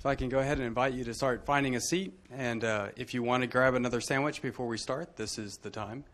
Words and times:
If 0.00 0.06
I 0.06 0.14
can 0.14 0.30
go 0.30 0.38
ahead 0.38 0.56
and 0.56 0.66
invite 0.66 0.94
you 0.94 1.04
to 1.04 1.12
start 1.12 1.44
finding 1.44 1.76
a 1.76 1.80
seat, 1.80 2.14
and 2.30 2.64
uh, 2.64 2.86
if 2.96 3.12
you 3.12 3.22
want 3.22 3.42
to 3.42 3.46
grab 3.46 3.74
another 3.74 4.00
sandwich 4.00 4.40
before 4.40 4.66
we 4.66 4.78
start, 4.78 5.14
this 5.14 5.38
is 5.38 5.58
the 5.58 5.68
time. 5.68 6.04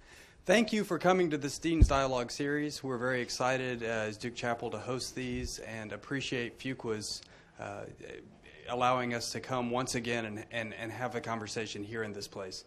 Thank 0.45 0.73
you 0.73 0.83
for 0.83 0.99
coming 0.99 1.31
to 1.31 1.39
this 1.39 1.57
Dean's 1.61 1.87
Dialogue 1.87 2.33
series. 2.33 2.83
We're 2.83 2.99
very 2.99 3.21
excited 3.21 3.85
uh, 3.85 3.87
as 3.87 4.17
Duke 4.19 4.35
Chapel 4.35 4.71
to 4.71 4.79
host 4.79 5.15
these 5.15 5.61
and 5.61 5.93
appreciate 5.93 6.59
Fuqua's 6.59 7.23
uh, 7.61 7.83
allowing 8.71 9.15
us 9.15 9.31
to 9.31 9.39
come 9.39 9.71
once 9.71 9.95
again 9.95 10.25
and, 10.25 10.45
and, 10.51 10.75
and 10.75 10.91
have 10.91 11.15
a 11.15 11.21
conversation 11.21 11.85
here 11.85 12.03
in 12.03 12.13
this 12.13 12.27
place. 12.27 12.65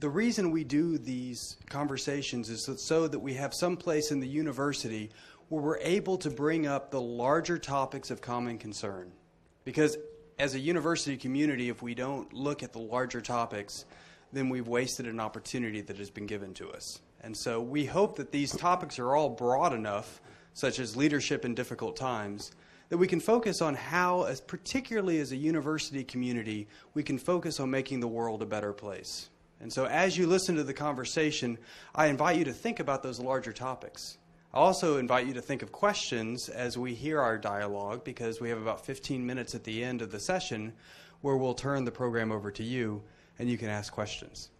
The 0.00 0.10
reason 0.10 0.50
we 0.50 0.62
do 0.62 0.98
these 0.98 1.56
conversations 1.70 2.50
is 2.50 2.68
so 2.82 3.08
that 3.08 3.18
we 3.18 3.32
have 3.32 3.54
some 3.54 3.78
place 3.78 4.10
in 4.10 4.20
the 4.20 4.28
university 4.28 5.08
where 5.48 5.62
we're 5.62 5.78
able 5.78 6.18
to 6.18 6.28
bring 6.28 6.66
up 6.66 6.90
the 6.90 7.00
larger 7.00 7.56
topics 7.56 8.10
of 8.10 8.20
common 8.20 8.58
concern. 8.58 9.10
Because 9.64 9.96
as 10.38 10.54
a 10.54 10.58
university 10.58 11.16
community, 11.16 11.68
if 11.68 11.82
we 11.82 11.94
don't 11.94 12.32
look 12.32 12.62
at 12.62 12.72
the 12.72 12.78
larger 12.78 13.20
topics, 13.20 13.84
then 14.32 14.48
we've 14.48 14.68
wasted 14.68 15.06
an 15.06 15.20
opportunity 15.20 15.80
that 15.82 15.98
has 15.98 16.10
been 16.10 16.26
given 16.26 16.54
to 16.54 16.70
us. 16.70 17.00
And 17.20 17.36
so 17.36 17.60
we 17.60 17.84
hope 17.84 18.16
that 18.16 18.32
these 18.32 18.56
topics 18.56 18.98
are 18.98 19.14
all 19.14 19.28
broad 19.28 19.74
enough, 19.74 20.22
such 20.54 20.78
as 20.78 20.96
leadership 20.96 21.44
in 21.44 21.54
difficult 21.54 21.96
times, 21.96 22.52
that 22.88 22.98
we 22.98 23.06
can 23.06 23.20
focus 23.20 23.60
on 23.60 23.74
how, 23.74 24.24
as 24.24 24.40
particularly 24.40 25.20
as 25.20 25.32
a 25.32 25.36
university 25.36 26.02
community, 26.02 26.66
we 26.94 27.02
can 27.02 27.18
focus 27.18 27.60
on 27.60 27.70
making 27.70 28.00
the 28.00 28.08
world 28.08 28.42
a 28.42 28.46
better 28.46 28.72
place. 28.72 29.28
And 29.60 29.72
so, 29.72 29.84
as 29.84 30.16
you 30.16 30.26
listen 30.26 30.56
to 30.56 30.64
the 30.64 30.74
conversation, 30.74 31.58
I 31.94 32.06
invite 32.06 32.38
you 32.38 32.44
to 32.44 32.52
think 32.52 32.80
about 32.80 33.02
those 33.02 33.20
larger 33.20 33.52
topics. 33.52 34.16
I 34.52 34.58
also 34.58 34.96
invite 34.98 35.26
you 35.26 35.34
to 35.34 35.42
think 35.42 35.62
of 35.62 35.72
questions 35.72 36.48
as 36.48 36.76
we 36.76 36.94
hear 36.94 37.20
our 37.20 37.38
dialogue, 37.38 38.04
because 38.04 38.40
we 38.40 38.48
have 38.48 38.60
about 38.60 38.84
15 38.84 39.24
minutes 39.24 39.54
at 39.54 39.64
the 39.64 39.84
end 39.84 40.02
of 40.02 40.10
the 40.10 40.20
session 40.20 40.72
where 41.20 41.36
we'll 41.36 41.54
turn 41.54 41.84
the 41.84 41.92
program 41.92 42.32
over 42.32 42.50
to 42.50 42.62
you 42.62 43.02
and 43.38 43.48
you 43.48 43.56
can 43.56 43.68
ask 43.68 43.92
questions 43.92 44.50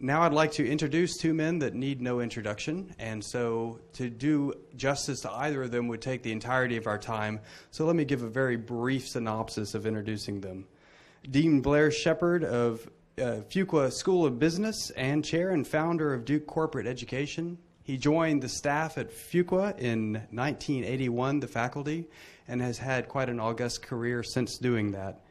now 0.00 0.22
I'd 0.22 0.32
like 0.32 0.52
to 0.52 0.68
introduce 0.68 1.16
two 1.16 1.34
men 1.34 1.58
that 1.58 1.74
need 1.74 2.00
no 2.00 2.20
introduction, 2.20 2.94
and 2.98 3.24
so 3.24 3.80
to 3.94 4.08
do 4.08 4.52
justice 4.76 5.20
to 5.20 5.32
either 5.32 5.64
of 5.64 5.72
them 5.72 5.88
would 5.88 6.00
take 6.00 6.22
the 6.22 6.30
entirety 6.30 6.76
of 6.76 6.86
our 6.86 6.98
time. 6.98 7.40
So 7.72 7.84
let 7.84 7.96
me 7.96 8.04
give 8.04 8.22
a 8.22 8.28
very 8.28 8.56
brief 8.56 9.08
synopsis 9.08 9.74
of 9.74 9.86
introducing 9.86 10.40
them. 10.40 10.66
Dean 11.28 11.60
Blair 11.60 11.90
Sheppard 11.90 12.44
of 12.44 12.88
uh, 13.18 13.42
Fuqua 13.50 13.92
School 13.92 14.24
of 14.24 14.38
Business 14.38 14.90
and 14.90 15.24
chair 15.24 15.50
and 15.50 15.66
founder 15.66 16.14
of 16.14 16.24
Duke 16.24 16.46
Corporate 16.46 16.86
Education. 16.86 17.58
He 17.88 17.96
joined 17.96 18.42
the 18.42 18.50
staff 18.50 18.98
at 18.98 19.10
Fuqua 19.10 19.78
in 19.78 20.12
1981, 20.30 21.40
the 21.40 21.46
faculty, 21.46 22.06
and 22.46 22.60
has 22.60 22.76
had 22.76 23.08
quite 23.08 23.30
an 23.30 23.40
august 23.40 23.80
career 23.80 24.22
since 24.22 24.58
doing 24.58 24.90
that. 24.90 25.22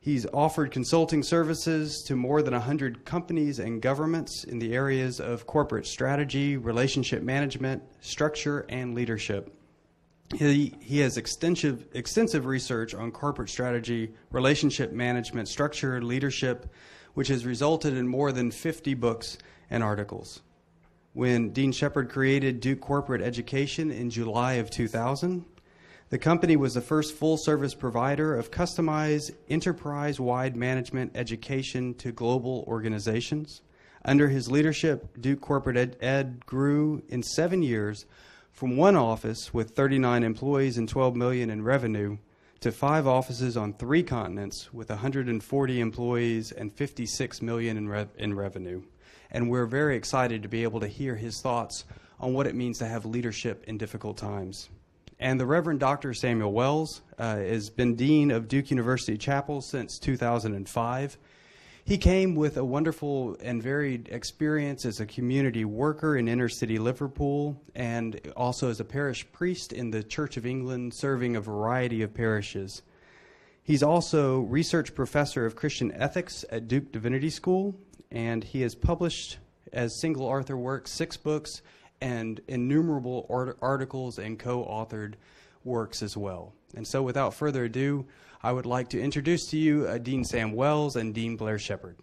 He's 0.00 0.26
offered 0.34 0.72
consulting 0.72 1.22
services 1.22 2.02
to 2.08 2.16
more 2.16 2.42
than 2.42 2.52
100 2.52 3.04
companies 3.04 3.60
and 3.60 3.80
governments 3.80 4.42
in 4.42 4.58
the 4.58 4.74
areas 4.74 5.20
of 5.20 5.46
corporate 5.46 5.86
strategy, 5.86 6.56
relationship 6.56 7.22
management, 7.22 7.84
structure, 8.00 8.66
and 8.68 8.96
leadership. 8.96 9.56
He, 10.34 10.74
he 10.80 10.98
has 10.98 11.16
extensive, 11.16 11.86
extensive 11.92 12.44
research 12.44 12.92
on 12.96 13.12
corporate 13.12 13.50
strategy, 13.50 14.12
relationship 14.32 14.90
management, 14.90 15.46
structure, 15.46 16.02
leadership, 16.02 16.68
which 17.12 17.28
has 17.28 17.46
resulted 17.46 17.96
in 17.96 18.08
more 18.08 18.32
than 18.32 18.50
50 18.50 18.94
books 18.94 19.38
and 19.70 19.84
articles. 19.84 20.42
When 21.14 21.50
Dean 21.50 21.70
Sheppard 21.70 22.10
created 22.10 22.58
Duke 22.58 22.80
Corporate 22.80 23.22
Education 23.22 23.92
in 23.92 24.10
July 24.10 24.54
of 24.54 24.68
2000, 24.68 25.44
the 26.10 26.18
company 26.18 26.56
was 26.56 26.74
the 26.74 26.80
first 26.80 27.14
full 27.14 27.36
service 27.36 27.72
provider 27.72 28.34
of 28.34 28.50
customized 28.50 29.30
enterprise 29.48 30.18
wide 30.18 30.56
management 30.56 31.12
education 31.14 31.94
to 31.94 32.10
global 32.10 32.64
organizations. 32.66 33.62
Under 34.04 34.26
his 34.26 34.50
leadership, 34.50 35.16
Duke 35.20 35.40
Corporate 35.40 35.76
Ed, 35.76 35.96
Ed, 36.00 36.46
grew 36.46 37.04
in 37.08 37.22
seven 37.22 37.62
years 37.62 38.06
from 38.50 38.76
one 38.76 38.96
office 38.96 39.54
with 39.54 39.70
39 39.70 40.24
employees 40.24 40.78
and 40.78 40.88
12 40.88 41.14
million 41.14 41.48
in 41.48 41.62
revenue 41.62 42.18
to 42.58 42.72
five 42.72 43.06
offices 43.06 43.56
on 43.56 43.74
three 43.74 44.02
continents 44.02 44.74
with 44.74 44.90
140 44.90 45.80
employees 45.80 46.50
and 46.50 46.72
56 46.72 47.40
million 47.40 47.76
in, 47.76 48.08
in 48.16 48.34
revenue. 48.34 48.82
And 49.34 49.50
we're 49.50 49.66
very 49.66 49.96
excited 49.96 50.44
to 50.44 50.48
be 50.48 50.62
able 50.62 50.78
to 50.78 50.86
hear 50.86 51.16
his 51.16 51.40
thoughts 51.40 51.84
on 52.20 52.34
what 52.34 52.46
it 52.46 52.54
means 52.54 52.78
to 52.78 52.86
have 52.86 53.04
leadership 53.04 53.64
in 53.66 53.76
difficult 53.76 54.16
times. 54.16 54.70
And 55.18 55.40
the 55.40 55.44
Reverend 55.44 55.80
Dr. 55.80 56.14
Samuel 56.14 56.52
Wells 56.52 57.02
uh, 57.18 57.38
has 57.38 57.68
been 57.68 57.96
Dean 57.96 58.30
of 58.30 58.46
Duke 58.46 58.70
University 58.70 59.18
Chapel 59.18 59.60
since 59.60 59.98
2005. 59.98 61.18
He 61.84 61.98
came 61.98 62.36
with 62.36 62.56
a 62.56 62.64
wonderful 62.64 63.36
and 63.42 63.60
varied 63.60 64.08
experience 64.12 64.84
as 64.86 65.00
a 65.00 65.06
community 65.06 65.64
worker 65.64 66.16
in 66.16 66.28
inner 66.28 66.48
city 66.48 66.78
Liverpool 66.78 67.60
and 67.74 68.20
also 68.36 68.70
as 68.70 68.78
a 68.78 68.84
parish 68.84 69.26
priest 69.32 69.72
in 69.72 69.90
the 69.90 70.04
Church 70.04 70.36
of 70.36 70.46
England, 70.46 70.94
serving 70.94 71.34
a 71.34 71.40
variety 71.40 72.02
of 72.02 72.14
parishes. 72.14 72.82
He's 73.64 73.82
also 73.82 74.40
research 74.42 74.94
professor 74.94 75.44
of 75.44 75.56
Christian 75.56 75.90
ethics 75.90 76.44
at 76.50 76.68
Duke 76.68 76.92
Divinity 76.92 77.30
School, 77.30 77.74
and 78.14 78.44
he 78.44 78.62
has 78.62 78.74
published 78.74 79.38
as 79.72 80.00
single 80.00 80.24
author 80.24 80.56
work 80.56 80.86
six 80.86 81.16
books 81.16 81.60
and 82.00 82.40
innumerable 82.46 83.26
art- 83.28 83.58
articles 83.60 84.18
and 84.18 84.38
co 84.38 84.64
authored 84.64 85.14
works 85.64 86.02
as 86.02 86.16
well. 86.16 86.54
And 86.76 86.86
so, 86.86 87.02
without 87.02 87.34
further 87.34 87.64
ado, 87.64 88.06
I 88.42 88.52
would 88.52 88.66
like 88.66 88.88
to 88.90 89.00
introduce 89.00 89.46
to 89.46 89.58
you 89.58 89.86
uh, 89.86 89.98
Dean 89.98 90.24
Sam 90.24 90.52
Wells 90.52 90.96
and 90.96 91.12
Dean 91.12 91.36
Blair 91.36 91.58
Sheppard. 91.58 91.96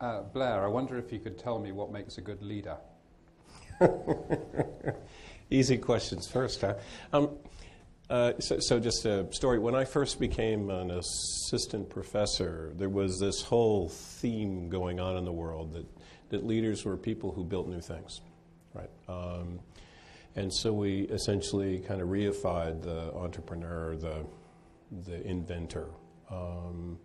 Uh, 0.00 0.22
Blair, 0.32 0.64
I 0.64 0.68
wonder 0.68 0.96
if 0.96 1.12
you 1.12 1.18
could 1.18 1.38
tell 1.38 1.58
me 1.58 1.72
what 1.72 1.92
makes 1.92 2.18
a 2.18 2.20
good 2.20 2.42
leader. 2.42 2.76
Easy 5.50 5.76
questions 5.76 6.28
first, 6.28 6.60
huh? 6.60 6.74
Um, 7.12 7.30
uh, 8.10 8.32
so, 8.38 8.58
so, 8.58 8.80
just 8.80 9.04
a 9.04 9.30
story. 9.34 9.58
When 9.58 9.74
I 9.74 9.84
first 9.84 10.18
became 10.18 10.70
an 10.70 10.90
assistant 10.90 11.90
professor, 11.90 12.72
there 12.74 12.88
was 12.88 13.20
this 13.20 13.42
whole 13.42 13.90
theme 13.90 14.70
going 14.70 14.98
on 14.98 15.18
in 15.18 15.26
the 15.26 15.32
world 15.32 15.74
that, 15.74 15.86
that 16.30 16.46
leaders 16.46 16.86
were 16.86 16.96
people 16.96 17.32
who 17.32 17.44
built 17.44 17.68
new 17.68 17.82
things, 17.82 18.22
right? 18.72 18.88
Um, 19.08 19.60
and 20.36 20.50
so 20.50 20.72
we 20.72 21.02
essentially 21.02 21.80
kind 21.80 22.00
of 22.00 22.08
reified 22.08 22.82
the 22.82 23.12
entrepreneur, 23.14 23.94
the, 23.96 24.24
the 25.04 25.22
inventor. 25.26 25.88
Um, 26.30 26.98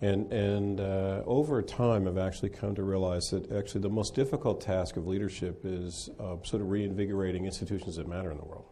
and 0.00 0.32
and 0.32 0.80
uh, 0.80 1.22
over 1.26 1.60
time, 1.60 2.08
I've 2.08 2.16
actually 2.16 2.50
come 2.50 2.74
to 2.76 2.82
realize 2.82 3.28
that 3.30 3.52
actually 3.52 3.82
the 3.82 3.90
most 3.90 4.14
difficult 4.14 4.62
task 4.62 4.96
of 4.96 5.06
leadership 5.06 5.60
is 5.64 6.08
uh, 6.18 6.36
sort 6.44 6.62
of 6.62 6.70
reinvigorating 6.70 7.44
institutions 7.44 7.96
that 7.96 8.08
matter 8.08 8.30
in 8.30 8.38
the 8.38 8.44
world 8.44 8.64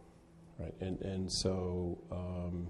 right? 0.58 0.74
And 0.80 1.00
and 1.02 1.30
so 1.30 1.98
um, 2.10 2.68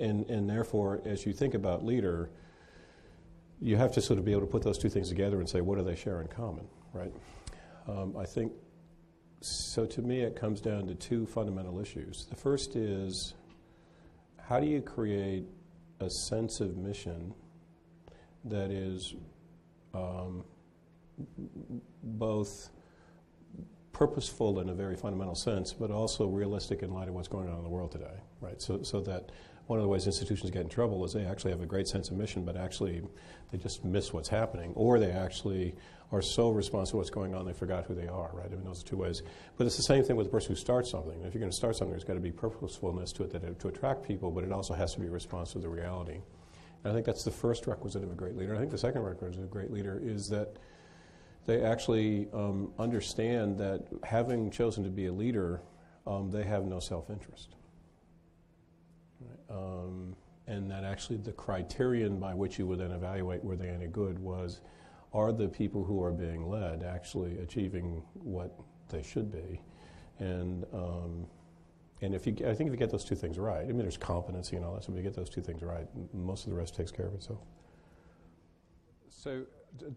and 0.00 0.28
and 0.28 0.48
therefore, 0.48 1.00
as 1.04 1.26
you 1.26 1.32
think 1.32 1.54
about 1.54 1.84
leader, 1.84 2.30
you 3.60 3.76
have 3.76 3.92
to 3.92 4.00
sort 4.00 4.18
of 4.18 4.24
be 4.24 4.32
able 4.32 4.42
to 4.42 4.46
put 4.46 4.62
those 4.62 4.78
two 4.78 4.88
things 4.88 5.08
together 5.08 5.38
and 5.38 5.48
say, 5.48 5.60
what 5.60 5.78
do 5.78 5.84
they 5.84 5.96
share 5.96 6.20
in 6.20 6.28
common, 6.28 6.66
right? 6.92 7.12
Um, 7.88 8.16
I 8.16 8.26
think 8.26 8.52
so. 9.40 9.86
To 9.86 10.02
me, 10.02 10.20
it 10.20 10.36
comes 10.36 10.60
down 10.60 10.86
to 10.88 10.94
two 10.94 11.26
fundamental 11.26 11.80
issues. 11.80 12.26
The 12.28 12.36
first 12.36 12.76
is 12.76 13.34
how 14.40 14.60
do 14.60 14.66
you 14.66 14.82
create 14.82 15.44
a 16.00 16.10
sense 16.10 16.60
of 16.60 16.76
mission 16.76 17.32
that 18.44 18.70
is 18.70 19.14
um, 19.94 20.44
both 22.02 22.70
purposeful 23.94 24.60
in 24.60 24.68
a 24.68 24.74
very 24.74 24.96
fundamental 24.96 25.34
sense, 25.34 25.72
but 25.72 25.90
also 25.90 26.26
realistic 26.26 26.82
in 26.82 26.92
light 26.92 27.08
of 27.08 27.14
what's 27.14 27.28
going 27.28 27.48
on 27.48 27.56
in 27.56 27.62
the 27.62 27.70
world 27.70 27.92
today, 27.92 28.20
right? 28.42 28.60
So, 28.60 28.82
so 28.82 29.00
that 29.02 29.30
one 29.66 29.78
of 29.78 29.82
the 29.82 29.88
ways 29.88 30.06
institutions 30.06 30.50
get 30.50 30.62
in 30.62 30.68
trouble 30.68 31.02
is 31.04 31.14
they 31.14 31.24
actually 31.24 31.52
have 31.52 31.62
a 31.62 31.66
great 31.66 31.88
sense 31.88 32.10
of 32.10 32.16
mission, 32.16 32.44
but 32.44 32.56
actually 32.56 33.02
they 33.50 33.56
just 33.56 33.84
miss 33.84 34.12
what's 34.12 34.28
happening, 34.28 34.72
or 34.74 34.98
they 34.98 35.12
actually 35.12 35.74
are 36.12 36.20
so 36.20 36.50
responsive 36.50 36.92
to 36.92 36.96
what's 36.98 37.10
going 37.10 37.34
on 37.34 37.46
they 37.46 37.52
forgot 37.52 37.84
who 37.84 37.94
they 37.94 38.06
are, 38.06 38.30
right? 38.34 38.46
I 38.46 38.54
mean, 38.54 38.64
those 38.64 38.82
are 38.82 38.86
two 38.86 38.98
ways. 38.98 39.22
But 39.56 39.66
it's 39.66 39.76
the 39.76 39.82
same 39.82 40.04
thing 40.04 40.16
with 40.16 40.26
the 40.26 40.30
person 40.30 40.50
who 40.50 40.56
starts 40.56 40.90
something. 40.90 41.22
If 41.22 41.32
you're 41.32 41.40
going 41.40 41.50
to 41.50 41.56
start 41.56 41.76
something, 41.76 41.92
there's 41.92 42.04
got 42.04 42.14
to 42.14 42.20
be 42.20 42.30
purposefulness 42.30 43.12
to 43.12 43.24
it 43.24 43.30
that, 43.32 43.58
to 43.60 43.68
attract 43.68 44.06
people, 44.06 44.30
but 44.30 44.44
it 44.44 44.52
also 44.52 44.74
has 44.74 44.92
to 44.94 45.00
be 45.00 45.08
responsive 45.08 45.54
to 45.54 45.60
the 45.60 45.68
reality. 45.68 46.20
And 46.82 46.92
I 46.92 46.94
think 46.94 47.06
that's 47.06 47.24
the 47.24 47.30
first 47.30 47.66
requisite 47.66 48.02
of 48.02 48.10
a 48.12 48.14
great 48.14 48.36
leader. 48.36 48.54
I 48.54 48.58
think 48.58 48.70
the 48.70 48.78
second 48.78 49.02
requisite 49.02 49.38
of 49.38 49.44
a 49.44 49.48
great 49.48 49.70
leader 49.70 50.00
is 50.02 50.28
that 50.28 50.56
they 51.46 51.62
actually 51.62 52.28
um, 52.32 52.72
understand 52.78 53.58
that 53.58 53.86
having 54.02 54.50
chosen 54.50 54.82
to 54.84 54.90
be 54.90 55.06
a 55.06 55.12
leader, 55.12 55.62
um, 56.06 56.30
they 56.30 56.42
have 56.42 56.64
no 56.64 56.80
self 56.80 57.10
interest. 57.10 57.56
Right? 59.20 59.56
Um, 59.56 60.16
and 60.46 60.70
that 60.70 60.84
actually 60.84 61.18
the 61.18 61.32
criterion 61.32 62.18
by 62.18 62.34
which 62.34 62.58
you 62.58 62.66
would 62.66 62.78
then 62.78 62.90
evaluate 62.90 63.42
were 63.42 63.56
they 63.56 63.68
any 63.68 63.86
good 63.86 64.18
was 64.18 64.60
are 65.12 65.32
the 65.32 65.48
people 65.48 65.84
who 65.84 66.02
are 66.02 66.12
being 66.12 66.48
led 66.48 66.82
actually 66.82 67.38
achieving 67.38 68.02
what 68.14 68.58
they 68.90 69.02
should 69.02 69.30
be? 69.30 69.60
And 70.18 70.64
um, 70.72 71.26
and 72.02 72.14
if 72.14 72.26
you, 72.26 72.34
I 72.46 72.54
think 72.54 72.68
if 72.68 72.72
you 72.72 72.76
get 72.76 72.90
those 72.90 73.04
two 73.04 73.14
things 73.14 73.38
right, 73.38 73.62
I 73.62 73.66
mean, 73.68 73.78
there's 73.78 73.96
competency 73.96 74.56
and 74.56 74.64
all 74.64 74.74
that. 74.74 74.84
So 74.84 74.92
if 74.92 74.98
you 74.98 75.02
get 75.02 75.14
those 75.14 75.30
two 75.30 75.40
things 75.40 75.62
right, 75.62 75.86
most 76.12 76.44
of 76.44 76.50
the 76.50 76.56
rest 76.56 76.74
takes 76.74 76.90
care 76.90 77.06
of 77.06 77.14
itself. 77.14 77.40
So, 79.08 79.44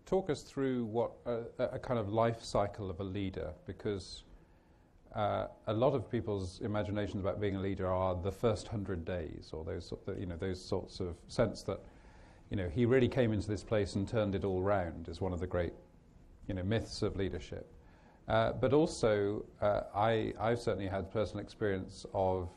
talk 0.05 0.29
us 0.29 0.41
through 0.41 0.85
what 0.85 1.11
uh, 1.25 1.41
a 1.57 1.79
kind 1.79 1.99
of 1.99 2.09
life 2.09 2.43
cycle 2.43 2.89
of 2.89 2.99
a 2.99 3.03
leader, 3.03 3.51
because 3.65 4.23
uh, 5.15 5.47
a 5.67 5.73
lot 5.73 5.93
of 5.93 6.09
people's 6.09 6.59
imaginations 6.61 7.21
about 7.21 7.39
being 7.39 7.55
a 7.55 7.61
leader 7.61 7.87
are 7.87 8.15
the 8.15 8.31
first 8.31 8.67
hundred 8.67 9.05
days, 9.05 9.49
or 9.53 9.63
those 9.63 9.93
you 10.19 10.25
know 10.25 10.37
those 10.37 10.63
sorts 10.63 10.99
of 10.99 11.15
sense 11.27 11.63
that 11.63 11.79
you 12.49 12.57
know 12.57 12.69
he 12.69 12.85
really 12.85 13.07
came 13.07 13.33
into 13.33 13.47
this 13.47 13.63
place 13.63 13.95
and 13.95 14.07
turned 14.07 14.35
it 14.35 14.43
all 14.43 14.61
round 14.61 15.07
is 15.07 15.21
one 15.21 15.33
of 15.33 15.39
the 15.39 15.47
great 15.47 15.73
you 16.47 16.53
know 16.53 16.63
myths 16.63 17.01
of 17.01 17.15
leadership. 17.15 17.71
Uh, 18.27 18.51
but 18.51 18.73
also, 18.73 19.45
uh, 19.61 19.83
I, 19.95 20.33
I've 20.37 20.59
certainly 20.59 20.87
had 20.87 21.11
personal 21.13 21.41
experience 21.41 22.05
of 22.13 22.49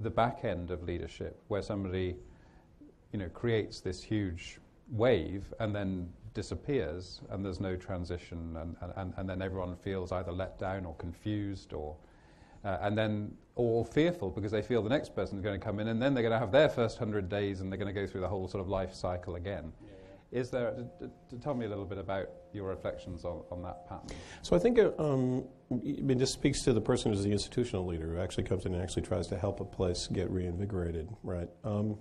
the 0.00 0.10
back 0.10 0.44
end 0.44 0.72
of 0.72 0.82
leadership, 0.82 1.40
where 1.46 1.62
somebody, 1.62 2.16
you 3.12 3.20
know, 3.20 3.28
creates 3.28 3.78
this 3.78 4.02
huge 4.02 4.58
wave 4.90 5.54
and 5.60 5.74
then 5.74 6.08
disappears, 6.34 7.20
and 7.30 7.44
there's 7.44 7.60
no 7.60 7.76
transition, 7.76 8.56
and, 8.56 8.76
and, 8.96 9.14
and 9.16 9.28
then 9.28 9.40
everyone 9.40 9.76
feels 9.76 10.12
either 10.12 10.32
let 10.32 10.58
down 10.58 10.84
or 10.84 10.94
confused, 10.96 11.72
or 11.72 11.96
uh, 12.64 12.78
and 12.82 12.96
then 12.98 13.34
or 13.54 13.84
fearful 13.84 14.30
because 14.30 14.50
they 14.50 14.62
feel 14.62 14.82
the 14.82 14.88
next 14.88 15.14
person 15.14 15.38
is 15.38 15.44
going 15.44 15.58
to 15.58 15.64
come 15.64 15.78
in, 15.80 15.88
and 15.88 16.02
then 16.02 16.12
they're 16.12 16.22
going 16.22 16.32
to 16.32 16.38
have 16.38 16.52
their 16.52 16.68
first 16.68 16.98
hundred 16.98 17.28
days, 17.28 17.60
and 17.60 17.70
they're 17.70 17.78
going 17.78 17.94
to 17.94 18.00
go 18.00 18.06
through 18.06 18.20
the 18.20 18.28
whole 18.28 18.48
sort 18.48 18.60
of 18.60 18.68
life 18.68 18.92
cycle 18.94 19.36
again. 19.36 19.72
Yeah. 19.80 20.40
Is 20.40 20.50
there, 20.50 20.72
to, 20.98 21.10
to 21.30 21.36
tell 21.40 21.54
me 21.54 21.64
a 21.64 21.68
little 21.68 21.84
bit 21.84 21.98
about 21.98 22.28
your 22.52 22.66
reflections 22.68 23.24
on, 23.24 23.42
on 23.52 23.62
that 23.62 23.88
pattern? 23.88 24.16
So 24.42 24.56
I 24.56 24.58
think 24.58 24.78
it, 24.78 24.92
uh, 24.98 25.12
um, 25.12 25.44
I 25.70 25.76
mean, 25.76 26.18
this 26.18 26.32
speaks 26.32 26.62
to 26.62 26.72
the 26.72 26.80
person 26.80 27.12
who's 27.12 27.22
the 27.22 27.30
institutional 27.30 27.86
leader 27.86 28.08
who 28.08 28.20
actually 28.20 28.42
comes 28.42 28.66
in 28.66 28.74
and 28.74 28.82
actually 28.82 29.02
tries 29.02 29.28
to 29.28 29.38
help 29.38 29.60
a 29.60 29.64
place 29.64 30.08
get 30.12 30.28
reinvigorated, 30.30 31.08
right? 31.22 31.48
Um, 31.62 31.98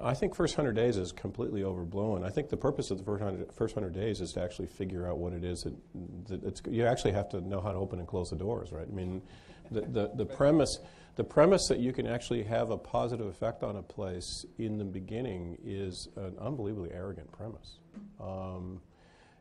I 0.00 0.14
think 0.14 0.34
first 0.34 0.56
100 0.56 0.74
days 0.74 0.96
is 0.96 1.12
completely 1.12 1.64
overblown. 1.64 2.24
I 2.24 2.30
think 2.30 2.48
the 2.48 2.56
purpose 2.56 2.90
of 2.90 2.98
the 2.98 3.04
first 3.04 3.22
100, 3.22 3.52
first 3.52 3.76
100 3.76 3.98
days 3.98 4.20
is 4.20 4.32
to 4.32 4.42
actually 4.42 4.66
figure 4.66 5.06
out 5.06 5.18
what 5.18 5.32
it 5.32 5.44
is 5.44 5.62
that, 5.62 6.42
that 6.42 6.72
you 6.72 6.86
actually 6.86 7.12
have 7.12 7.28
to 7.30 7.40
know 7.40 7.60
how 7.60 7.72
to 7.72 7.78
open 7.78 7.98
and 7.98 8.08
close 8.08 8.30
the 8.30 8.36
doors, 8.36 8.72
right? 8.72 8.86
I 8.90 8.94
mean, 8.94 9.22
the, 9.70 9.82
the, 9.82 10.10
the 10.14 10.26
premise 10.26 10.78
the 11.14 11.24
premise 11.24 11.68
that 11.68 11.78
you 11.78 11.92
can 11.92 12.06
actually 12.06 12.42
have 12.44 12.70
a 12.70 12.78
positive 12.78 13.26
effect 13.26 13.62
on 13.62 13.76
a 13.76 13.82
place 13.82 14.46
in 14.58 14.78
the 14.78 14.84
beginning 14.84 15.58
is 15.62 16.08
an 16.16 16.34
unbelievably 16.40 16.90
arrogant 16.90 17.30
premise. 17.32 17.78
Um, 18.18 18.80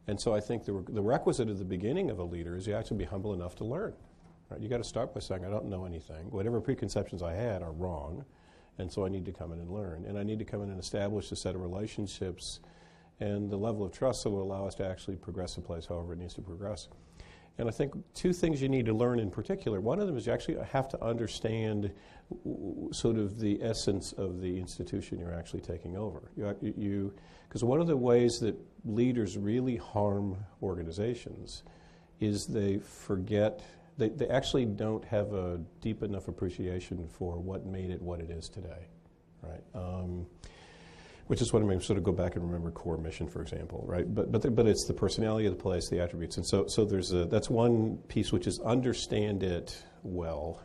and 0.07 0.19
so 0.19 0.36
I 0.36 0.42
think 0.42 0.65
the, 0.65 0.83
the 0.89 1.01
requisite 1.01 1.48
at 1.48 1.57
the 1.57 1.65
beginning 1.65 2.09
of 2.09 2.19
a 2.19 2.24
leader 2.24 2.57
is 2.57 2.68
you 2.68 2.74
actually 2.74 2.98
be 2.98 3.06
humble 3.06 3.33
enough 3.33 3.56
to 3.56 3.63
learn. 3.63 3.94
Right? 4.50 4.59
You 4.59 4.68
got 4.68 4.80
to 4.80 4.83
start 4.83 5.13
by 5.13 5.21
saying, 5.21 5.45
I 5.45 5.50
don't 5.50 5.68
know 5.68 5.86
anything. 5.86 6.30
Whatever 6.30 6.59
preconceptions 6.59 7.24
I 7.24 7.33
had 7.33 7.63
are 7.63 7.71
wrong, 7.71 8.25
and 8.77 8.91
so 8.91 9.06
I 9.06 9.09
need 9.09 9.25
to 9.25 9.31
come 9.31 9.51
in 9.51 9.59
and 9.59 9.69
learn. 9.69 10.06
And 10.06 10.18
I 10.18 10.23
need 10.23 10.39
to 10.39 10.45
come 10.45 10.62
in 10.63 10.69
and 10.69 10.79
establish 10.79 11.31
a 11.31 11.35
set 11.35 11.56
of 11.56 11.62
relationships 11.62 12.59
and 13.19 13.50
the 13.50 13.57
level 13.57 13.85
of 13.85 13.91
trust 13.91 14.23
that 14.23 14.29
will 14.29 14.41
allow 14.41 14.65
us 14.65 14.75
to 14.75 14.85
actually 14.85 15.15
progress 15.15 15.56
the 15.56 15.62
place 15.62 15.85
however 15.85 16.13
it 16.13 16.19
needs 16.19 16.33
to 16.35 16.41
progress. 16.41 16.88
And 17.57 17.68
I 17.68 17.71
think 17.71 17.94
two 18.13 18.33
things 18.33 18.62
you 18.62 18.69
need 18.69 18.85
to 18.88 18.94
learn 18.94 19.19
in 19.19 19.29
particular. 19.29 19.81
One 19.81 20.00
of 20.00 20.07
them 20.07 20.18
is 20.18 20.25
you 20.25 20.33
actually 20.33 20.57
have 20.71 20.88
to 20.89 21.03
understand 21.03 21.91
sort 22.91 23.18
of 23.18 23.39
the 23.39 23.62
essence 23.62 24.13
of 24.13 24.41
the 24.41 24.57
institution 24.57 25.19
you're 25.19 25.33
actually 25.33 25.59
taking 25.59 25.97
over. 25.97 26.31
You, 26.62 27.13
because 27.47 27.63
one 27.63 27.81
of 27.81 27.88
the 27.88 27.97
ways 27.97 28.39
that 28.39 28.56
leaders 28.85 29.38
really 29.38 29.75
harm 29.75 30.38
organizations 30.63 31.63
is 32.19 32.47
they 32.47 32.77
forget. 32.77 33.62
They, 33.97 34.09
they 34.09 34.27
actually 34.27 34.65
don't 34.65 35.03
have 35.05 35.33
a 35.33 35.59
deep 35.81 36.01
enough 36.03 36.27
appreciation 36.27 37.07
for 37.07 37.38
what 37.38 37.65
made 37.65 37.91
it 37.91 38.01
what 38.01 38.19
it 38.19 38.29
is 38.29 38.49
today, 38.49 38.88
right? 39.43 39.63
Um, 39.75 40.25
which 41.27 41.41
is 41.41 41.53
what 41.53 41.61
I 41.61 41.65
mean, 41.65 41.79
sort 41.79 41.97
of 41.97 42.03
go 42.03 42.11
back 42.11 42.35
and 42.35 42.43
remember 42.43 42.71
core 42.71 42.97
mission, 42.97 43.27
for 43.27 43.41
example, 43.41 43.83
right? 43.88 44.13
But 44.13 44.31
but 44.31 44.41
the, 44.41 44.51
but 44.51 44.67
it's 44.67 44.85
the 44.85 44.93
personality 44.93 45.45
of 45.45 45.55
the 45.55 45.61
place, 45.61 45.89
the 45.89 45.99
attributes, 45.99 46.38
and 46.38 46.45
so 46.45 46.67
so 46.67 46.83
there's 46.85 47.11
a 47.13 47.25
that's 47.25 47.49
one 47.49 47.97
piece 48.07 48.31
which 48.31 48.47
is 48.47 48.59
understand 48.59 49.43
it 49.43 49.83
well, 50.03 50.61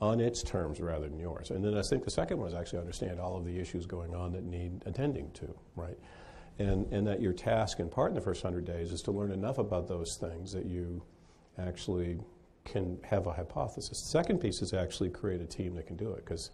on 0.00 0.20
its 0.20 0.42
terms 0.42 0.80
rather 0.80 1.08
than 1.08 1.18
yours. 1.18 1.50
And 1.50 1.64
then 1.64 1.76
I 1.76 1.82
think 1.82 2.04
the 2.04 2.10
second 2.10 2.38
one 2.38 2.48
is 2.48 2.54
actually 2.54 2.78
understand 2.78 3.20
all 3.20 3.36
of 3.36 3.44
the 3.44 3.58
issues 3.58 3.86
going 3.86 4.14
on 4.14 4.32
that 4.32 4.44
need 4.44 4.82
attending 4.86 5.30
to, 5.32 5.54
right? 5.76 5.98
And 6.58 6.90
and 6.92 7.06
that 7.06 7.20
your 7.20 7.32
task 7.32 7.80
in 7.80 7.88
part 7.88 8.10
in 8.10 8.14
the 8.14 8.20
first 8.20 8.42
hundred 8.42 8.64
days 8.64 8.92
is 8.92 9.02
to 9.02 9.10
learn 9.10 9.32
enough 9.32 9.58
about 9.58 9.88
those 9.88 10.16
things 10.16 10.52
that 10.52 10.66
you 10.66 11.02
actually 11.58 12.18
can 12.64 12.98
have 13.02 13.26
a 13.26 13.32
hypothesis. 13.32 14.00
The 14.00 14.08
second 14.08 14.38
piece 14.38 14.62
is 14.62 14.72
actually 14.72 15.10
create 15.10 15.40
a 15.40 15.46
team 15.46 15.74
that 15.74 15.86
can 15.86 15.96
do 15.96 16.12
it 16.12 16.24
because 16.24 16.50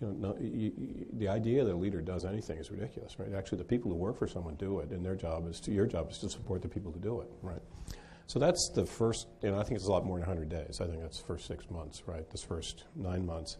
you 0.00 0.08
know, 0.08 0.12
no, 0.12 0.36
you, 0.40 0.72
you, 0.76 1.06
the 1.12 1.28
idea 1.28 1.64
that 1.64 1.72
a 1.72 1.76
leader 1.76 2.00
does 2.00 2.24
anything 2.24 2.58
is 2.58 2.70
ridiculous, 2.70 3.18
right? 3.18 3.32
Actually, 3.32 3.58
the 3.58 3.64
people 3.64 3.90
who 3.90 3.96
work 3.96 4.18
for 4.18 4.26
someone 4.26 4.56
do 4.56 4.80
it, 4.80 4.90
and 4.90 5.04
their 5.04 5.14
job 5.14 5.48
is 5.48 5.60
to, 5.60 5.70
your 5.70 5.86
job 5.86 6.10
is 6.10 6.18
to 6.18 6.28
support 6.28 6.62
the 6.62 6.68
people 6.68 6.90
who 6.90 6.98
do 6.98 7.20
it, 7.20 7.30
right? 7.42 7.62
So 8.26 8.38
that's 8.38 8.70
the 8.70 8.86
first, 8.86 9.28
you 9.42 9.50
know, 9.50 9.58
I 9.58 9.62
think 9.62 9.76
it's 9.76 9.86
a 9.86 9.92
lot 9.92 10.04
more 10.04 10.18
than 10.18 10.26
100 10.26 10.48
days. 10.48 10.80
I 10.80 10.86
think 10.86 11.00
that's 11.00 11.18
the 11.18 11.26
first 11.26 11.46
six 11.46 11.70
months, 11.70 12.02
right? 12.06 12.28
This 12.30 12.42
first 12.42 12.84
nine 12.96 13.24
months. 13.24 13.58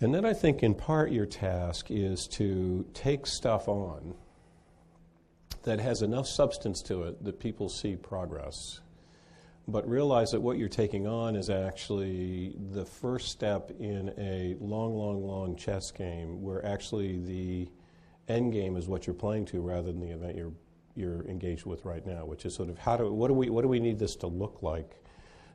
And 0.00 0.14
then 0.14 0.24
I 0.24 0.34
think 0.34 0.62
in 0.62 0.74
part 0.74 1.10
your 1.12 1.26
task 1.26 1.90
is 1.90 2.26
to 2.32 2.84
take 2.92 3.26
stuff 3.26 3.68
on 3.68 4.14
that 5.62 5.80
has 5.80 6.02
enough 6.02 6.26
substance 6.26 6.82
to 6.82 7.04
it 7.04 7.24
that 7.24 7.40
people 7.40 7.68
see 7.68 7.96
progress 7.96 8.80
but 9.68 9.88
realize 9.88 10.30
that 10.30 10.40
what 10.40 10.58
you're 10.58 10.68
taking 10.68 11.06
on 11.06 11.34
is 11.34 11.50
actually 11.50 12.54
the 12.72 12.84
first 12.84 13.28
step 13.28 13.72
in 13.80 14.12
a 14.16 14.56
long, 14.60 14.96
long, 14.96 15.26
long 15.26 15.56
chess 15.56 15.90
game 15.90 16.40
where 16.40 16.64
actually 16.64 17.18
the 17.18 17.68
end 18.28 18.52
game 18.52 18.76
is 18.76 18.86
what 18.86 19.06
you're 19.06 19.14
playing 19.14 19.44
to 19.46 19.60
rather 19.60 19.88
than 19.92 20.00
the 20.00 20.10
event 20.10 20.36
you're 20.36 20.52
you're 20.94 21.26
engaged 21.26 21.66
with 21.66 21.84
right 21.84 22.06
now, 22.06 22.24
which 22.24 22.46
is 22.46 22.54
sort 22.54 22.70
of 22.70 22.78
how 22.78 22.96
do 22.96 23.12
what 23.12 23.28
do 23.28 23.34
we 23.34 23.50
what 23.50 23.62
do 23.62 23.68
we 23.68 23.80
need 23.80 23.98
this 23.98 24.16
to 24.16 24.26
look 24.26 24.62
like 24.62 25.02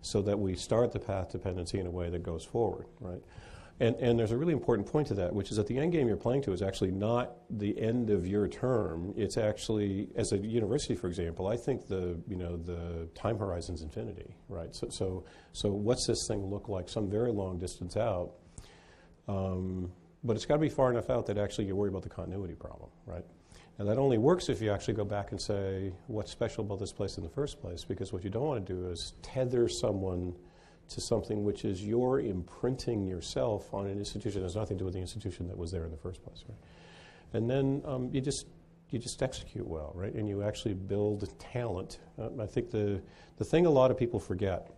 so 0.01 0.21
that 0.21 0.37
we 0.37 0.55
start 0.55 0.91
the 0.91 0.99
path 0.99 1.31
dependency 1.31 1.79
in 1.79 1.87
a 1.87 1.91
way 1.91 2.09
that 2.09 2.21
goes 2.23 2.43
forward, 2.43 2.85
right? 2.99 3.21
And, 3.79 3.95
and 3.95 4.19
there's 4.19 4.31
a 4.31 4.38
really 4.38 4.53
important 4.53 4.88
point 4.88 5.07
to 5.07 5.15
that, 5.15 5.33
which 5.33 5.50
is 5.50 5.57
that 5.57 5.65
the 5.65 5.77
end 5.77 5.91
game 5.91 6.07
you're 6.07 6.18
playing 6.18 6.44
to 6.44 6.53
is 6.53 6.62
actually 6.62 6.91
not 6.91 7.38
the 7.50 7.79
end 7.81 8.12
of 8.12 8.27
your 8.27 8.47
term. 8.47 9.13
It's 9.18 9.38
actually, 9.38 10.09
as 10.15 10.33
a 10.33 10.38
university, 10.38 10.95
for 10.95 11.07
example, 11.07 11.47
I 11.47 11.57
think 11.57 11.88
the 11.88 12.19
you 12.27 12.35
know 12.35 12.57
the 12.57 13.07
time 13.15 13.39
horizon 13.39 13.73
is 13.73 13.81
infinity, 13.81 14.35
right? 14.50 14.75
So, 14.75 14.89
so, 14.89 15.25
so 15.53 15.69
what's 15.71 16.06
this 16.06 16.27
thing 16.27 16.45
look 16.45 16.69
like 16.69 16.90
some 16.90 17.09
very 17.09 17.31
long 17.31 17.57
distance 17.57 17.97
out? 17.97 18.33
Um, 19.28 19.92
but 20.23 20.35
it's 20.35 20.45
got 20.45 20.56
to 20.56 20.59
be 20.59 20.69
far 20.69 20.92
enough 20.92 21.09
out 21.09 21.25
that 21.28 21.37
actually 21.37 21.66
you 21.66 21.75
worry 21.75 21.90
about 21.90 22.04
the 22.04 22.09
continuity 22.09 22.54
problem, 22.54 22.90
right? 23.07 23.25
And 23.80 23.90
that 23.90 23.97
only 23.97 24.19
works 24.19 24.49
if 24.49 24.61
you 24.61 24.71
actually 24.71 24.94
go 24.94 25.06
back 25.06 25.31
and 25.31 25.42
say, 25.42 25.92
what's 26.06 26.31
special 26.31 26.63
about 26.63 26.80
this 26.80 26.92
place 26.92 27.18
in 27.18 27.23
the 27.23 27.30
first 27.30 27.59
place? 27.59 27.83
Because 27.83 28.13
what 28.13 28.23
you 28.23 28.30
don't 28.30 28.45
want 28.45 28.66
to 28.66 28.73
do 28.73 28.90
is 28.90 29.13
tether 29.23 29.68
someone 29.68 30.35
to 30.94 31.02
something 31.02 31.44
which 31.44 31.66
is 31.66 31.83
you're 31.83 32.19
imprinting 32.19 33.07
yourself 33.07 33.74
on 33.74 33.88
an 33.88 33.98
institution 33.98 34.42
that 34.42 34.45
has 34.45 34.56
nothing 34.56 34.78
to 34.78 34.81
do 34.81 34.86
with 34.86 34.94
the 34.94 35.00
institution 35.00 35.48
that 35.48 35.57
was 35.57 35.71
there 35.71 35.86
in 35.86 35.92
the 35.92 35.98
first 35.98 36.24
place, 36.24 36.44
right? 36.48 36.57
And 37.33 37.50
then 37.50 37.81
um, 37.86 38.10
you 38.12 38.21
just 38.21 38.48
you 38.90 39.00
just 39.00 39.24
execute 39.24 39.66
well, 39.66 39.94
right? 39.95 40.14
And 40.14 40.28
you 40.28 40.44
actually 40.44 40.74
build 40.74 41.28
talent. 41.40 42.00
Uh, 42.19 42.30
I 42.42 42.45
think 42.45 42.71
the 42.71 43.02
the 43.38 43.45
thing 43.45 43.66
a 43.66 43.69
lot 43.69 43.90
of 43.90 43.98
people 43.98 44.19
forget, 44.19 44.69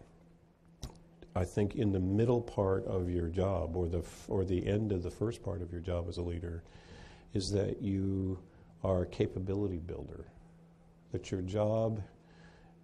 I 1.36 1.46
think, 1.46 1.76
in 1.76 1.92
the 1.92 2.00
middle 2.00 2.42
part 2.42 2.86
of 2.86 3.10
your 3.10 3.28
job 3.28 3.76
or 3.76 3.88
the 3.88 4.00
f- 4.00 4.26
or 4.28 4.46
the 4.46 4.66
end 4.66 4.92
of 4.92 5.02
the 5.04 5.12
first 5.12 5.42
part 5.42 5.62
of 5.62 5.72
your 5.72 5.82
job 5.82 6.06
as 6.08 6.18
a 6.18 6.22
leader, 6.22 6.64
is 7.34 7.52
that 7.52 7.82
you 7.82 8.38
are 8.84 9.02
a 9.02 9.08
capability 9.08 9.80
builder. 9.80 10.26
That 11.12 11.32
your 11.32 11.42
job 11.42 12.02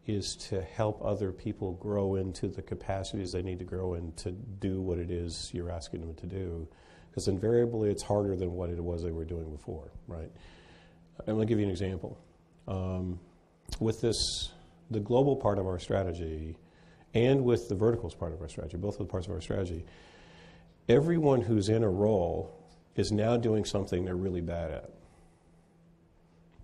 is 0.10 0.36
to 0.36 0.62
help 0.62 1.00
other 1.04 1.32
people 1.32 1.74
grow 1.74 2.16
into 2.16 2.48
the 2.48 2.62
capacities 2.62 3.32
they 3.32 3.44
need 3.44 3.60
to 3.60 3.66
grow 3.66 3.94
in 3.94 4.12
to 4.14 4.32
do 4.32 4.82
what 4.82 4.98
it 4.98 5.12
is 5.12 5.52
you're 5.54 5.70
asking 5.70 6.02
them 6.02 6.16
to 6.16 6.26
do. 6.26 6.68
Because 7.10 7.28
invariably 7.28 7.90
it's 7.90 8.04
harder 8.04 8.36
than 8.36 8.54
what 8.54 8.70
it 8.70 8.84
was 8.84 9.04
they 9.04 9.12
were 9.12 9.26
doing 9.26 9.52
before, 9.52 9.92
right? 10.08 10.32
I'm 11.20 11.36
going 11.36 11.40
to 11.40 11.46
give 11.46 11.60
you 11.60 11.66
an 11.66 11.72
example. 11.72 12.18
Um, 12.68 13.20
with 13.80 14.02
this, 14.02 14.52
the 14.90 15.00
global 15.00 15.36
part 15.36 15.60
of 15.60 15.68
our 15.68 15.80
strategy 15.80 16.58
and 17.14 17.44
with 17.44 17.70
the 17.70 17.76
verticals 17.76 18.16
part 18.16 18.34
of 18.34 18.42
our 18.42 18.50
strategy, 18.50 18.78
both 18.78 19.00
of 19.00 19.08
the 19.08 19.12
parts 19.12 19.28
of 19.28 19.34
our 19.34 19.42
strategy, 19.42 19.86
everyone 20.88 21.42
who's 21.42 21.70
in 21.70 21.84
a 21.84 21.90
role 21.90 22.56
is 22.96 23.12
now 23.12 23.38
doing 23.38 23.64
something 23.64 24.06
they're 24.06 24.16
really 24.16 24.42
bad 24.42 24.72
at, 24.72 24.90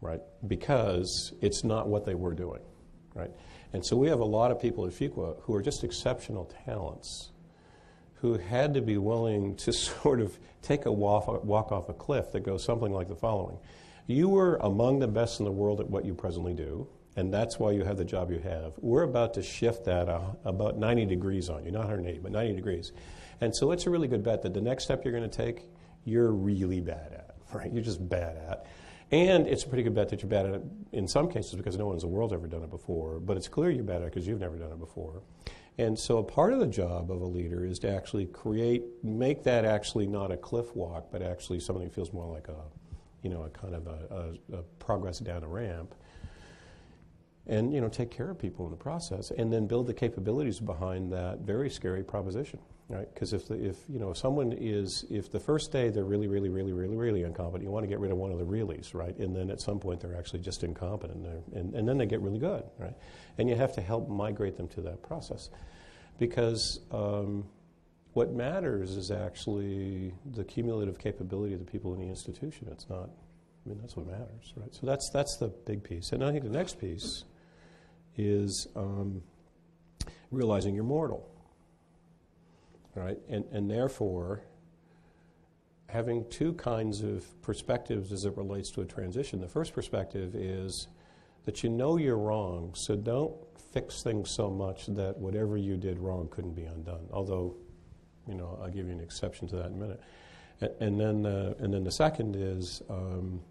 right? 0.01 0.21
Because 0.47 1.33
it's 1.41 1.63
not 1.63 1.87
what 1.87 2.05
they 2.05 2.15
were 2.15 2.33
doing 2.33 2.61
right? 3.15 3.31
And 3.73 3.83
so 3.83 3.97
we 3.97 4.07
have 4.09 4.19
a 4.19 4.25
lot 4.25 4.51
of 4.51 4.61
people 4.61 4.85
at 4.85 4.93
Fuqua 4.93 5.41
who 5.41 5.55
are 5.55 5.61
just 5.61 5.83
exceptional 5.83 6.45
talents 6.65 7.31
who 8.15 8.37
had 8.37 8.73
to 8.73 8.81
be 8.81 8.97
willing 8.97 9.55
to 9.55 9.73
sort 9.73 10.21
of 10.21 10.37
take 10.61 10.85
a 10.85 10.91
walk, 10.91 11.43
walk 11.43 11.71
off 11.71 11.89
a 11.89 11.93
cliff 11.93 12.31
that 12.31 12.41
goes 12.41 12.63
something 12.63 12.91
like 12.91 13.07
the 13.07 13.15
following. 13.15 13.57
You 14.07 14.29
were 14.29 14.57
among 14.57 14.99
the 14.99 15.07
best 15.07 15.39
in 15.39 15.45
the 15.45 15.51
world 15.51 15.79
at 15.79 15.89
what 15.89 16.05
you 16.05 16.13
presently 16.13 16.53
do. 16.53 16.87
And 17.17 17.33
that's 17.33 17.57
why 17.57 17.71
you 17.71 17.85
have 17.85 17.97
the 17.97 18.05
job 18.05 18.29
you 18.29 18.39
have. 18.39 18.73
We're 18.81 19.03
about 19.03 19.35
to 19.35 19.41
shift 19.41 19.85
that 19.85 20.09
uh, 20.09 20.33
about 20.43 20.77
90 20.77 21.05
degrees 21.05 21.49
on 21.49 21.63
you, 21.63 21.71
not 21.71 21.81
180, 21.85 22.19
but 22.19 22.31
90 22.33 22.55
degrees. 22.55 22.91
And 23.39 23.55
so 23.55 23.71
it's 23.71 23.85
a 23.85 23.89
really 23.89 24.09
good 24.09 24.21
bet 24.21 24.41
that 24.41 24.53
the 24.53 24.61
next 24.61 24.83
step 24.83 25.05
you're 25.05 25.13
going 25.17 25.29
to 25.29 25.37
take, 25.37 25.63
you're 26.03 26.31
really 26.31 26.81
bad 26.81 27.13
at, 27.13 27.35
right? 27.53 27.71
You're 27.71 27.83
just 27.83 28.07
bad 28.09 28.35
at. 28.35 28.65
And 29.11 29.47
it's 29.47 29.63
a 29.63 29.67
pretty 29.67 29.83
good 29.83 29.93
bet 29.93 30.09
that 30.09 30.21
you're 30.21 30.29
bad 30.29 30.45
at 30.45 30.55
it 30.55 30.63
in 30.91 31.07
some 31.07 31.29
cases 31.29 31.55
because 31.55 31.77
no 31.77 31.85
one 31.85 31.95
in 31.95 31.99
the 31.99 32.07
world's 32.07 32.33
ever 32.33 32.47
done 32.47 32.63
it 32.63 32.69
before. 32.69 33.19
But 33.19 33.37
it's 33.37 33.47
clear 33.47 33.69
you're 33.69 33.83
bad 33.83 33.97
at 33.97 34.03
it 34.03 34.13
because 34.13 34.27
you've 34.27 34.39
never 34.39 34.57
done 34.57 34.71
it 34.71 34.79
before. 34.79 35.21
And 35.77 35.97
so 35.99 36.17
a 36.17 36.23
part 36.23 36.53
of 36.53 36.59
the 36.59 36.67
job 36.67 37.11
of 37.11 37.21
a 37.21 37.25
leader 37.25 37.65
is 37.65 37.79
to 37.79 37.89
actually 37.89 38.25
create, 38.25 38.83
make 39.03 39.43
that 39.43 39.65
actually 39.65 40.07
not 40.07 40.31
a 40.31 40.37
cliff 40.37 40.75
walk, 40.75 41.11
but 41.11 41.21
actually 41.21 41.59
something 41.59 41.83
that 41.83 41.93
feels 41.93 42.13
more 42.13 42.25
like 42.25 42.47
a, 42.47 42.55
you 43.21 43.29
know, 43.29 43.43
a 43.43 43.49
kind 43.49 43.75
of 43.75 43.85
a, 43.87 44.33
a, 44.53 44.57
a 44.59 44.63
progress 44.79 45.19
down 45.19 45.43
a 45.43 45.47
ramp. 45.47 45.93
And, 47.47 47.73
you 47.73 47.81
know, 47.81 47.89
take 47.89 48.09
care 48.09 48.31
of 48.31 48.39
people 48.39 48.65
in 48.65 48.71
the 48.71 48.77
process 48.77 49.31
and 49.31 49.53
then 49.53 49.67
build 49.67 49.85
the 49.85 49.93
capabilities 49.93 50.59
behind 50.59 51.11
that 51.11 51.41
very 51.41 51.69
scary 51.69 52.03
proposition 52.03 52.59
right? 52.87 53.11
Because 53.13 53.33
if, 53.33 53.49
if 53.49 53.77
you 53.89 53.99
know 53.99 54.11
if 54.11 54.17
someone 54.17 54.53
is 54.53 55.05
if 55.09 55.31
the 55.31 55.39
first 55.39 55.71
day 55.71 55.89
they're 55.89 56.05
really 56.05 56.27
really 56.27 56.49
really 56.49 56.73
really 56.73 56.95
really 56.95 57.23
incompetent, 57.23 57.63
you 57.63 57.71
want 57.71 57.83
to 57.83 57.87
get 57.87 57.99
rid 57.99 58.11
of 58.11 58.17
one 58.17 58.31
of 58.31 58.37
the 58.37 58.45
reallys, 58.45 58.93
right? 58.93 59.17
And 59.17 59.35
then 59.35 59.49
at 59.49 59.59
some 59.61 59.79
point 59.79 59.99
they're 60.01 60.17
actually 60.17 60.39
just 60.39 60.63
incompetent, 60.63 61.25
and, 61.25 61.53
and, 61.53 61.73
and 61.73 61.87
then 61.87 61.97
they 61.97 62.05
get 62.05 62.21
really 62.21 62.39
good, 62.39 62.63
right? 62.77 62.93
And 63.37 63.49
you 63.49 63.55
have 63.55 63.73
to 63.73 63.81
help 63.81 64.09
migrate 64.09 64.55
them 64.57 64.67
to 64.69 64.81
that 64.81 65.01
process, 65.01 65.49
because 66.19 66.79
um, 66.91 67.45
what 68.13 68.33
matters 68.33 68.91
is 68.91 69.11
actually 69.11 70.13
the 70.33 70.43
cumulative 70.43 70.99
capability 70.99 71.53
of 71.53 71.59
the 71.59 71.69
people 71.69 71.93
in 71.93 71.99
the 71.99 72.07
institution. 72.07 72.67
It's 72.71 72.87
not. 72.89 73.09
I 73.65 73.69
mean, 73.69 73.79
that's 73.81 73.97
what 73.97 74.05
matters, 74.05 74.53
right? 74.55 74.73
So 74.73 74.85
that's 74.85 75.09
that's 75.11 75.37
the 75.37 75.47
big 75.47 75.83
piece, 75.83 76.11
and 76.11 76.23
I 76.23 76.31
think 76.31 76.43
the 76.43 76.49
next 76.51 76.79
piece 76.79 77.23
is 78.15 78.67
um, 78.75 79.23
realizing 80.31 80.75
you're 80.75 80.83
mortal 80.83 81.34
right? 82.95 83.17
And, 83.29 83.45
and 83.51 83.69
therefore, 83.69 84.41
having 85.87 86.25
two 86.29 86.53
kinds 86.53 87.01
of 87.01 87.41
perspectives 87.41 88.11
as 88.11 88.25
it 88.25 88.35
relates 88.35 88.71
to 88.71 88.81
a 88.81 88.85
transition. 88.85 89.39
The 89.39 89.47
first 89.47 89.73
perspective 89.73 90.35
is 90.35 90.87
that 91.45 91.63
you 91.63 91.69
know 91.69 91.97
you're 91.97 92.17
wrong, 92.17 92.71
so 92.73 92.95
don't 92.95 93.33
fix 93.71 94.01
things 94.01 94.29
so 94.29 94.49
much 94.49 94.87
that 94.87 95.17
whatever 95.17 95.57
you 95.57 95.77
did 95.77 95.99
wrong 95.99 96.27
couldn't 96.29 96.53
be 96.53 96.63
undone. 96.63 97.07
Although, 97.11 97.55
you 98.27 98.33
know, 98.33 98.57
I'll 98.61 98.69
give 98.69 98.87
you 98.87 98.93
an 98.93 98.99
exception 98.99 99.47
to 99.49 99.55
that 99.57 99.67
in 99.67 99.73
a 99.73 99.77
minute. 99.77 100.01
And, 100.61 100.71
and 100.79 100.99
then, 100.99 101.25
uh, 101.25 101.53
and 101.59 101.73
then 101.73 101.83
the 101.83 101.91
second 101.91 102.35
is 102.35 102.81
um, 102.89 103.41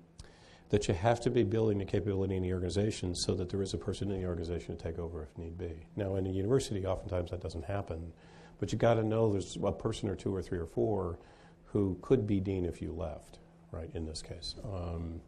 that 0.70 0.88
you 0.88 0.94
have 0.94 1.20
to 1.20 1.30
be 1.30 1.44
building 1.44 1.78
the 1.78 1.84
capability 1.84 2.36
in 2.36 2.42
the 2.42 2.52
organization 2.52 3.14
so 3.14 3.34
that 3.34 3.48
there 3.48 3.62
is 3.62 3.74
a 3.74 3.78
person 3.78 4.10
in 4.10 4.20
the 4.20 4.26
organization 4.26 4.76
to 4.76 4.82
take 4.82 4.98
over 4.98 5.22
if 5.22 5.38
need 5.38 5.56
be. 5.56 5.86
Now, 5.94 6.16
in 6.16 6.26
a 6.26 6.30
university, 6.30 6.84
oftentimes 6.84 7.30
that 7.30 7.40
doesn't 7.40 7.64
happen. 7.64 8.12
But 8.58 8.72
you 8.72 8.78
got 8.78 8.94
to 8.94 9.02
know 9.02 9.32
there's 9.32 9.56
a 9.62 9.72
person 9.72 10.08
or 10.08 10.16
two 10.16 10.34
or 10.34 10.42
three 10.42 10.58
or 10.58 10.66
four 10.66 11.18
who 11.64 11.98
could 12.02 12.26
be 12.26 12.40
dean 12.40 12.64
if 12.64 12.80
you 12.80 12.92
left, 12.92 13.38
right? 13.72 13.90
In 13.94 14.06
this 14.06 14.22
case, 14.22 14.54
um, 14.64 15.20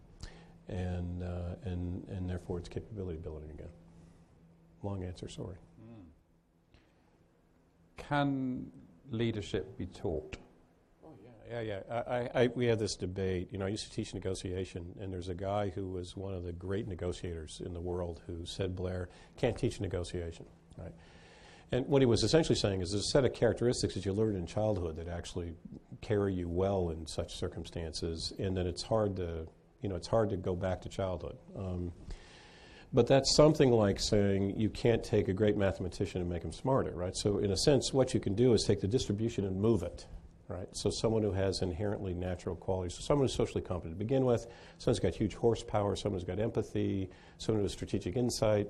and 0.68 1.22
uh, 1.22 1.56
and 1.64 2.06
and 2.08 2.28
therefore 2.30 2.58
it's 2.58 2.68
capability 2.68 3.18
building 3.18 3.50
again. 3.50 3.68
Long 4.82 5.02
answer, 5.02 5.28
sorry. 5.28 5.56
Mm. 5.82 6.04
Can 7.96 8.70
leadership 9.10 9.76
be 9.76 9.86
taught? 9.86 10.36
Oh 11.04 11.14
yeah, 11.24 11.60
yeah, 11.60 11.80
yeah. 11.88 12.02
I, 12.08 12.42
I, 12.42 12.46
we 12.54 12.66
had 12.66 12.78
this 12.78 12.94
debate. 12.94 13.48
You 13.50 13.58
know, 13.58 13.66
I 13.66 13.70
used 13.70 13.90
to 13.90 13.92
teach 13.92 14.14
negotiation, 14.14 14.94
and 15.00 15.12
there's 15.12 15.28
a 15.28 15.34
guy 15.34 15.70
who 15.70 15.88
was 15.88 16.16
one 16.16 16.32
of 16.32 16.44
the 16.44 16.52
great 16.52 16.86
negotiators 16.86 17.60
in 17.64 17.74
the 17.74 17.80
world 17.80 18.22
who 18.28 18.46
said, 18.46 18.76
"Blair 18.76 19.08
can't 19.36 19.58
teach 19.58 19.80
negotiation." 19.80 20.46
Right? 20.78 20.92
And 21.72 21.86
what 21.86 22.00
he 22.00 22.06
was 22.06 22.22
essentially 22.22 22.56
saying 22.56 22.80
is 22.80 22.92
there's 22.92 23.04
a 23.04 23.08
set 23.08 23.24
of 23.24 23.32
characteristics 23.32 23.94
that 23.94 24.04
you 24.04 24.12
learn 24.12 24.36
in 24.36 24.46
childhood 24.46 24.96
that 24.96 25.08
actually 25.08 25.54
carry 26.00 26.32
you 26.32 26.48
well 26.48 26.90
in 26.90 27.06
such 27.06 27.36
circumstances, 27.36 28.32
and 28.38 28.56
that 28.56 28.66
it's 28.66 28.82
hard 28.82 29.16
to, 29.16 29.46
you 29.82 29.88
know, 29.88 29.96
it's 29.96 30.06
hard 30.06 30.30
to 30.30 30.36
go 30.36 30.54
back 30.54 30.80
to 30.82 30.88
childhood. 30.88 31.36
Um, 31.56 31.92
but 32.92 33.08
that's 33.08 33.34
something 33.34 33.72
like 33.72 33.98
saying 33.98 34.58
you 34.58 34.70
can't 34.70 35.02
take 35.02 35.28
a 35.28 35.32
great 35.32 35.56
mathematician 35.56 36.20
and 36.20 36.30
make 36.30 36.44
him 36.44 36.52
smarter, 36.52 36.92
right? 36.92 37.16
So 37.16 37.38
in 37.38 37.50
a 37.50 37.56
sense, 37.56 37.92
what 37.92 38.14
you 38.14 38.20
can 38.20 38.34
do 38.34 38.54
is 38.54 38.62
take 38.62 38.80
the 38.80 38.86
distribution 38.86 39.44
and 39.44 39.60
move 39.60 39.82
it, 39.82 40.06
right? 40.48 40.68
So 40.72 40.90
someone 40.90 41.22
who 41.22 41.32
has 41.32 41.62
inherently 41.62 42.14
natural 42.14 42.54
qualities, 42.54 42.94
so 42.94 43.00
someone 43.00 43.24
who's 43.24 43.34
socially 43.34 43.62
competent 43.62 43.94
to 43.94 43.98
begin 43.98 44.24
with, 44.24 44.46
someone 44.78 44.94
who's 44.94 45.00
got 45.00 45.14
huge 45.14 45.34
horsepower, 45.34 45.96
someone 45.96 46.20
who's 46.20 46.26
got 46.26 46.38
empathy, 46.38 47.10
someone 47.38 47.60
who 47.60 47.64
has 47.64 47.72
strategic 47.72 48.16
insight, 48.16 48.68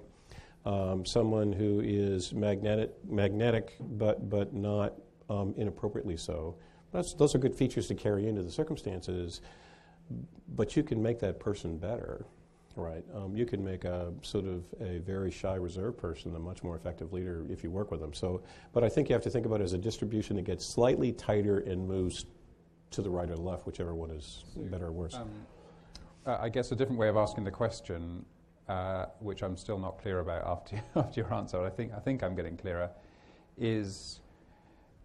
um, 0.65 1.05
someone 1.05 1.53
who 1.53 1.81
is 1.81 2.33
magnetic, 2.33 2.93
magnetic 3.09 3.77
but, 3.81 4.29
but 4.29 4.53
not 4.53 4.95
um, 5.31 5.55
inappropriately 5.57 6.17
so. 6.17 6.57
That's, 6.93 7.15
those 7.15 7.35
are 7.35 7.39
good 7.39 7.55
features 7.55 7.87
to 7.89 7.95
carry 7.95 8.29
into 8.29 8.43
the 8.43 8.51
circumstances, 8.51 9.41
but 10.55 10.77
you 10.77 10.83
can 10.83 11.03
make 11.03 11.19
that 11.21 11.39
person 11.39 11.77
better, 11.77 12.25
right? 12.75 13.05
Um, 13.15 13.37
you 13.37 13.45
can 13.45 13.65
make 13.65 13.85
a 13.85 14.13
sort 14.23 14.47
of 14.47 14.65
a 14.81 14.99
very 14.99 15.31
shy, 15.31 15.55
reserved 15.55 15.99
person 15.99 16.35
a 16.35 16.39
much 16.39 16.63
more 16.63 16.77
effective 16.77 17.13
leader 17.13 17.45
if 17.51 17.63
you 17.63 17.71
work 17.71 17.91
with 17.91 18.01
them. 18.01 18.15
So, 18.15 18.43
but 18.73 18.83
I 18.83 18.89
think 18.89 19.09
you 19.09 19.15
have 19.15 19.23
to 19.23 19.31
think 19.31 19.47
about 19.47 19.61
it 19.61 19.65
as 19.65 19.73
a 19.73 19.79
distribution 19.79 20.37
that 20.37 20.45
gets 20.47 20.65
slightly 20.65 21.13
tighter 21.13 21.59
and 21.61 21.87
moves 21.87 22.27
to 22.93 23.03
the 23.03 23.11
right 23.11 23.29
or 23.29 23.37
left, 23.37 23.67
whichever 23.67 23.95
one 23.95 24.11
is 24.11 24.45
better 24.57 24.87
or 24.87 24.93
worse. 24.93 25.15
Um, 25.15 25.31
I 26.27 26.49
guess 26.49 26.73
a 26.73 26.77
different 26.77 26.99
way 26.99 27.09
of 27.09 27.17
asking 27.17 27.45
the 27.45 27.51
question 27.51 28.25
uh, 28.69 29.07
which 29.21 29.43
I'm 29.43 29.57
still 29.57 29.79
not 29.79 30.01
clear 30.01 30.21
about 30.21 30.47
after, 30.47 30.83
after 30.97 31.21
your 31.21 31.33
answer, 31.33 31.63
I 31.63 31.71
think, 31.71 31.93
I 31.95 32.01
think 32.01 32.23
I'm 32.23 32.35
getting 32.35 32.57
clearer, 32.57 32.91
is 33.59 34.21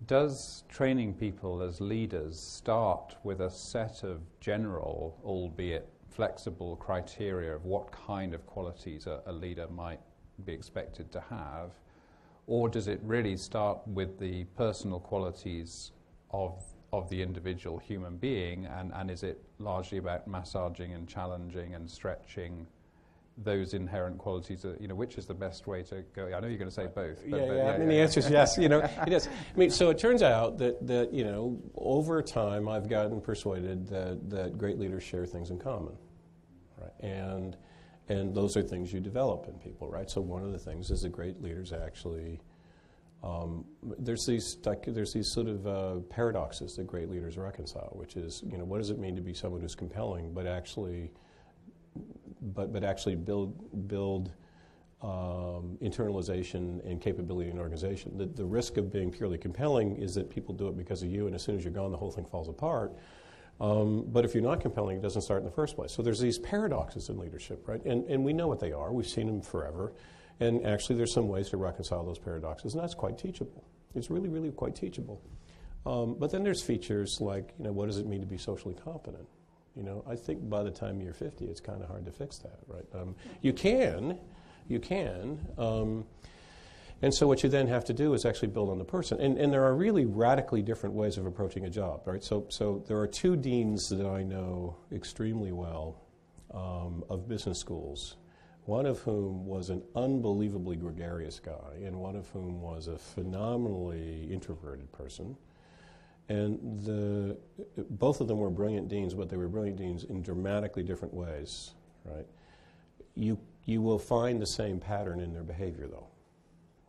does 0.07 0.63
training 0.67 1.13
people 1.13 1.61
as 1.61 1.79
leaders 1.79 2.39
start 2.39 3.15
with 3.23 3.41
a 3.41 3.49
set 3.51 4.03
of 4.03 4.21
general, 4.39 5.17
albeit 5.23 5.87
flexible 6.09 6.75
criteria 6.75 7.55
of 7.55 7.65
what 7.65 7.91
kind 7.91 8.33
of 8.33 8.45
qualities 8.47 9.05
a, 9.05 9.21
a 9.27 9.31
leader 9.31 9.67
might 9.67 9.99
be 10.43 10.53
expected 10.53 11.11
to 11.11 11.21
have? 11.29 11.71
Or 12.47 12.67
does 12.67 12.87
it 12.87 12.99
really 13.03 13.37
start 13.37 13.79
with 13.87 14.19
the 14.19 14.45
personal 14.57 14.99
qualities 14.99 15.91
of, 16.31 16.63
of 16.91 17.09
the 17.09 17.21
individual 17.21 17.77
human 17.77 18.17
being? 18.17 18.65
And, 18.65 18.91
and 18.93 19.11
is 19.11 19.21
it 19.23 19.41
largely 19.59 19.99
about 19.99 20.27
massaging 20.27 20.93
and 20.93 21.07
challenging 21.07 21.75
and 21.75 21.89
stretching 21.89 22.65
those 23.37 23.73
inherent 23.73 24.17
qualities, 24.17 24.65
you 24.79 24.87
know, 24.87 24.95
which 24.95 25.17
is 25.17 25.25
the 25.25 25.33
best 25.33 25.67
way 25.67 25.83
to 25.83 26.03
go? 26.13 26.27
I 26.27 26.39
know 26.39 26.47
you're 26.47 26.57
going 26.57 26.69
to 26.69 26.71
say 26.71 26.87
both. 26.87 27.21
But, 27.29 27.39
yeah, 27.39 27.45
but 27.47 27.55
yeah, 27.55 27.63
yeah, 27.63 27.69
I 27.69 27.77
mean, 27.77 27.87
yeah, 27.87 27.95
the 27.95 28.01
answer 28.01 28.19
is 28.19 28.29
yes. 28.29 28.57
You 28.57 28.69
know, 28.69 28.79
it 29.07 29.13
is. 29.13 29.27
I 29.27 29.57
mean, 29.57 29.71
so 29.71 29.89
it 29.89 29.97
turns 29.97 30.21
out 30.21 30.57
that, 30.59 30.85
that, 30.87 31.13
you 31.13 31.23
know, 31.23 31.59
over 31.75 32.21
time 32.21 32.67
I've 32.67 32.89
gotten 32.89 33.21
persuaded 33.21 33.87
that, 33.87 34.29
that 34.29 34.57
great 34.57 34.77
leaders 34.77 35.03
share 35.03 35.25
things 35.25 35.49
in 35.49 35.59
common, 35.59 35.97
right? 36.79 36.91
And, 36.99 37.57
and 38.09 38.35
those 38.35 38.57
are 38.57 38.61
things 38.61 38.91
you 38.91 38.99
develop 38.99 39.47
in 39.47 39.53
people, 39.55 39.89
right? 39.89 40.09
So 40.09 40.21
one 40.21 40.43
of 40.43 40.51
the 40.51 40.59
things 40.59 40.91
is 40.91 41.01
that 41.01 41.11
great 41.11 41.41
leaders 41.41 41.73
actually, 41.73 42.41
um, 43.23 43.65
there's 43.99 44.25
these 44.25 44.57
like, 44.65 44.83
there's 44.87 45.13
these 45.13 45.31
sort 45.31 45.47
of 45.47 45.67
uh, 45.67 45.95
paradoxes 46.09 46.75
that 46.75 46.87
great 46.87 47.09
leaders 47.09 47.37
reconcile, 47.37 47.91
which 47.93 48.15
is, 48.15 48.43
you 48.51 48.57
know, 48.57 48.65
what 48.65 48.79
does 48.79 48.89
it 48.89 48.99
mean 48.99 49.15
to 49.15 49.21
be 49.21 49.33
someone 49.33 49.61
who's 49.61 49.75
compelling, 49.75 50.33
but 50.33 50.47
actually 50.47 51.11
but, 52.41 52.73
but 52.73 52.83
actually 52.83 53.15
build, 53.15 53.87
build 53.87 54.31
um, 55.01 55.77
internalization 55.81 56.85
and 56.89 57.01
capability 57.01 57.49
in 57.49 57.57
an 57.57 57.61
organization. 57.61 58.17
The, 58.17 58.25
the 58.25 58.45
risk 58.45 58.77
of 58.77 58.91
being 58.91 59.11
purely 59.11 59.37
compelling 59.37 59.95
is 59.95 60.13
that 60.15 60.29
people 60.29 60.53
do 60.53 60.67
it 60.67 60.77
because 60.77 61.01
of 61.03 61.09
you, 61.09 61.25
and 61.27 61.35
as 61.35 61.43
soon 61.43 61.55
as 61.55 61.63
you're 61.63 61.73
gone, 61.73 61.91
the 61.91 61.97
whole 61.97 62.11
thing 62.11 62.25
falls 62.25 62.49
apart. 62.49 62.93
Um, 63.59 64.05
but 64.07 64.25
if 64.25 64.33
you're 64.33 64.43
not 64.43 64.59
compelling, 64.59 64.97
it 64.97 65.01
doesn't 65.01 65.21
start 65.21 65.39
in 65.39 65.45
the 65.45 65.51
first 65.51 65.75
place. 65.75 65.91
So 65.91 66.01
there's 66.01 66.19
these 66.19 66.39
paradoxes 66.39 67.09
in 67.09 67.19
leadership, 67.19 67.67
right? 67.67 67.83
And, 67.85 68.05
and 68.09 68.23
we 68.23 68.33
know 68.33 68.47
what 68.47 68.59
they 68.59 68.71
are. 68.71 68.91
We've 68.91 69.07
seen 69.07 69.27
them 69.27 69.41
forever. 69.41 69.93
And 70.39 70.65
actually, 70.65 70.95
there's 70.95 71.13
some 71.13 71.27
ways 71.27 71.49
to 71.49 71.57
reconcile 71.57 72.03
those 72.03 72.17
paradoxes, 72.17 72.73
and 72.73 72.81
that's 72.81 72.95
quite 72.95 73.19
teachable. 73.19 73.63
It's 73.93 74.09
really, 74.09 74.29
really 74.29 74.51
quite 74.51 74.75
teachable. 74.75 75.21
Um, 75.85 76.15
but 76.17 76.31
then 76.31 76.43
there's 76.43 76.63
features 76.63 77.21
like, 77.21 77.53
you 77.57 77.65
know, 77.65 77.71
what 77.71 77.87
does 77.87 77.97
it 77.97 78.07
mean 78.07 78.21
to 78.21 78.27
be 78.27 78.37
socially 78.37 78.75
competent? 78.75 79.27
You 79.75 79.83
know, 79.83 80.03
I 80.07 80.15
think 80.15 80.49
by 80.49 80.63
the 80.63 80.71
time 80.71 80.99
you're 81.01 81.13
50, 81.13 81.45
it's 81.45 81.61
kind 81.61 81.81
of 81.81 81.87
hard 81.87 82.05
to 82.05 82.11
fix 82.11 82.37
that, 82.39 82.59
right? 82.67 82.85
Um, 82.93 83.15
you 83.41 83.53
can, 83.53 84.17
you 84.67 84.79
can. 84.79 85.39
Um, 85.57 86.05
and 87.01 87.13
so 87.13 87.27
what 87.27 87.41
you 87.41 87.49
then 87.49 87.67
have 87.67 87.85
to 87.85 87.93
do 87.93 88.13
is 88.13 88.25
actually 88.25 88.49
build 88.49 88.69
on 88.69 88.77
the 88.77 88.85
person. 88.85 89.19
And, 89.19 89.37
and 89.37 89.51
there 89.51 89.63
are 89.63 89.73
really 89.73 90.05
radically 90.05 90.61
different 90.61 90.93
ways 90.93 91.17
of 91.17 91.25
approaching 91.25 91.65
a 91.65 91.69
job, 91.69 92.01
right? 92.05 92.23
So, 92.23 92.45
so 92.49 92.83
there 92.87 92.97
are 92.99 93.07
two 93.07 93.35
deans 93.35 93.89
that 93.89 94.05
I 94.05 94.23
know 94.23 94.77
extremely 94.91 95.51
well 95.51 96.01
um, 96.53 97.03
of 97.09 97.27
business 97.27 97.57
schools, 97.57 98.17
one 98.65 98.85
of 98.85 98.99
whom 98.99 99.45
was 99.45 99.69
an 99.69 99.81
unbelievably 99.95 100.75
gregarious 100.75 101.39
guy, 101.39 101.79
and 101.83 101.95
one 101.95 102.15
of 102.15 102.29
whom 102.29 102.61
was 102.61 102.87
a 102.87 102.97
phenomenally 102.97 104.27
introverted 104.31 104.91
person. 104.91 105.35
And 106.31 106.81
the, 106.85 107.37
both 107.89 108.21
of 108.21 108.29
them 108.29 108.37
were 108.37 108.49
brilliant 108.49 108.87
deans, 108.87 109.13
but 109.13 109.29
they 109.29 109.35
were 109.35 109.49
brilliant 109.49 109.77
deans 109.77 110.05
in 110.05 110.21
dramatically 110.21 110.81
different 110.81 111.13
ways, 111.13 111.71
right? 112.05 112.25
You 113.15 113.37
you 113.65 113.81
will 113.81 113.99
find 113.99 114.41
the 114.41 114.45
same 114.47 114.79
pattern 114.79 115.19
in 115.19 115.33
their 115.33 115.43
behavior, 115.43 115.87
though, 115.87 116.07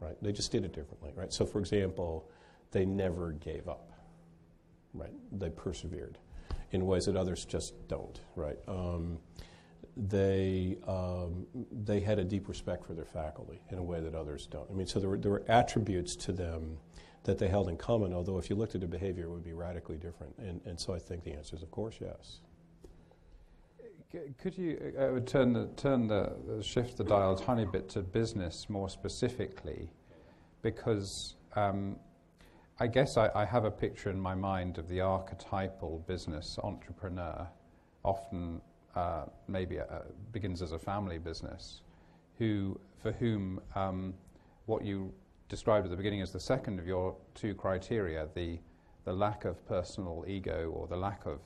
right? 0.00 0.16
They 0.22 0.32
just 0.32 0.52
did 0.52 0.64
it 0.64 0.72
differently, 0.72 1.10
right? 1.14 1.32
So, 1.32 1.44
for 1.44 1.58
example, 1.58 2.30
they 2.70 2.86
never 2.86 3.32
gave 3.32 3.68
up, 3.68 3.92
right? 4.94 5.12
They 5.32 5.50
persevered 5.50 6.18
in 6.70 6.86
ways 6.86 7.06
that 7.06 7.16
others 7.16 7.44
just 7.44 7.74
don't, 7.88 8.20
right? 8.36 8.58
Um, 8.68 9.18
they 9.96 10.78
um, 10.86 11.46
they 11.84 11.98
had 11.98 12.20
a 12.20 12.24
deep 12.24 12.48
respect 12.48 12.86
for 12.86 12.94
their 12.94 13.04
faculty 13.04 13.60
in 13.70 13.78
a 13.78 13.82
way 13.82 14.00
that 14.00 14.14
others 14.14 14.46
don't. 14.46 14.70
I 14.70 14.74
mean, 14.74 14.86
so 14.86 15.00
there 15.00 15.10
were, 15.10 15.18
there 15.18 15.32
were 15.32 15.44
attributes 15.48 16.14
to 16.16 16.32
them 16.32 16.78
that 17.24 17.38
they 17.38 17.48
held 17.48 17.68
in 17.68 17.76
common. 17.76 18.12
Although, 18.12 18.38
if 18.38 18.50
you 18.50 18.56
looked 18.56 18.74
at 18.74 18.80
their 18.80 18.88
behavior, 18.88 19.24
it 19.24 19.30
would 19.30 19.44
be 19.44 19.52
radically 19.52 19.96
different. 19.96 20.34
And 20.38 20.60
and 20.64 20.78
so 20.78 20.94
I 20.94 20.98
think 20.98 21.24
the 21.24 21.32
answer 21.32 21.56
is, 21.56 21.62
of 21.62 21.70
course, 21.70 21.96
yes. 22.00 22.40
Could 24.38 24.58
you 24.58 24.92
uh, 24.98 25.20
turn 25.20 25.54
the, 25.54 25.68
turn 25.76 26.06
the 26.06 26.34
shift 26.60 26.98
the 26.98 27.04
dial 27.04 27.32
a 27.32 27.42
tiny 27.42 27.64
bit 27.64 27.88
to 27.90 28.02
business 28.02 28.68
more 28.68 28.90
specifically, 28.90 29.88
because 30.60 31.36
um, 31.56 31.96
I 32.78 32.88
guess 32.88 33.16
I, 33.16 33.30
I, 33.34 33.46
have 33.46 33.64
a 33.64 33.70
picture 33.70 34.10
in 34.10 34.20
my 34.20 34.34
mind 34.34 34.76
of 34.76 34.86
the 34.88 35.00
archetypal 35.00 36.04
business 36.06 36.58
entrepreneur, 36.62 37.48
often 38.04 38.60
uh, 38.94 39.24
maybe 39.48 39.80
uh, 39.80 39.84
begins 40.30 40.60
as 40.60 40.72
a 40.72 40.78
family 40.78 41.16
business, 41.16 41.80
who 42.38 42.78
for 43.02 43.12
whom 43.12 43.60
um, 43.74 44.12
what 44.66 44.84
you 44.84 45.10
described 45.52 45.84
at 45.84 45.90
the 45.90 45.96
beginning 45.98 46.22
as 46.22 46.32
the 46.32 46.40
second 46.40 46.78
of 46.78 46.86
your 46.86 47.14
two 47.34 47.54
criteria, 47.54 48.26
the 48.34 48.58
the 49.04 49.12
lack 49.12 49.44
of 49.44 49.66
personal 49.66 50.24
ego 50.26 50.72
or 50.74 50.86
the 50.86 50.96
lack 50.96 51.26
of 51.26 51.40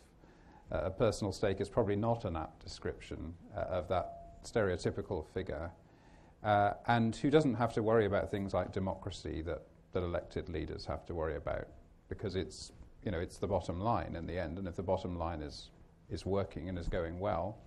uh, 0.70 0.82
a 0.84 0.90
personal 0.90 1.32
stake 1.32 1.60
is 1.60 1.68
probably 1.68 1.96
not 1.96 2.25
an 2.25 2.36
apt 2.36 2.62
description 2.62 3.34
uh, 3.56 3.62
of 3.62 3.88
that 3.88 4.44
stereotypical 4.44 5.26
figure, 5.34 5.72
uh, 6.44 6.75
and 6.86 7.16
who 7.16 7.30
doesn't 7.30 7.54
have 7.54 7.72
to 7.72 7.82
worry 7.82 8.06
about 8.06 8.30
things 8.30 8.54
like 8.54 8.72
democracy 8.72 9.42
that, 9.42 9.62
that 9.92 10.04
elected 10.04 10.48
leaders 10.48 10.84
have 10.84 11.04
to 11.06 11.12
worry 11.12 11.34
about, 11.34 11.66
because 12.08 12.36
it's, 12.36 12.70
you 13.04 13.10
know, 13.10 13.18
it's 13.18 13.38
the 13.38 13.46
bottom 13.48 13.80
line 13.80 14.14
in 14.14 14.25
the 14.25 14.38
end, 14.38 14.56
and 14.58 14.68
if 14.68 14.76
the 14.76 14.82
bottom 14.82 15.18
line 15.18 15.42
is, 15.42 15.70
is 16.10 16.25
working 16.25 16.68
and 16.68 16.78
is 16.78 16.88
going 16.88 17.18
well, 17.18 17.58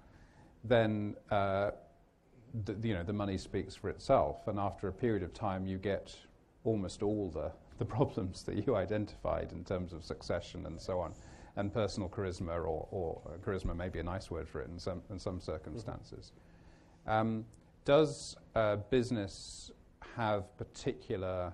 then 0.64 1.16
uh, 1.32 1.72
the, 2.64 2.88
you 2.88 2.94
know, 2.94 3.04
the 3.04 3.12
money 3.14 3.38
speaks 3.38 3.76
for 3.76 3.90
itself, 3.90 4.48
and 4.48 4.58
after 4.58 4.88
a 4.88 4.94
period 4.94 5.24
of 5.24 5.34
time 5.34 5.68
you 5.68 5.78
get 5.78 6.16
almost 6.70 7.04
all 7.04 7.30
the, 7.30 7.52
the 7.78 7.86
problems 7.86 8.44
that 8.44 8.66
you 8.66 8.76
identified 8.76 9.52
in 9.52 9.64
terms 9.64 9.94
of 9.94 10.04
succession 10.04 10.66
and 10.66 10.80
so 10.80 11.00
on 11.00 11.14
and 11.56 11.74
personal 11.74 12.08
charisma, 12.08 12.56
or, 12.56 12.88
or 12.92 13.22
uh, 13.26 13.38
charisma 13.46 13.76
may 13.76 13.90
be 13.90 14.00
a 14.00 14.04
nice 14.04 14.32
word 14.32 14.48
for 14.48 14.62
it 14.62 14.70
in 14.70 14.80
some, 14.80 15.02
in 15.10 15.20
some 15.20 15.42
circumstances. 15.42 16.32
Um, 17.06 17.46
does 17.86 18.38
uh, 18.56 18.78
business 18.90 19.72
have 20.16 20.56
particular 20.58 21.52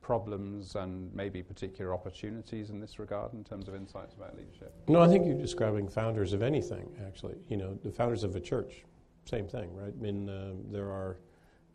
problems 0.00 0.76
and 0.76 1.12
maybe 1.12 1.42
particular 1.42 1.92
opportunities 1.92 2.70
in 2.70 2.80
this 2.80 2.98
regard 2.98 3.34
in 3.34 3.42
terms 3.42 3.68
of 3.68 3.74
insights 3.74 4.14
about 4.14 4.36
leadership? 4.36 4.72
No, 4.88 5.00
I 5.00 5.08
think 5.08 5.26
you're 5.26 5.36
describing 5.36 5.88
founders 5.88 6.32
of 6.32 6.42
anything, 6.42 6.88
actually. 7.06 7.34
You 7.48 7.56
know, 7.56 7.78
the 7.82 7.90
founders 7.90 8.22
of 8.22 8.36
a 8.36 8.40
church, 8.40 8.84
same 9.24 9.48
thing, 9.48 9.74
right? 9.74 9.92
I 9.92 10.02
mean, 10.02 10.28
uh, 10.28 10.52
there 10.70 10.86
are 10.86 11.18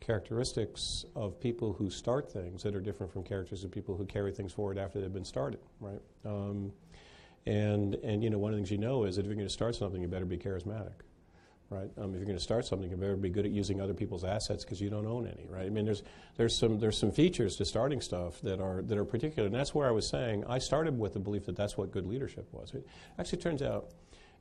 characteristics 0.02 1.04
of 1.14 1.38
people 1.40 1.72
who 1.72 1.88
start 1.88 2.30
things 2.30 2.62
that 2.62 2.74
are 2.74 2.80
different 2.80 3.12
from 3.12 3.22
characteristics 3.22 3.64
of 3.64 3.70
people 3.70 3.96
who 3.96 4.04
carry 4.04 4.32
things 4.32 4.52
forward 4.52 4.76
after 4.76 5.00
they've 5.00 5.12
been 5.12 5.24
started, 5.24 5.60
right? 5.80 6.00
Um, 6.24 6.72
and, 7.46 7.94
and 7.96 8.22
you 8.22 8.28
know, 8.28 8.38
one 8.38 8.52
of 8.52 8.56
the 8.56 8.60
things 8.60 8.70
you 8.70 8.78
know 8.78 9.04
is 9.04 9.16
that 9.16 9.22
if 9.22 9.26
you're 9.26 9.36
going 9.36 9.46
to 9.46 9.52
start 9.52 9.76
something, 9.76 10.02
you 10.02 10.08
better 10.08 10.24
be 10.24 10.36
charismatic, 10.36 10.92
right? 11.70 11.90
Um, 11.98 12.10
if 12.10 12.16
you're 12.16 12.24
going 12.24 12.36
to 12.36 12.42
start 12.42 12.66
something, 12.66 12.90
you 12.90 12.96
better 12.96 13.16
be 13.16 13.30
good 13.30 13.46
at 13.46 13.52
using 13.52 13.80
other 13.80 13.94
people's 13.94 14.24
assets 14.24 14.64
because 14.64 14.80
you 14.80 14.90
don't 14.90 15.06
own 15.06 15.26
any, 15.26 15.46
right? 15.48 15.66
I 15.66 15.70
mean, 15.70 15.84
there's, 15.84 16.02
there's, 16.36 16.56
some, 16.56 16.78
there's 16.78 16.98
some 16.98 17.12
features 17.12 17.56
to 17.56 17.64
starting 17.64 18.00
stuff 18.00 18.40
that 18.42 18.60
are, 18.60 18.82
that 18.82 18.98
are 18.98 19.04
particular. 19.04 19.46
And 19.46 19.54
that's 19.54 19.74
where 19.74 19.86
I 19.86 19.92
was 19.92 20.06
saying 20.06 20.44
I 20.48 20.58
started 20.58 20.98
with 20.98 21.14
the 21.14 21.20
belief 21.20 21.46
that 21.46 21.56
that's 21.56 21.76
what 21.76 21.92
good 21.92 22.06
leadership 22.06 22.48
was. 22.52 22.74
It 22.74 22.86
actually 23.18 23.38
turns 23.38 23.62
out 23.62 23.90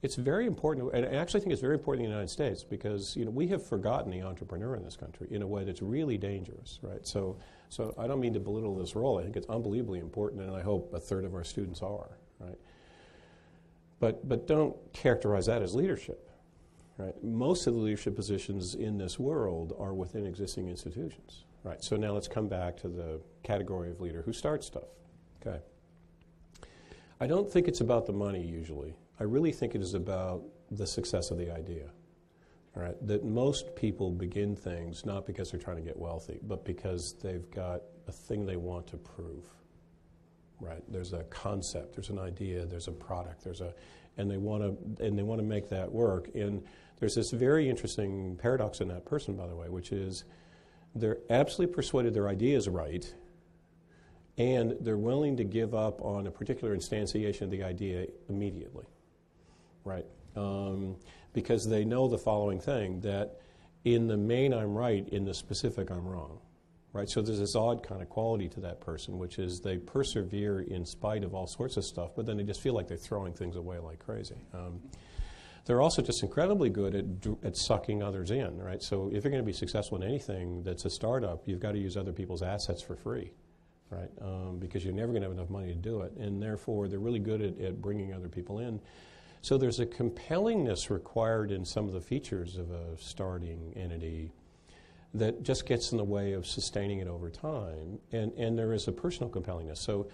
it's 0.02 0.16
very 0.16 0.48
important, 0.48 0.94
and 0.94 1.06
I 1.06 1.20
actually 1.20 1.42
think 1.42 1.54
it's 1.54 1.62
very 1.62 1.76
important 1.76 2.06
in 2.06 2.10
the 2.10 2.16
United 2.16 2.32
States 2.32 2.64
because 2.64 3.16
you 3.16 3.24
know 3.26 3.32
we 3.32 3.48
have 3.48 3.66
forgotten 3.66 4.12
the 4.12 4.24
entrepreneur 4.24 4.76
in 4.76 4.84
this 4.84 4.96
country 4.96 5.28
in 5.30 5.42
a 5.42 5.48
way 5.48 5.64
that's 5.64 5.82
really 5.82 6.18
dangerous, 6.18 6.80
right? 6.82 7.06
So, 7.06 7.38
so 7.70 7.94
I 7.98 8.08
don't 8.08 8.20
mean 8.20 8.34
to 8.34 8.40
belittle 8.40 8.76
this 8.76 8.96
role. 8.96 9.20
I 9.20 9.24
think 9.24 9.38
it's 9.38 9.48
unbelievably 9.48 10.00
important, 10.00 10.42
and 10.42 10.56
I 10.56 10.62
hope 10.62 10.94
a 10.94 11.00
third 11.00 11.24
of 11.24 11.36
our 11.36 11.44
students 11.44 11.82
are, 11.82 12.18
right? 12.40 12.58
But, 14.02 14.28
but 14.28 14.48
don't 14.48 14.76
characterize 14.94 15.46
that 15.46 15.62
as 15.62 15.76
leadership. 15.76 16.28
Right? 16.98 17.24
Most 17.24 17.68
of 17.68 17.76
the 17.76 17.80
leadership 17.80 18.16
positions 18.16 18.76
in 18.76 18.98
this 18.98 19.18
world 19.18 19.74
are 19.80 19.94
within 19.94 20.26
existing 20.26 20.68
institutions. 20.68 21.46
Right. 21.64 21.84
So 21.84 21.96
now 21.96 22.12
let's 22.12 22.28
come 22.28 22.48
back 22.48 22.76
to 22.78 22.88
the 22.88 23.22
category 23.44 23.92
of 23.92 24.02
leader 24.02 24.24
who 24.24 24.34
starts 24.34 24.66
stuff. 24.66 24.90
Okay. 25.40 25.60
I 27.20 27.28
don't 27.28 27.52
think 27.52 27.68
it's 27.68 27.82
about 27.82 28.08
the 28.08 28.14
money 28.14 28.44
usually. 28.44 28.96
I 29.22 29.24
really 29.24 29.52
think 29.52 29.76
it 29.76 29.82
is 29.82 29.94
about 29.94 30.44
the 30.72 30.88
success 30.88 31.32
of 31.32 31.38
the 31.38 31.52
idea. 31.52 31.90
All 32.76 32.84
right. 32.84 32.96
That 33.06 33.24
most 33.24 33.76
people 33.76 34.12
begin 34.12 34.56
things 34.56 35.06
not 35.06 35.26
because 35.26 35.52
they're 35.52 35.60
trying 35.60 35.78
to 35.78 35.84
get 35.84 35.98
wealthy, 35.98 36.40
but 36.44 36.66
because 36.66 37.14
they've 37.22 37.50
got 37.52 37.82
a 38.08 38.12
thing 38.12 38.46
they 38.46 38.56
want 38.58 38.88
to 38.88 38.98
prove 38.98 39.46
right? 40.62 40.84
There's 40.88 41.12
a 41.14 41.24
concept, 41.24 41.96
there's 41.96 42.10
an 42.10 42.20
idea, 42.20 42.66
there's 42.66 42.88
a 42.88 42.92
product, 42.92 43.44
there's 43.44 43.62
a, 43.62 43.74
and 44.18 44.30
they 44.30 44.38
want 44.38 44.64
to, 44.64 45.06
and 45.06 45.18
they 45.18 45.24
want 45.24 45.40
to 45.40 45.46
make 45.46 45.68
that 45.70 45.92
work. 45.92 46.30
And 46.36 46.64
there's 47.00 47.16
this 47.16 47.32
very 47.32 47.70
interesting 47.70 48.38
paradox 48.38 48.80
in 48.80 48.88
that 48.90 49.06
person, 49.06 49.36
by 49.36 49.48
the 49.48 49.56
way, 49.56 49.68
which 49.68 49.92
is 49.92 50.24
they're 50.94 51.18
absolutely 51.30 51.74
persuaded 51.74 52.14
their 52.14 52.30
idea 52.30 52.56
is 52.56 52.70
right, 52.70 53.12
and 54.38 54.78
they're 54.80 54.98
willing 54.98 55.36
to 55.38 55.44
give 55.44 55.74
up 55.74 56.02
on 56.02 56.28
a 56.28 56.32
particular 56.32 56.76
instantiation 56.76 57.42
of 57.42 57.52
the 57.52 57.64
idea 57.64 58.06
immediately, 58.30 58.86
right? 59.84 60.06
Um, 60.36 60.96
because 61.34 61.68
they 61.68 61.86
know 61.86 62.08
the 62.08 62.18
following 62.18 62.60
thing 62.60 63.02
that 63.02 63.40
in 63.84 64.08
the 64.08 64.18
main 64.18 64.54
I'm 64.54 64.76
right, 64.76 65.08
in 65.10 65.26
the 65.26 65.34
specific 65.34 65.90
I'm 65.92 66.08
wrong 66.08 66.40
right? 66.94 67.10
So 67.10 67.22
there's 67.22 67.40
this 67.40 67.56
odd 67.56 67.86
kind 67.88 68.02
of 68.02 68.10
quality 68.10 68.50
to 68.50 68.60
that 68.62 68.82
person, 68.82 69.18
which 69.18 69.40
is 69.40 69.62
they 69.62 69.78
persevere 69.78 70.62
in 70.62 70.86
spite 70.86 71.24
of 71.24 71.34
all 71.34 71.48
sorts 71.48 71.78
of 71.78 71.86
stuff, 71.86 72.12
but 72.16 72.26
then 72.26 72.38
they 72.38 72.44
just 72.44 72.62
feel 72.62 72.74
like 72.74 72.88
they're 72.88 72.98
throwing 72.98 73.34
things 73.34 73.56
away 73.56 73.80
like 73.80 74.00
crazy. 74.00 74.36
Um, 74.54 74.82
they're 75.66 75.82
also 75.82 76.02
just 76.02 76.24
incredibly 76.24 76.70
good 76.70 76.96
at, 76.96 77.06
at 77.46 77.56
sucking 77.56 78.02
others 78.02 78.32
in, 78.32 78.58
right? 78.58 78.82
So 78.82 79.10
if 79.14 79.24
you're 79.24 79.32
going 79.32 79.44
to 79.44 79.46
be 79.46 79.54
successful 79.54 80.02
in 80.02 80.04
anything 80.04 80.64
that's 80.64 80.86
a 80.86 80.90
startup, 80.90 81.48
you've 81.48 81.60
got 81.60 81.74
to 81.74 81.80
use 81.80 81.96
other 81.96 82.12
people's 82.12 82.42
assets 82.42 82.82
for 82.82 82.96
free, 82.96 83.32
right? 83.90 84.10
Um, 84.22 84.58
because 84.60 84.84
you're 84.84 84.94
never 84.94 85.12
going 85.12 85.22
to 85.22 85.30
have 85.30 85.38
enough 85.38 85.52
money 85.52 85.68
to 85.68 85.76
do 85.76 86.02
it, 86.02 86.14
and 86.18 86.42
therefore 86.42 86.88
they're 86.88 87.00
really 87.00 87.20
good 87.20 87.42
at, 87.42 87.60
at 87.60 87.82
bringing 87.82 88.14
other 88.14 88.28
people 88.28 88.60
in. 88.60 88.82
So 89.42 89.58
there's 89.58 89.80
a 89.80 89.86
compellingness 89.86 90.90
required 90.90 91.52
in 91.52 91.66
some 91.66 91.88
of 91.88 91.94
the 91.94 92.02
features 92.02 92.58
of 92.58 92.70
a 92.72 92.98
starting 93.00 93.74
entity 93.76 94.32
that 95.14 95.44
just 95.44 95.66
gets 95.66 95.92
in 95.92 95.98
the 95.98 96.04
way 96.04 96.34
of 96.34 96.46
sustaining 96.46 97.00
it 97.00 97.08
over 97.08 97.30
time. 97.30 98.00
And, 98.12 98.32
and 98.34 98.58
there 98.58 98.74
is 98.74 98.88
a 98.88 98.92
personal 98.92 99.30
compellingness. 99.30 99.78
So 99.78 100.08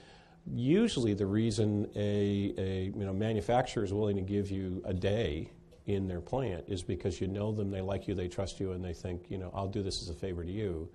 usually 0.55 1.13
the 1.13 1.25
reason 1.25 1.89
a, 1.95 2.53
a 2.57 2.83
you 2.85 3.05
know, 3.05 3.13
manufacturer 3.13 3.83
is 3.83 3.93
willing 3.93 4.15
to 4.15 4.21
give 4.21 4.49
you 4.49 4.81
a 4.85 4.93
day 4.93 5.51
in 5.87 6.07
their 6.07 6.21
plant 6.21 6.63
is 6.67 6.81
because 6.81 7.21
you 7.21 7.27
know 7.27 7.51
them, 7.51 7.69
they 7.69 7.81
like 7.81 8.07
you, 8.07 8.15
they 8.15 8.27
trust 8.27 8.59
you, 8.59 8.71
and 8.73 8.83
they 8.83 8.93
think, 8.93 9.25
you 9.29 9.37
know, 9.37 9.51
I'll 9.53 9.67
do 9.67 9.83
this 9.83 10.01
as 10.01 10.09
a 10.09 10.13
favor 10.13 10.43
to 10.43 10.51
you. 10.51 10.89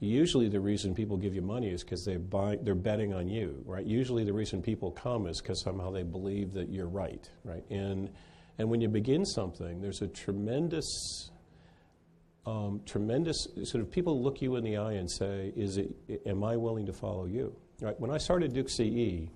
Usually 0.00 0.48
the 0.48 0.60
reason 0.60 0.94
people 0.94 1.16
give 1.16 1.34
you 1.34 1.42
money 1.42 1.70
is 1.70 1.82
because 1.82 2.04
they 2.04 2.16
buy, 2.16 2.56
they're 2.62 2.76
betting 2.76 3.12
on 3.12 3.28
you, 3.28 3.62
right? 3.66 3.84
Usually 3.84 4.24
the 4.24 4.32
reason 4.32 4.62
people 4.62 4.92
come 4.92 5.26
is 5.26 5.40
because 5.40 5.60
somehow 5.60 5.90
they 5.90 6.04
believe 6.04 6.52
that 6.52 6.68
you're 6.68 6.86
right, 6.86 7.28
right? 7.42 7.64
And, 7.68 8.08
and 8.58 8.70
when 8.70 8.80
you 8.80 8.88
begin 8.88 9.24
something, 9.24 9.80
there's 9.80 10.02
a 10.02 10.06
tremendous 10.06 11.30
um, 12.48 12.80
tremendous 12.86 13.46
sort 13.64 13.82
of 13.82 13.90
people 13.90 14.22
look 14.22 14.40
you 14.40 14.56
in 14.56 14.64
the 14.64 14.78
eye 14.78 14.92
and 14.92 15.10
say, 15.10 15.52
"Is 15.54 15.76
it? 15.76 15.90
Am 16.24 16.42
I 16.42 16.56
willing 16.56 16.86
to 16.86 16.94
follow 16.94 17.26
you?" 17.26 17.54
Right? 17.80 17.98
When 18.00 18.10
I 18.10 18.16
started 18.16 18.54
Duke 18.54 18.70
CE, 18.70 19.28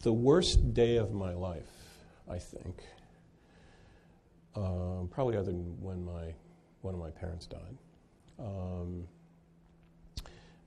the 0.00 0.12
worst 0.12 0.74
day 0.74 0.96
of 0.96 1.12
my 1.12 1.32
life, 1.32 1.70
I 2.28 2.38
think, 2.38 2.82
um, 4.54 5.08
probably 5.10 5.36
other 5.36 5.52
than 5.52 5.80
when 5.80 6.04
my 6.04 6.34
one 6.82 6.92
of 6.92 7.00
my 7.00 7.10
parents 7.10 7.46
died, 7.46 7.78
um, 8.38 9.06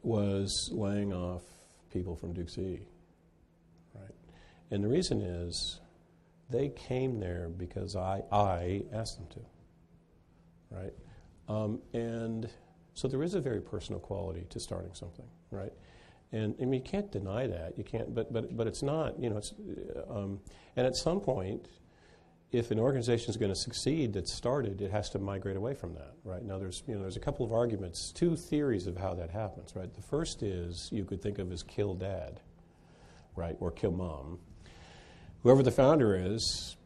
was 0.04 0.70
laying 0.72 1.14
off 1.14 1.44
people 1.92 2.16
from 2.16 2.34
Duke 2.34 2.50
CE. 2.50 2.82
Right, 3.94 4.16
and 4.72 4.84
the 4.84 4.88
reason 4.88 5.22
is 5.22 5.80
they 6.50 6.70
came 6.70 7.20
there 7.20 7.50
because 7.50 7.96
I 7.96 8.22
I 8.32 8.84
asked 8.94 9.18
them 9.18 9.28
to 9.34 9.40
right? 10.76 10.94
Um, 11.48 11.82
and 11.94 12.50
so 12.94 13.08
there 13.08 13.24
is 13.24 13.36
a 13.36 13.42
very 13.42 13.62
personal 13.62 14.00
quality 14.00 14.46
to 14.50 14.60
starting 14.60 14.94
something, 14.94 15.26
right? 15.52 15.74
And 16.32 16.56
I 16.62 16.66
mean, 16.66 16.82
you 16.84 16.90
can't 16.90 17.12
deny 17.12 17.48
that. 17.48 17.78
You 17.78 17.84
can't, 17.84 18.14
but 18.14 18.34
but 18.34 18.56
but 18.56 18.68
it's 18.68 18.84
not. 18.84 19.20
You 19.20 19.30
know, 19.30 19.38
it's 19.38 19.54
um, 20.10 20.40
and 20.76 20.86
at 20.86 20.96
some 20.96 21.20
point, 21.20 21.68
if 22.52 22.72
an 22.72 22.80
organization 22.80 23.30
is 23.30 23.38
going 23.38 23.52
to 23.52 23.60
succeed 23.60 24.14
that's 24.14 24.32
started, 24.34 24.82
it 24.82 24.92
has 24.92 25.10
to 25.10 25.20
migrate 25.20 25.58
away 25.58 25.74
from 25.74 25.94
that, 25.96 26.14
right? 26.24 26.44
Now, 26.44 26.58
there's, 26.58 26.84
you 26.88 26.96
know, 26.96 27.02
there's 27.02 27.18
a 27.18 27.22
couple 27.22 27.46
of 27.46 27.52
arguments, 27.52 28.12
two 28.12 28.36
theories 28.36 28.88
of 28.88 28.98
how 28.98 29.14
that 29.16 29.30
happens, 29.30 29.76
right? 29.76 29.94
The 29.94 30.02
first 30.02 30.44
is 30.44 30.90
you 30.92 31.04
could 31.04 31.22
think 31.22 31.40
of 31.40 31.52
as 31.52 31.64
kill 31.64 31.96
dad, 31.96 32.40
right, 33.36 33.58
or 33.60 33.72
kill 33.72 33.92
mom. 33.92 34.40
Whoever 35.44 35.64
the 35.64 35.72
founder 35.72 36.16
is 36.16 36.78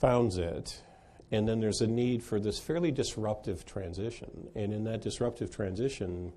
founds 0.00 0.38
it, 0.38 0.82
and 1.30 1.46
then 1.46 1.60
there's 1.60 1.80
a 1.80 1.86
need 1.86 2.22
for 2.22 2.40
this 2.40 2.58
fairly 2.58 2.90
disruptive 2.90 3.64
transition. 3.64 4.48
And 4.56 4.72
in 4.72 4.84
that 4.84 5.02
disruptive 5.02 5.54
transition, 5.54 6.32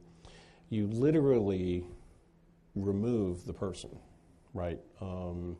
you 0.69 0.88
literally 0.88 1.86
remove 2.75 3.45
the 3.45 3.53
person, 3.53 3.97
right? 4.53 4.79
Um, 5.01 5.58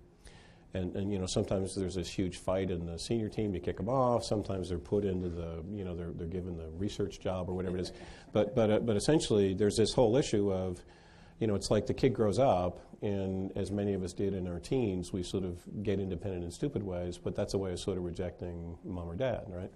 and, 0.74 0.96
and 0.96 1.12
you 1.12 1.20
know 1.20 1.26
sometimes 1.26 1.76
there's 1.76 1.96
this 1.96 2.10
huge 2.10 2.38
fight 2.38 2.72
in 2.72 2.86
the 2.86 2.98
senior 2.98 3.30
team 3.30 3.54
to 3.54 3.60
kick 3.60 3.78
them 3.78 3.90
off. 3.90 4.24
Sometimes 4.24 4.70
they're 4.70 4.80
put 4.80 5.06
into 5.06 5.30
the 5.30 5.64
you 5.72 5.84
know 5.84 5.96
they're, 5.96 6.12
they're 6.12 6.28
given 6.28 6.58
the 6.58 6.70
research 6.78 7.20
job 7.20 7.50
or 7.50 7.54
whatever 7.54 7.78
it 7.78 7.82
is. 7.82 7.92
But 8.32 8.56
but 8.56 8.72
uh, 8.72 8.80
but 8.80 8.96
essentially 8.96 9.54
there's 9.54 9.78
this 9.78 9.94
whole 9.94 10.18
issue 10.18 10.52
of 10.52 10.84
you 11.40 11.48
know 11.48 11.56
it's 11.56 11.70
like 11.70 11.86
the 11.86 11.94
kid 11.94 12.14
grows 12.14 12.40
up 12.40 12.80
and 13.02 13.52
as 13.56 13.70
many 13.70 13.94
of 13.94 14.04
us 14.04 14.14
did 14.14 14.34
in 14.34 14.48
our 14.48 14.60
teens 14.60 15.12
we 15.12 15.24
sort 15.24 15.44
of 15.44 15.62
get 15.84 16.00
independent 16.00 16.44
in 16.44 16.52
stupid 16.52 16.82
ways. 16.82 17.18
But 17.18 17.36
that's 17.36 17.54
a 17.54 17.58
way 17.58 17.72
of 17.72 17.80
sort 17.80 17.98
of 17.98 18.04
rejecting 18.04 18.78
mom 18.84 19.10
or 19.10 19.16
dad, 19.16 19.46
right? 19.48 19.72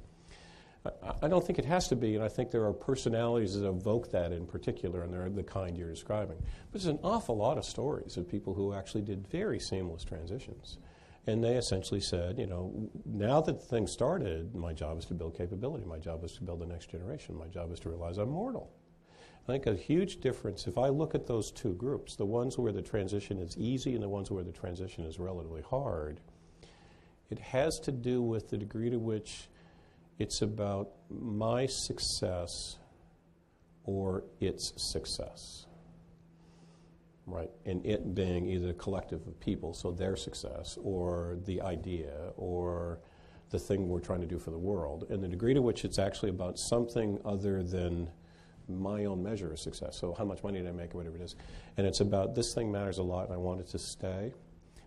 I 1.22 1.28
don't 1.28 1.46
think 1.46 1.60
it 1.60 1.66
has 1.66 1.88
to 1.90 1.96
be, 1.96 2.16
and 2.16 2.24
I 2.24 2.30
think 2.30 2.52
there 2.52 2.64
are 2.66 2.72
personalities 2.72 3.60
that 3.60 3.68
evoke 3.68 4.12
that 4.12 4.32
in 4.32 4.46
particular, 4.46 5.02
and 5.02 5.14
they're 5.14 5.30
the 5.30 5.44
kind 5.44 5.78
you're 5.78 5.90
describing. 5.90 6.38
But 6.72 6.82
there's 6.82 6.86
an 6.86 7.00
awful 7.04 7.36
lot 7.36 7.58
of 7.58 7.66
stories 7.66 8.16
of 8.16 8.30
people 8.30 8.54
who 8.54 8.74
actually 8.74 9.02
did 9.02 9.28
very 9.28 9.60
seamless 9.60 10.04
transitions. 10.04 10.78
And 11.28 11.44
they 11.44 11.56
essentially 11.56 12.00
said, 12.00 12.40
you 12.40 12.48
know, 12.48 12.90
now 13.06 13.42
that 13.42 13.60
the 13.60 13.66
thing 13.66 13.86
started, 13.86 14.56
my 14.56 14.72
job 14.72 14.98
is 14.98 15.06
to 15.06 15.14
build 15.14 15.38
capability. 15.38 15.84
My 15.84 16.00
job 16.00 16.24
is 16.24 16.32
to 16.34 16.44
build 16.44 16.62
the 16.62 16.66
next 16.66 16.90
generation. 16.90 17.36
My 17.36 17.48
job 17.48 17.72
is 17.74 17.82
to 17.82 17.90
realize 17.90 18.18
I'm 18.18 18.30
mortal. 18.30 18.72
I 19.44 19.52
think 19.52 19.68
a 19.68 19.76
huge 19.76 20.22
difference, 20.22 20.68
if 20.68 20.78
I 20.78 20.88
look 20.88 21.16
at 21.16 21.28
those 21.28 21.52
two 21.52 21.74
groups, 21.74 22.16
the 22.16 22.26
ones 22.26 22.58
where 22.58 22.72
the 22.72 22.82
transition 22.82 23.40
is 23.40 23.58
easy 23.58 23.94
and 23.94 24.02
the 24.02 24.10
ones 24.10 24.32
where 24.32 24.44
the 24.44 24.52
transition 24.54 25.04
is 25.06 25.20
relatively 25.20 25.62
hard, 25.62 26.22
it 27.30 27.40
has 27.40 27.80
to 27.82 27.92
do 27.92 28.22
with 28.22 28.50
the 28.50 28.58
degree 28.58 28.90
to 28.90 28.98
which 28.98 29.50
it's 30.20 30.42
about 30.42 30.92
my 31.10 31.66
success 31.66 32.78
or 33.84 34.24
its 34.40 34.74
success 34.78 35.67
right? 37.28 37.50
And 37.66 37.86
it 37.86 38.16
being 38.16 38.48
either 38.48 38.70
a 38.70 38.74
collective 38.74 39.28
of 39.28 39.40
people, 39.40 39.74
so 39.74 39.92
their 39.92 40.16
success, 40.16 40.78
or 40.82 41.38
the 41.46 41.62
idea, 41.62 42.32
or 42.38 43.00
the 43.50 43.60
thing 43.60 43.88
we're 43.88 44.00
trying 44.00 44.22
to 44.22 44.28
do 44.28 44.40
for 44.40 44.52
the 44.52 44.58
world, 44.58 45.06
and 45.10 45.22
the 45.22 45.28
degree 45.28 45.54
to 45.54 45.62
which 45.62 45.86
it's 45.86 46.00
actually 46.00 46.30
about 46.30 46.58
something 46.58 47.20
other 47.26 47.64
than 47.64 48.10
my 48.70 49.06
own 49.06 49.22
measure 49.22 49.52
of 49.52 49.60
success. 49.60 49.98
So, 49.98 50.14
how 50.18 50.26
much 50.26 50.44
money 50.44 50.60
did 50.60 50.68
I 50.68 50.72
make, 50.72 50.96
or 50.96 50.98
whatever 50.98 51.18
it 51.18 51.22
is. 51.22 51.36
And 51.76 51.86
it's 51.86 52.00
about 52.00 52.34
this 52.34 52.54
thing 52.54 52.72
matters 52.72 52.98
a 52.98 53.04
lot, 53.04 53.26
and 53.26 53.34
I 53.34 53.38
want 53.38 53.60
it 53.60 53.68
to 53.68 53.80
stay. 53.80 54.34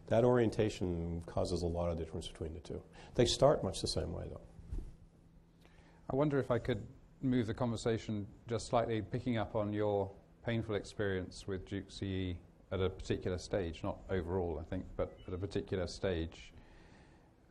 That 0.08 0.24
orientation 0.24 1.22
causes 1.26 1.62
a 1.62 1.66
lot 1.66 1.90
of 1.90 1.98
difference 1.98 2.26
between 2.26 2.52
the 2.52 2.60
two. 2.60 2.82
They 3.14 3.26
start 3.26 3.62
much 3.62 3.80
the 3.80 3.88
same 3.88 4.12
way, 4.12 4.24
though. 4.28 4.40
I 6.10 6.16
wonder 6.16 6.38
if 6.38 6.50
I 6.50 6.58
could 6.58 6.82
move 7.22 7.46
the 7.46 7.54
conversation 7.54 8.26
just 8.48 8.66
slightly, 8.66 9.02
picking 9.02 9.36
up 9.36 9.54
on 9.54 9.72
your 9.72 10.10
painful 10.44 10.74
experience 10.74 11.46
with 11.46 11.68
Duke 11.68 11.90
CE 11.90 12.36
at 12.72 12.80
a 12.80 12.88
particular 12.88 13.38
stage, 13.38 13.80
not 13.82 13.98
overall, 14.10 14.58
I 14.60 14.68
think, 14.68 14.84
but 14.96 15.12
at 15.26 15.34
a 15.34 15.38
particular 15.38 15.86
stage, 15.86 16.52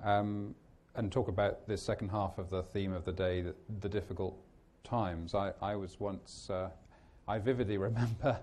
um, 0.04 0.56
and 0.96 1.12
talk 1.12 1.28
about 1.28 1.68
this 1.68 1.82
second 1.82 2.10
half 2.10 2.38
of 2.38 2.50
the 2.50 2.64
theme 2.64 2.94
of 2.94 3.06
the 3.06 3.12
day, 3.12 3.42
the, 3.42 3.54
the 3.82 3.90
difficult 3.90 4.38
times. 4.84 5.36
I, 5.36 5.52
I 5.62 5.76
was 5.76 6.00
once, 6.00 6.50
uh, 6.50 6.70
I 7.28 7.38
vividly 7.40 7.78
remember 7.90 8.40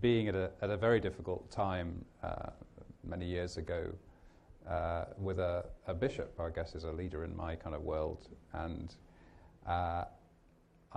being 0.00 0.28
at 0.28 0.34
a, 0.34 0.50
at 0.60 0.70
a 0.70 0.76
very 0.76 1.00
difficult 1.00 1.50
time 1.50 2.04
uh, 2.22 2.50
many 3.04 3.24
years 3.24 3.56
ago 3.56 3.86
uh, 4.68 5.04
with 5.18 5.38
a, 5.38 5.64
a, 5.86 5.94
bishop, 5.94 6.38
I 6.40 6.50
guess 6.50 6.74
is 6.74 6.84
a 6.84 6.92
leader 6.92 7.24
in 7.24 7.36
my 7.36 7.54
kind 7.54 7.74
of 7.74 7.82
world, 7.82 8.28
and 8.52 8.94
uh, 9.66 10.04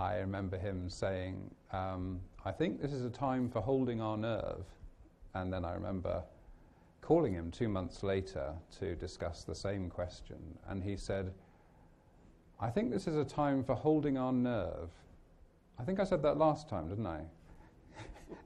I 0.00 0.16
remember 0.16 0.56
him 0.56 0.88
saying, 0.88 1.50
um, 1.72 2.20
I 2.46 2.52
think 2.52 2.80
this 2.80 2.90
is 2.90 3.04
a 3.04 3.10
time 3.10 3.50
for 3.50 3.60
holding 3.60 4.00
our 4.00 4.16
nerve. 4.16 4.64
And 5.34 5.52
then 5.52 5.62
I 5.62 5.74
remember 5.74 6.22
calling 7.02 7.34
him 7.34 7.50
two 7.50 7.68
months 7.68 8.02
later 8.02 8.54
to 8.78 8.96
discuss 8.96 9.44
the 9.44 9.54
same 9.54 9.90
question. 9.90 10.38
And 10.66 10.82
he 10.82 10.96
said, 10.96 11.34
I 12.58 12.70
think 12.70 12.90
this 12.90 13.06
is 13.06 13.16
a 13.16 13.26
time 13.26 13.62
for 13.62 13.74
holding 13.74 14.16
our 14.16 14.32
nerve. 14.32 14.88
I 15.78 15.84
think 15.84 16.00
I 16.00 16.04
said 16.04 16.22
that 16.22 16.38
last 16.38 16.66
time, 16.66 16.88
didn't 16.88 17.06
I? 17.06 17.20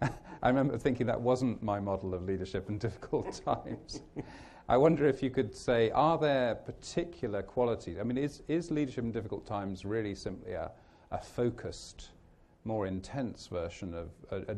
I 0.42 0.48
remember 0.48 0.76
thinking 0.76 1.06
that 1.06 1.20
wasn't 1.20 1.62
my 1.62 1.78
model 1.78 2.14
of 2.14 2.24
leadership 2.24 2.68
in 2.68 2.78
difficult 2.86 3.40
times. 3.44 4.02
I 4.68 4.76
wonder 4.76 5.06
if 5.06 5.22
you 5.22 5.30
could 5.30 5.54
say, 5.54 5.92
are 5.92 6.18
there 6.18 6.56
particular 6.56 7.42
qualities? 7.42 7.98
I 8.00 8.02
mean, 8.02 8.18
is, 8.18 8.42
is 8.48 8.72
leadership 8.72 9.04
in 9.04 9.12
difficult 9.12 9.46
times 9.46 9.84
really 9.84 10.16
simply 10.16 10.54
a, 10.54 10.72
a 11.10 11.18
focused 11.18 12.10
more 12.64 12.86
intense 12.86 13.46
version 13.46 13.94
of 13.94 14.08
a, 14.30 14.52
a, 14.52 14.56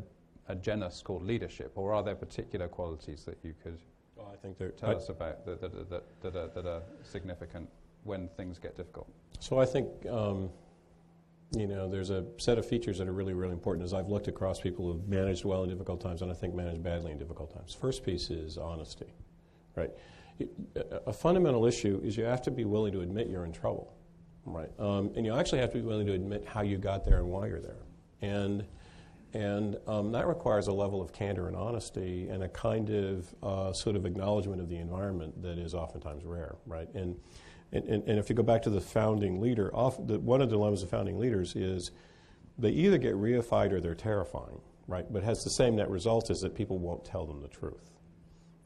a, 0.49 0.55
genus 0.55 1.03
called 1.03 1.23
leadership, 1.23 1.73
or 1.75 1.93
are 1.93 2.03
there 2.03 2.15
particular 2.15 2.69
qualities 2.69 3.25
that 3.25 3.37
you 3.43 3.53
could 3.63 3.79
well, 4.17 4.31
I 4.33 4.37
think 4.37 4.59
there, 4.59 4.71
tell 4.71 4.91
I 4.91 4.95
us 4.95 5.09
about 5.09 5.45
that, 5.45 5.61
that, 5.61 5.91
that, 5.91 6.23
that, 6.23 6.37
are, 6.37 6.49
that 6.49 6.67
are 6.67 6.83
significant 7.03 7.69
when 8.05 8.29
things 8.29 8.59
get 8.59 8.77
difficult? 8.77 9.09
So 9.41 9.59
I 9.59 9.67
think 9.67 9.89
um, 10.09 10.51
you 11.57 11.67
know 11.67 11.89
there's 11.89 12.11
a 12.11 12.25
set 12.39 12.59
of 12.59 12.67
features 12.67 12.99
that 12.99 13.09
are 13.09 13.13
really 13.13 13.35
really 13.35 13.53
important. 13.53 13.85
As 13.85 13.93
I've 13.93 14.09
looked 14.09 14.29
across 14.29 14.61
people 14.61 14.93
who've 14.93 15.09
managed 15.09 15.45
well 15.45 15.65
in 15.65 15.71
difficult 15.71 16.01
times, 16.01 16.23
and 16.23 16.31
I 16.31 16.35
think 16.35 16.55
managed 16.55 16.83
badly 16.83 17.13
in 17.13 17.19
difficult 17.19 17.53
times. 17.53 17.75
First 17.75 18.05
piece 18.05 18.31
is 18.31 18.57
honesty, 18.57 19.13
right? 19.75 19.91
a 21.07 21.13
fundamental 21.13 21.65
issue 21.65 22.01
is 22.05 22.17
you 22.17 22.25
have 22.25 22.43
to 22.43 22.51
be 22.51 22.65
willing 22.65 22.93
to 22.93 23.01
admit 23.01 23.29
you're 23.29 23.45
in 23.45 23.53
trouble, 23.53 23.96
right? 24.47 24.71
Um, 24.79 25.11
and 25.17 25.27
you 25.27 25.35
actually 25.35 25.61
have 25.61 25.73
to 25.73 25.79
be 25.79 25.83
willing 25.83 26.07
to 26.07 26.13
admit 26.13 26.47
how 26.47 26.63
you 26.63 26.79
got 26.79 27.05
there 27.05 27.19
and 27.19 27.29
why 27.29 27.49
you're 27.49 27.61
there. 27.61 27.83
And, 28.23 28.65
and 29.35 29.77
um, 29.87 30.13
that 30.13 30.27
requires 30.27 30.69
a 30.69 30.73
level 30.73 31.03
of 31.03 31.13
candor 31.13 31.49
and 31.49 31.57
honesty 31.57 32.29
and 32.29 32.43
a 32.43 32.49
kind 32.49 32.91
of 32.91 33.35
uh, 33.43 33.73
sort 33.73 33.97
of 33.97 34.07
acknowledgement 34.07 34.61
of 34.61 34.69
the 34.69 34.77
environment 34.77 35.43
that 35.43 35.59
is 35.59 35.75
oftentimes 35.75 36.25
rare, 36.25 36.55
right? 36.67 36.89
And, 36.95 37.17
and, 37.73 37.85
and 37.89 38.19
if 38.19 38.31
you 38.31 38.35
go 38.35 38.43
back 38.43 38.63
to 38.63 38.71
the 38.71 38.81
founding 38.81 39.41
leader, 39.41 39.71
the, 39.75 40.19
one 40.21 40.41
of 40.41 40.49
the 40.49 40.57
dilemmas 40.57 40.83
of 40.83 40.91
founding 40.91 41.19
leaders 41.19 41.57
is 41.57 41.91
they 42.59 42.71
either 42.71 42.99
get 42.99 43.15
reified 43.15 43.73
or 43.73 43.81
they're 43.81 43.95
terrifying, 43.95 44.61
right? 44.87 45.05
But 45.13 45.25
has 45.25 45.45
the 45.45 45.51
same 45.51 45.77
net 45.77 45.91
result 45.91 46.31
is 46.31 46.41
that 46.41 46.55
people 46.55 46.79
won't 46.79 47.05
tell 47.05 47.27
them 47.27 47.43
the 47.43 47.49
truth. 47.49 47.96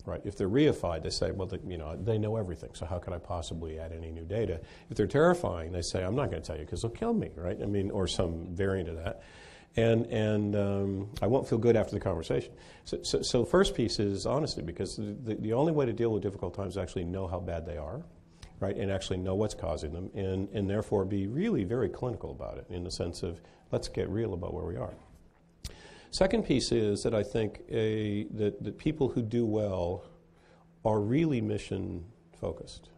Right. 0.06 0.22
If 0.24 0.36
they're 0.36 0.48
reified, 0.48 1.02
they 1.02 1.10
say, 1.10 1.30
well, 1.30 1.46
they, 1.46 1.58
you 1.68 1.76
know, 1.76 1.94
they 1.94 2.16
know 2.16 2.36
everything, 2.36 2.70
so 2.72 2.86
how 2.86 2.98
could 2.98 3.12
I 3.12 3.18
possibly 3.18 3.78
add 3.78 3.92
any 3.92 4.10
new 4.10 4.24
data? 4.24 4.60
If 4.88 4.96
they're 4.96 5.06
terrifying, 5.06 5.72
they 5.72 5.82
say, 5.82 6.02
I'm 6.02 6.16
not 6.16 6.30
going 6.30 6.42
to 6.42 6.46
tell 6.46 6.56
you 6.56 6.64
because 6.64 6.82
they'll 6.82 6.90
kill 6.90 7.12
me, 7.12 7.30
right? 7.36 7.58
I 7.62 7.66
mean, 7.66 7.90
or 7.90 8.08
some 8.08 8.46
variant 8.54 8.88
of 8.88 8.96
that. 8.96 9.22
And, 9.76 10.06
and 10.06 10.56
um, 10.56 11.10
I 11.22 11.26
won't 11.26 11.48
feel 11.48 11.58
good 11.58 11.76
after 11.76 11.92
the 11.94 12.00
conversation. 12.00 12.52
So, 12.86 13.02
so, 13.02 13.22
so 13.22 13.44
first 13.44 13.74
piece 13.74 14.00
is 14.00 14.26
honesty, 14.26 14.62
because 14.62 14.96
the, 14.96 15.36
the 15.38 15.52
only 15.52 15.72
way 15.72 15.86
to 15.86 15.92
deal 15.92 16.10
with 16.10 16.22
difficult 16.22 16.54
times 16.54 16.74
is 16.74 16.78
actually 16.78 17.04
know 17.04 17.28
how 17.28 17.38
bad 17.38 17.66
they 17.66 17.76
are, 17.76 18.02
right, 18.58 18.76
and 18.76 18.90
actually 18.90 19.18
know 19.18 19.34
what's 19.34 19.54
causing 19.54 19.92
them, 19.92 20.10
and, 20.14 20.48
and 20.54 20.68
therefore 20.68 21.04
be 21.04 21.26
really 21.26 21.64
very 21.64 21.88
clinical 21.88 22.30
about 22.30 22.58
it 22.58 22.66
in 22.70 22.84
the 22.84 22.90
sense 22.90 23.22
of 23.22 23.40
let's 23.70 23.88
get 23.88 24.08
real 24.08 24.34
about 24.34 24.54
where 24.54 24.64
we 24.64 24.76
are. 24.76 24.94
Second 26.10 26.44
piece 26.44 26.72
is 26.72 27.04
that 27.04 27.14
I 27.14 27.22
think 27.22 27.60
a, 27.70 28.24
that, 28.34 28.62
that 28.64 28.78
people 28.78 29.08
who 29.08 29.22
do 29.22 29.46
well 29.46 30.04
are 30.84 31.00
really 31.00 31.40
mission 31.40 32.04
focused, 32.40 32.88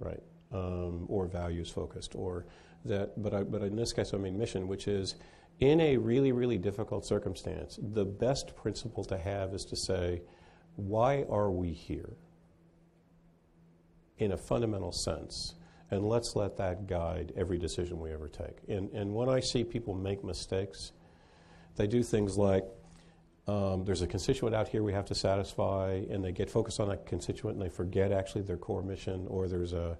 right, 0.00 0.22
um, 0.52 1.04
or 1.08 1.26
values 1.26 1.70
focused, 1.70 2.14
or 2.16 2.46
that. 2.84 3.22
But 3.22 3.34
I, 3.34 3.42
but 3.44 3.62
in 3.62 3.76
this 3.76 3.92
case, 3.92 4.12
I 4.14 4.16
mean 4.16 4.36
mission, 4.36 4.66
which 4.66 4.88
is 4.88 5.14
in 5.60 5.80
a 5.80 5.96
really 5.96 6.32
really 6.32 6.58
difficult 6.58 7.06
circumstance. 7.06 7.78
The 7.80 8.04
best 8.04 8.56
principle 8.56 9.04
to 9.04 9.18
have 9.18 9.54
is 9.54 9.64
to 9.66 9.76
say, 9.76 10.22
why 10.76 11.24
are 11.30 11.50
we 11.50 11.72
here? 11.72 12.16
In 14.16 14.32
a 14.32 14.36
fundamental 14.36 14.90
sense, 14.90 15.54
and 15.90 16.08
let's 16.08 16.34
let 16.34 16.56
that 16.56 16.88
guide 16.88 17.32
every 17.36 17.58
decision 17.58 18.00
we 18.00 18.10
ever 18.12 18.28
take. 18.28 18.56
And 18.66 18.90
and 18.92 19.14
when 19.14 19.28
I 19.28 19.38
see 19.38 19.62
people 19.62 19.94
make 19.94 20.24
mistakes 20.24 20.92
they 21.78 21.86
do 21.86 22.02
things 22.02 22.36
like 22.36 22.64
um, 23.48 23.84
there's 23.84 24.02
a 24.02 24.06
constituent 24.06 24.54
out 24.54 24.68
here 24.68 24.82
we 24.82 24.92
have 24.92 25.06
to 25.06 25.14
satisfy, 25.14 26.02
and 26.10 26.22
they 26.22 26.32
get 26.32 26.50
focused 26.50 26.80
on 26.80 26.88
that 26.90 27.06
constituent 27.06 27.56
and 27.56 27.64
they 27.64 27.74
forget 27.74 28.12
actually 28.12 28.42
their 28.42 28.58
core 28.58 28.82
mission, 28.82 29.26
or 29.28 29.48
there's 29.48 29.72
a, 29.72 29.96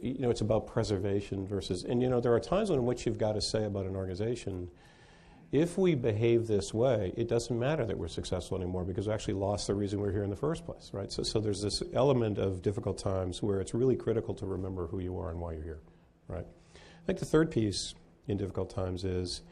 you 0.00 0.18
know, 0.18 0.30
it's 0.30 0.40
about 0.40 0.66
preservation 0.66 1.46
versus, 1.46 1.84
and 1.84 2.02
you 2.02 2.08
know, 2.08 2.20
there 2.20 2.32
are 2.32 2.40
times 2.40 2.70
in 2.70 2.86
which 2.86 3.04
you've 3.04 3.18
got 3.18 3.32
to 3.32 3.42
say 3.42 3.64
about 3.64 3.84
an 3.84 3.94
organization, 3.94 4.70
if 5.52 5.76
we 5.76 5.94
behave 5.94 6.46
this 6.46 6.72
way, 6.72 7.12
it 7.16 7.28
doesn't 7.28 7.56
matter 7.56 7.84
that 7.84 7.96
we're 7.96 8.08
successful 8.08 8.56
anymore 8.56 8.84
because 8.84 9.06
we 9.06 9.12
actually 9.12 9.34
lost 9.34 9.66
the 9.66 9.74
reason 9.74 10.00
we're 10.00 10.10
here 10.10 10.24
in 10.24 10.30
the 10.30 10.36
first 10.36 10.64
place, 10.64 10.90
right? 10.92 11.12
So, 11.12 11.22
so 11.22 11.38
there's 11.38 11.62
this 11.62 11.82
element 11.92 12.38
of 12.38 12.62
difficult 12.62 12.98
times 12.98 13.42
where 13.42 13.60
it's 13.60 13.74
really 13.74 13.94
critical 13.94 14.34
to 14.36 14.46
remember 14.46 14.86
who 14.86 15.00
you 15.00 15.18
are 15.18 15.30
and 15.30 15.40
why 15.40 15.52
you're 15.52 15.62
here, 15.62 15.80
right? 16.28 16.46
I 16.74 17.06
think 17.06 17.18
the 17.18 17.26
third 17.26 17.50
piece 17.50 17.94
in 18.26 18.38
difficult 18.38 18.70
times 18.70 19.04
is 19.04 19.42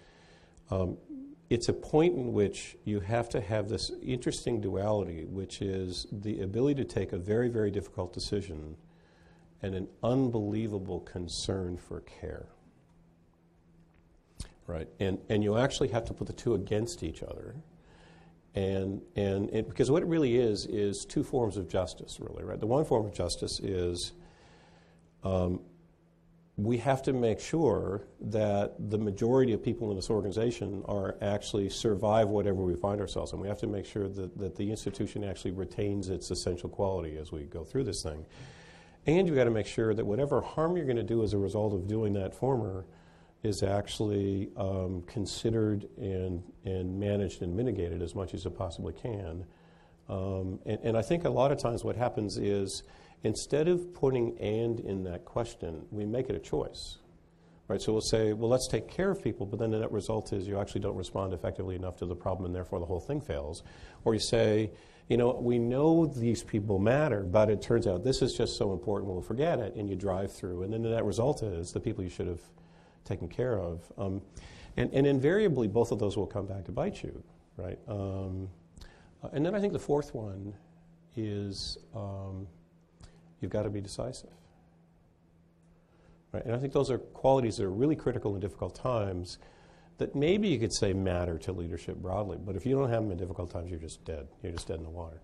um, 0.71 0.97
it's 1.51 1.69
a 1.69 1.73
point 1.73 2.17
in 2.17 2.33
which 2.33 2.77
you 2.85 3.01
have 3.01 3.29
to 3.31 3.41
have 3.41 3.69
this 3.69 3.91
interesting 4.03 4.61
duality, 4.61 5.25
which 5.25 5.61
is 5.61 6.07
the 6.11 6.41
ability 6.41 6.83
to 6.83 6.89
take 6.89 7.13
a 7.13 7.19
very, 7.19 7.49
very 7.49 7.71
difficult 7.71 8.13
decision 8.13 8.77
and 9.63 9.75
an 9.75 9.89
unbelievable 10.03 11.01
concern 11.01 11.77
for 11.77 12.01
care. 12.01 12.47
Right? 14.67 14.89
And, 14.99 15.19
and 15.29 15.45
you 15.45 15.59
actually 15.59 15.89
have 15.89 16.07
to 16.07 16.15
put 16.15 16.27
the 16.27 16.33
two 16.33 16.55
against 16.55 17.03
each 17.03 17.23
other. 17.23 17.55
And, 18.55 19.03
and 19.15 19.51
it, 19.51 19.69
because 19.69 19.91
what 19.91 20.03
it 20.03 20.07
really 20.07 20.37
is, 20.37 20.65
is 20.67 21.05
two 21.05 21.25
forms 21.25 21.57
of 21.57 21.69
justice, 21.69 22.19
really, 22.21 22.45
right? 22.45 22.59
The 22.59 22.67
one 22.67 22.85
form 22.85 23.05
of 23.05 23.13
justice 23.13 23.61
is 23.61 24.13
um, 25.23 25.61
we 26.57 26.79
have 26.79 27.03
to 27.03 27.13
make 27.13 27.41
sure 27.41 28.07
that 28.21 28.91
the 28.91 28.99
majority 28.99 29.53
of 29.53 29.63
people 29.63 29.91
in 29.91 29.97
this 29.97 30.09
organization 30.09 30.85
are 30.87 31.17
actually 31.21 31.69
survive 31.69 32.29
whatever 32.29 32.63
we 32.63 32.77
find 32.77 33.01
ourselves 33.01 33.33
in. 33.33 33.41
We 33.41 33.49
have 33.49 33.59
to 33.59 33.67
make 33.67 33.85
sure 33.85 34.09
that, 34.09 34.39
that 34.39 34.55
the 34.55 34.71
institution 34.71 35.25
actually 35.25 35.51
retains 35.51 36.11
its 36.11 36.31
essential 36.31 36.69
quality 36.69 37.17
as 37.17 37.33
we 37.33 37.43
go 37.43 37.65
through 37.65 37.85
this 37.85 38.05
thing. 38.05 38.25
And 39.07 39.27
you've 39.27 39.37
got 39.37 39.45
to 39.45 39.51
make 39.51 39.67
sure 39.67 39.95
that 39.95 40.07
whatever 40.07 40.41
harm 40.41 40.77
you're 40.77 40.87
going 40.87 40.97
to 40.97 41.03
do 41.03 41.25
as 41.25 41.35
a 41.35 41.39
result 41.39 41.75
of 41.75 41.89
doing 41.89 42.13
that 42.13 42.33
former 42.33 42.87
is 43.43 43.63
actually 43.63 44.49
um, 44.57 45.03
considered 45.07 45.89
and, 45.99 46.43
and 46.65 46.99
managed 46.99 47.43
and 47.43 47.55
mitigated 47.55 48.01
as 48.01 48.15
much 48.15 48.33
as 48.33 48.47
it 48.47 48.57
possibly 48.57 48.93
can. 48.93 49.45
Um, 50.09 50.61
and, 50.65 50.79
and 50.85 50.97
I 50.97 51.03
think 51.03 51.25
a 51.25 51.31
lot 51.31 51.51
of 51.51 51.59
times 51.59 51.83
what 51.83 51.97
happens 51.97 52.39
is 52.39 52.85
instead 53.25 53.67
of 53.67 53.93
putting 53.95 54.39
and 54.39 54.79
in 54.81 55.03
that 55.05 55.25
question, 55.25 55.87
we 55.91 56.07
make 56.07 56.29
it 56.29 56.37
a 56.37 56.41
choice. 56.41 56.99
Right, 57.67 57.81
so 57.81 57.93
we'll 57.93 58.03
say, 58.03 58.35
well, 58.35 58.51
let's 58.51 58.69
take 58.69 58.89
care 58.89 59.11
of 59.11 59.25
people, 59.25 59.47
but 59.47 59.59
then 59.59 59.71
the 59.71 59.79
net 59.79 59.91
result 59.91 60.35
is 60.35 60.47
you 60.47 60.61
actually 60.61 60.83
don't 60.83 60.97
respond 60.97 61.33
effectively 61.33 61.77
enough 61.77 61.97
to 61.97 62.07
the 62.07 62.15
problem, 62.15 62.45
and 62.45 62.55
therefore 62.55 62.79
the 62.79 62.85
whole 62.85 63.01
thing 63.01 63.23
fails. 63.23 63.63
Or 64.05 64.13
you 64.13 64.21
say, 64.21 64.71
you 65.09 65.17
know, 65.17 65.33
we 65.41 65.59
know 65.59 66.05
these 66.05 66.43
people 66.43 66.79
matter, 66.79 67.23
but 67.23 67.49
it 67.49 67.63
turns 67.63 67.87
out 67.87 68.05
this 68.05 68.21
is 68.21 68.35
just 68.35 68.59
so 68.59 68.75
important, 68.75 69.11
we'll 69.11 69.23
forget 69.23 69.61
it, 69.61 69.75
and 69.77 69.89
you 69.89 69.97
drive 69.97 70.31
through. 70.31 70.63
And 70.63 70.75
then 70.75 70.83
the 70.83 70.91
net 70.91 71.07
result 71.07 71.43
is 71.43 71.73
the 71.73 71.81
people 71.81 72.05
you 72.05 72.11
should 72.11 72.27
have 72.27 72.43
taken 73.07 73.29
care 73.29 73.59
of. 73.59 73.81
Um, 73.97 74.21
and, 74.77 74.93
and, 74.93 75.07
invariably, 75.07 75.67
both 75.67 75.91
of 75.91 75.99
those 75.99 76.19
will 76.19 76.27
come 76.27 76.47
back 76.47 76.65
to 76.67 76.73
bite 76.73 77.03
you, 77.03 77.23
right? 77.57 77.79
Um, 77.89 78.49
and 79.33 79.47
then 79.47 79.55
I 79.55 79.61
think 79.61 79.73
the 79.73 79.79
fourth 79.79 80.15
one 80.15 80.53
is 81.17 81.79
um, 81.95 82.47
You've 83.45 83.53
got 83.53 83.65
to 83.65 83.71
be 83.71 83.83
decisive. 83.83 84.31
Right? 86.33 86.43
And 86.47 86.55
I 86.55 86.59
think 86.59 86.73
those 86.73 86.91
are 86.91 86.97
qualities 86.97 87.59
that 87.59 87.65
are 87.65 87.71
really 87.71 87.95
critical 87.95 88.35
in 88.35 88.41
difficult 88.41 88.75
times 88.75 89.37
that 89.99 90.15
maybe 90.15 90.49
you 90.49 90.59
could 90.59 90.73
say 90.73 90.95
matter 90.95 91.37
to 91.41 91.53
leadership 91.53 91.97
broadly, 91.99 92.39
but 92.43 92.57
if 92.57 92.65
you 92.65 92.75
don't 92.75 92.89
have 92.89 93.03
them 93.03 93.13
in 93.13 93.19
difficult 93.19 93.51
times, 93.51 93.71
you're 93.71 93.79
just 93.79 94.03
dead. 94.07 94.27
You're 94.43 94.53
just 94.53 94.67
dead 94.67 94.79
in 94.79 94.85
the 94.85 94.89
water. 94.89 95.21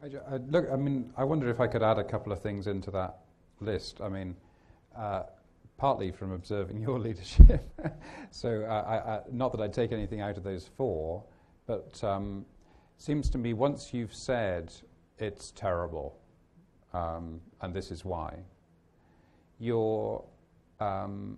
I, 0.00 0.34
I, 0.34 0.36
look, 0.36 0.66
I 0.72 0.76
mean, 0.76 1.12
I 1.16 1.24
wonder 1.24 1.50
if 1.50 1.58
I 1.58 1.66
could 1.66 1.82
add 1.82 1.98
a 1.98 2.04
couple 2.04 2.32
of 2.32 2.40
things 2.40 2.68
into 2.68 2.92
that 2.92 3.18
list. 3.58 4.00
I 4.00 4.08
mean, 4.08 4.36
uh, 4.96 5.24
partly 5.76 6.12
from 6.12 6.30
observing 6.30 6.80
your 6.82 7.00
leadership. 7.00 7.68
so, 8.30 8.62
uh, 8.62 9.22
I, 9.26 9.30
not 9.32 9.50
that 9.50 9.60
I'd 9.60 9.72
take 9.72 9.90
anything 9.90 10.20
out 10.20 10.36
of 10.36 10.44
those 10.44 10.70
four, 10.76 11.24
but 11.66 12.02
um, 12.04 12.46
seems 12.98 13.30
to 13.30 13.38
me 13.38 13.54
once 13.54 13.92
you've 13.92 14.14
said 14.14 14.72
it's 15.18 15.52
terrible, 15.52 16.18
um, 16.92 17.40
and 17.60 17.74
this 17.74 17.90
is 17.90 18.04
why. 18.04 18.38
Your, 19.58 20.24
um, 20.80 21.36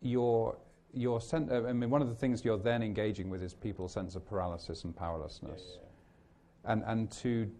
your, 0.00 0.56
your 0.92 1.20
sen- 1.20 1.50
I 1.52 1.72
mean, 1.72 1.90
one 1.90 2.02
of 2.02 2.08
the 2.08 2.14
things 2.14 2.44
you're 2.44 2.58
then 2.58 2.82
engaging 2.82 3.28
with 3.28 3.42
is 3.42 3.54
people's 3.54 3.92
sense 3.92 4.14
of 4.14 4.26
paralysis 4.26 4.84
and 4.84 4.96
powerlessness. 4.96 5.62
Yeah, 5.66 5.80
yeah. 5.80 6.72
And, 6.72 6.82
and 6.86 7.10
to 7.22 7.50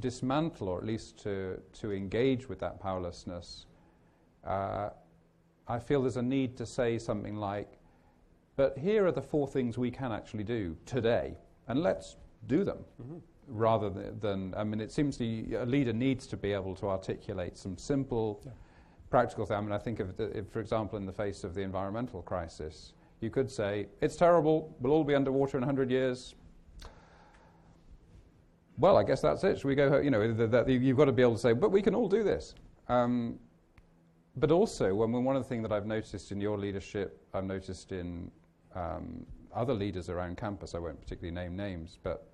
dismantle, 0.00 0.68
or 0.68 0.78
at 0.78 0.84
least 0.84 1.18
to, 1.22 1.60
to 1.74 1.92
engage 1.92 2.48
with 2.48 2.58
that 2.60 2.80
powerlessness, 2.80 3.66
uh, 4.44 4.90
I 5.66 5.78
feel 5.78 6.02
there's 6.02 6.18
a 6.18 6.22
need 6.22 6.56
to 6.58 6.66
say 6.66 6.98
something 6.98 7.36
like, 7.36 7.78
but 8.56 8.76
here 8.78 9.06
are 9.06 9.12
the 9.12 9.22
four 9.22 9.48
things 9.48 9.78
we 9.78 9.90
can 9.90 10.12
actually 10.12 10.44
do 10.44 10.76
today, 10.84 11.36
and 11.66 11.82
let's 11.82 12.16
do 12.46 12.64
them. 12.64 12.78
Mm-hmm 13.02 13.18
rather 13.48 13.90
than, 13.90 14.54
I 14.56 14.64
mean, 14.64 14.80
it 14.80 14.92
seems 14.92 15.16
to, 15.18 15.54
a 15.56 15.66
leader 15.66 15.92
needs 15.92 16.26
to 16.28 16.36
be 16.36 16.52
able 16.52 16.74
to 16.76 16.88
articulate 16.88 17.56
some 17.56 17.76
simple, 17.76 18.40
yeah. 18.44 18.52
practical 19.10 19.46
thing. 19.46 19.56
I 19.56 19.60
mean, 19.60 19.72
I 19.72 19.78
think 19.78 20.00
of, 20.00 20.16
the, 20.16 20.36
if, 20.36 20.48
for 20.50 20.60
example, 20.60 20.98
in 20.98 21.06
the 21.06 21.12
face 21.12 21.44
of 21.44 21.54
the 21.54 21.62
environmental 21.62 22.22
crisis, 22.22 22.94
you 23.20 23.30
could 23.30 23.50
say, 23.50 23.86
it's 24.00 24.16
terrible, 24.16 24.74
we'll 24.80 24.92
all 24.92 25.04
be 25.04 25.14
underwater 25.14 25.56
in 25.56 25.62
100 25.62 25.90
years. 25.90 26.34
Well, 28.78 28.96
I 28.96 29.04
guess 29.04 29.20
that's 29.20 29.44
it. 29.44 29.58
Should 29.58 29.68
we 29.68 29.74
go, 29.74 30.00
you 30.00 30.10
know, 30.10 30.32
the, 30.32 30.46
the, 30.46 30.72
you've 30.72 30.96
got 30.96 31.04
to 31.04 31.12
be 31.12 31.22
able 31.22 31.34
to 31.34 31.40
say, 31.40 31.52
but 31.52 31.70
we 31.70 31.80
can 31.80 31.94
all 31.94 32.08
do 32.08 32.22
this. 32.22 32.54
Um, 32.88 33.38
but 34.36 34.50
also, 34.50 34.94
when, 34.94 35.12
one 35.12 35.36
of 35.36 35.42
the 35.42 35.48
things 35.48 35.62
that 35.62 35.72
I've 35.72 35.86
noticed 35.86 36.32
in 36.32 36.40
your 36.40 36.58
leadership, 36.58 37.24
I've 37.32 37.44
noticed 37.44 37.92
in 37.92 38.30
um, 38.74 39.24
other 39.54 39.74
leaders 39.74 40.08
around 40.08 40.36
campus, 40.36 40.74
I 40.74 40.78
won't 40.78 41.00
particularly 41.00 41.34
name 41.34 41.56
names, 41.56 41.98
but 42.02 42.33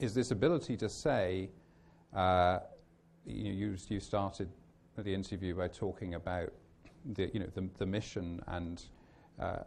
is 0.00 0.14
this 0.14 0.30
ability 0.30 0.76
to 0.76 0.88
say, 0.88 1.50
uh, 2.14 2.60
you, 3.26 3.52
you, 3.52 3.76
you, 3.88 4.00
started 4.00 4.48
the 4.98 5.12
interview 5.12 5.54
by 5.54 5.68
talking 5.68 6.14
about 6.14 6.52
the, 7.14 7.30
you 7.32 7.40
know, 7.40 7.48
the, 7.54 7.68
the 7.78 7.86
mission 7.86 8.42
and 8.48 8.84
uh, 9.40 9.58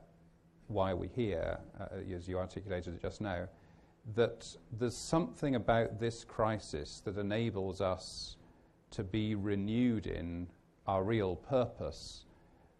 why 0.67 0.93
we're 0.93 1.09
here, 1.09 1.57
uh, 1.79 1.85
as 2.15 2.27
you 2.27 2.37
articulated 2.37 2.93
it 2.93 3.01
just 3.01 3.21
now, 3.21 3.47
that 4.15 4.55
there's 4.79 4.95
something 4.95 5.55
about 5.55 5.99
this 5.99 6.23
crisis 6.23 7.01
that 7.03 7.17
enables 7.17 7.81
us 7.81 8.37
to 8.91 9.03
be 9.03 9.35
renewed 9.35 10.07
in 10.07 10.47
our 10.87 11.03
real 11.03 11.35
purpose 11.35 12.23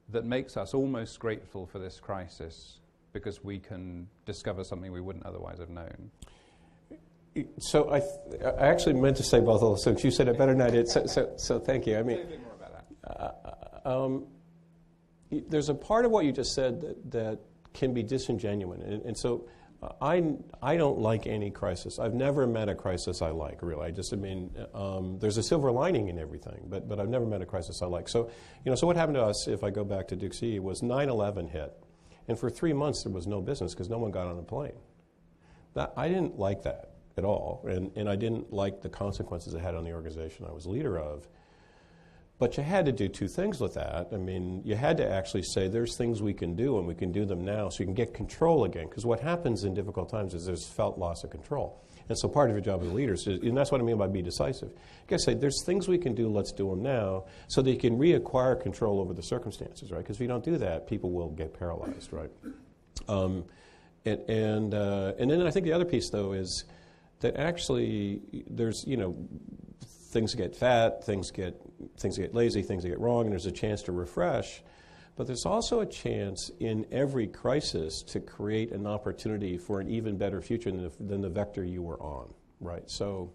that 0.09 0.25
makes 0.25 0.55
us 0.55 0.73
almost 0.73 1.19
grateful 1.19 1.65
for 1.65 1.79
this 1.79 1.99
crisis 1.99 2.79
because 3.11 3.43
we 3.43 3.59
can 3.59 4.07
discover 4.25 4.63
something 4.63 4.91
we 4.91 5.01
wouldn't 5.01 5.25
otherwise 5.25 5.59
have 5.59 5.69
known. 5.69 6.11
So 7.59 7.91
I, 7.91 7.99
th- 7.99 8.41
I 8.43 8.67
actually 8.67 8.93
meant 8.93 9.17
to 9.17 9.23
say 9.23 9.39
both 9.39 9.61
of 9.61 9.69
those 9.69 9.83
things. 9.83 10.03
You 10.03 10.11
said 10.11 10.27
it 10.27 10.37
better 10.37 10.53
than 10.53 10.61
I 10.61 10.69
did. 10.69 10.87
So, 10.87 11.05
so, 11.05 11.33
so 11.37 11.59
thank 11.59 11.85
you. 11.85 11.97
I 11.97 12.03
mean, 12.03 12.19
uh, 13.03 13.29
um, 13.85 14.25
there's 15.31 15.69
a 15.69 15.75
part 15.75 16.05
of 16.05 16.11
what 16.11 16.25
you 16.25 16.31
just 16.31 16.53
said 16.53 16.81
that, 16.81 17.11
that 17.11 17.39
can 17.73 17.93
be 17.93 18.01
disingenuous, 18.03 18.81
and, 18.81 19.01
and 19.03 19.17
so 19.17 19.47
uh, 19.81 19.89
I, 20.01 20.33
I 20.61 20.77
don't 20.77 20.99
like 20.99 21.27
any 21.27 21.51
crisis. 21.51 21.99
I've 21.99 22.13
never 22.13 22.47
met 22.47 22.69
a 22.69 22.75
crisis 22.75 23.21
I 23.21 23.29
like, 23.29 23.61
really. 23.61 23.85
I 23.85 23.91
just, 23.91 24.13
I 24.13 24.15
mean, 24.15 24.51
um, 24.73 25.19
there's 25.19 25.37
a 25.37 25.43
silver 25.43 25.71
lining 25.71 26.07
in 26.07 26.17
everything, 26.17 26.65
but, 26.67 26.87
but 26.89 26.99
I've 26.99 27.09
never 27.09 27.25
met 27.25 27.41
a 27.41 27.45
crisis 27.45 27.81
I 27.81 27.85
like. 27.85 28.09
So, 28.09 28.31
you 28.65 28.71
know, 28.71 28.75
so 28.75 28.87
what 28.87 28.95
happened 28.95 29.15
to 29.15 29.23
us, 29.23 29.47
if 29.47 29.63
I 29.63 29.69
go 29.69 29.83
back 29.83 30.07
to 30.07 30.15
Duke 30.15 30.33
CE, 30.33 30.59
was 30.59 30.81
9 30.81 31.09
11 31.09 31.49
hit. 31.49 31.73
And 32.27 32.37
for 32.37 32.49
three 32.49 32.73
months, 32.73 33.03
there 33.03 33.13
was 33.13 33.27
no 33.27 33.39
business 33.39 33.73
because 33.73 33.89
no 33.89 33.99
one 33.99 34.11
got 34.11 34.27
on 34.27 34.37
a 34.37 34.41
plane. 34.41 34.73
That, 35.75 35.93
I 35.95 36.07
didn't 36.07 36.39
like 36.39 36.63
that 36.63 36.96
at 37.17 37.25
all. 37.25 37.65
And, 37.67 37.91
and 37.95 38.09
I 38.09 38.15
didn't 38.15 38.53
like 38.53 38.81
the 38.81 38.89
consequences 38.89 39.53
it 39.53 39.61
had 39.61 39.75
on 39.75 39.83
the 39.83 39.91
organization 39.91 40.45
I 40.47 40.53
was 40.53 40.65
leader 40.65 40.97
of. 40.99 41.27
But 42.39 42.55
you 42.55 42.61
had 42.61 42.85
to 42.85 42.91
do 42.91 43.07
two 43.07 43.27
things 43.27 43.59
with 43.59 43.73
that. 43.73 44.09
I 44.13 44.17
mean, 44.17 44.61
you 44.63 44.75
had 44.75 44.97
to 44.97 45.09
actually 45.09 45.41
say 45.41 45.67
there's 45.67 45.97
things 45.97 46.21
we 46.21 46.33
can 46.33 46.55
do 46.55 46.77
and 46.77 46.87
we 46.87 46.93
can 46.93 47.11
do 47.11 47.25
them 47.25 47.43
now 47.43 47.69
so 47.69 47.79
you 47.79 47.85
can 47.85 47.95
get 47.95 48.13
control 48.13 48.63
again. 48.63 48.87
Because 48.87 49.07
what 49.07 49.19
happens 49.19 49.63
in 49.63 49.73
difficult 49.73 50.09
times 50.09 50.35
is 50.35 50.45
there's 50.45 50.67
felt 50.67 50.99
loss 50.99 51.23
of 51.23 51.31
control. 51.31 51.83
And 52.09 52.17
so 52.17 52.29
part 52.29 52.49
of 52.49 52.55
your 52.55 52.61
job 52.61 52.83
as 52.83 52.91
leaders 52.93 53.27
is, 53.27 53.41
and 53.41 53.57
that's 53.57 53.71
what 53.71 53.81
I 53.81 53.83
mean 53.83 53.97
by 53.97 54.07
be 54.07 54.21
decisive. 54.21 54.69
You 54.69 55.07
got 55.07 55.17
to 55.17 55.23
say 55.23 55.33
there's 55.33 55.63
things 55.65 55.87
we 55.87 55.97
can 55.97 56.13
do, 56.13 56.29
let's 56.29 56.51
do 56.51 56.69
them 56.69 56.83
now, 56.83 57.25
so 57.47 57.61
that 57.63 57.71
you 57.71 57.77
can 57.77 57.97
reacquire 57.97 58.61
control 58.61 59.01
over 59.01 59.13
the 59.13 59.23
circumstances, 59.23 59.91
right? 59.91 59.99
Because 59.99 60.17
if 60.17 60.21
you 60.21 60.27
don't 60.27 60.43
do 60.43 60.57
that, 60.59 60.87
people 60.87 61.11
will 61.11 61.31
get 61.31 61.57
paralyzed, 61.57 62.13
right? 62.13 62.31
Um, 63.09 63.45
and 64.05 64.19
and, 64.29 64.73
uh, 64.73 65.13
and 65.19 65.29
then 65.29 65.45
I 65.45 65.51
think 65.51 65.65
the 65.65 65.73
other 65.73 65.85
piece, 65.85 66.09
though, 66.09 66.31
is 66.31 66.63
that 67.19 67.35
actually 67.37 68.21
there's, 68.49 68.85
you 68.85 68.97
know, 68.97 69.15
things 69.81 70.35
get 70.35 70.55
fat, 70.55 71.03
things 71.03 71.31
get, 71.31 71.59
things 71.97 72.17
get 72.17 72.33
lazy, 72.33 72.61
things 72.61 72.83
get 72.83 72.99
wrong, 72.99 73.23
and 73.23 73.31
there's 73.31 73.45
a 73.45 73.51
chance 73.51 73.83
to 73.83 73.91
refresh. 73.91 74.61
But 75.15 75.25
there's 75.25 75.47
also 75.47 75.79
a 75.79 75.85
chance 75.85 76.51
in 76.59 76.85
every 76.91 77.27
crisis 77.27 78.03
to 78.03 78.19
create 78.19 78.71
an 78.71 78.85
opportunity 78.85 79.57
for 79.57 79.79
an 79.79 79.89
even 79.89 80.15
better 80.15 80.41
future 80.41 80.71
than 80.71 80.83
the, 80.83 80.91
than 80.99 81.21
the 81.21 81.29
vector 81.29 81.63
you 81.63 81.81
were 81.81 81.99
on, 81.99 82.31
right? 82.59 82.87
So, 82.89 83.31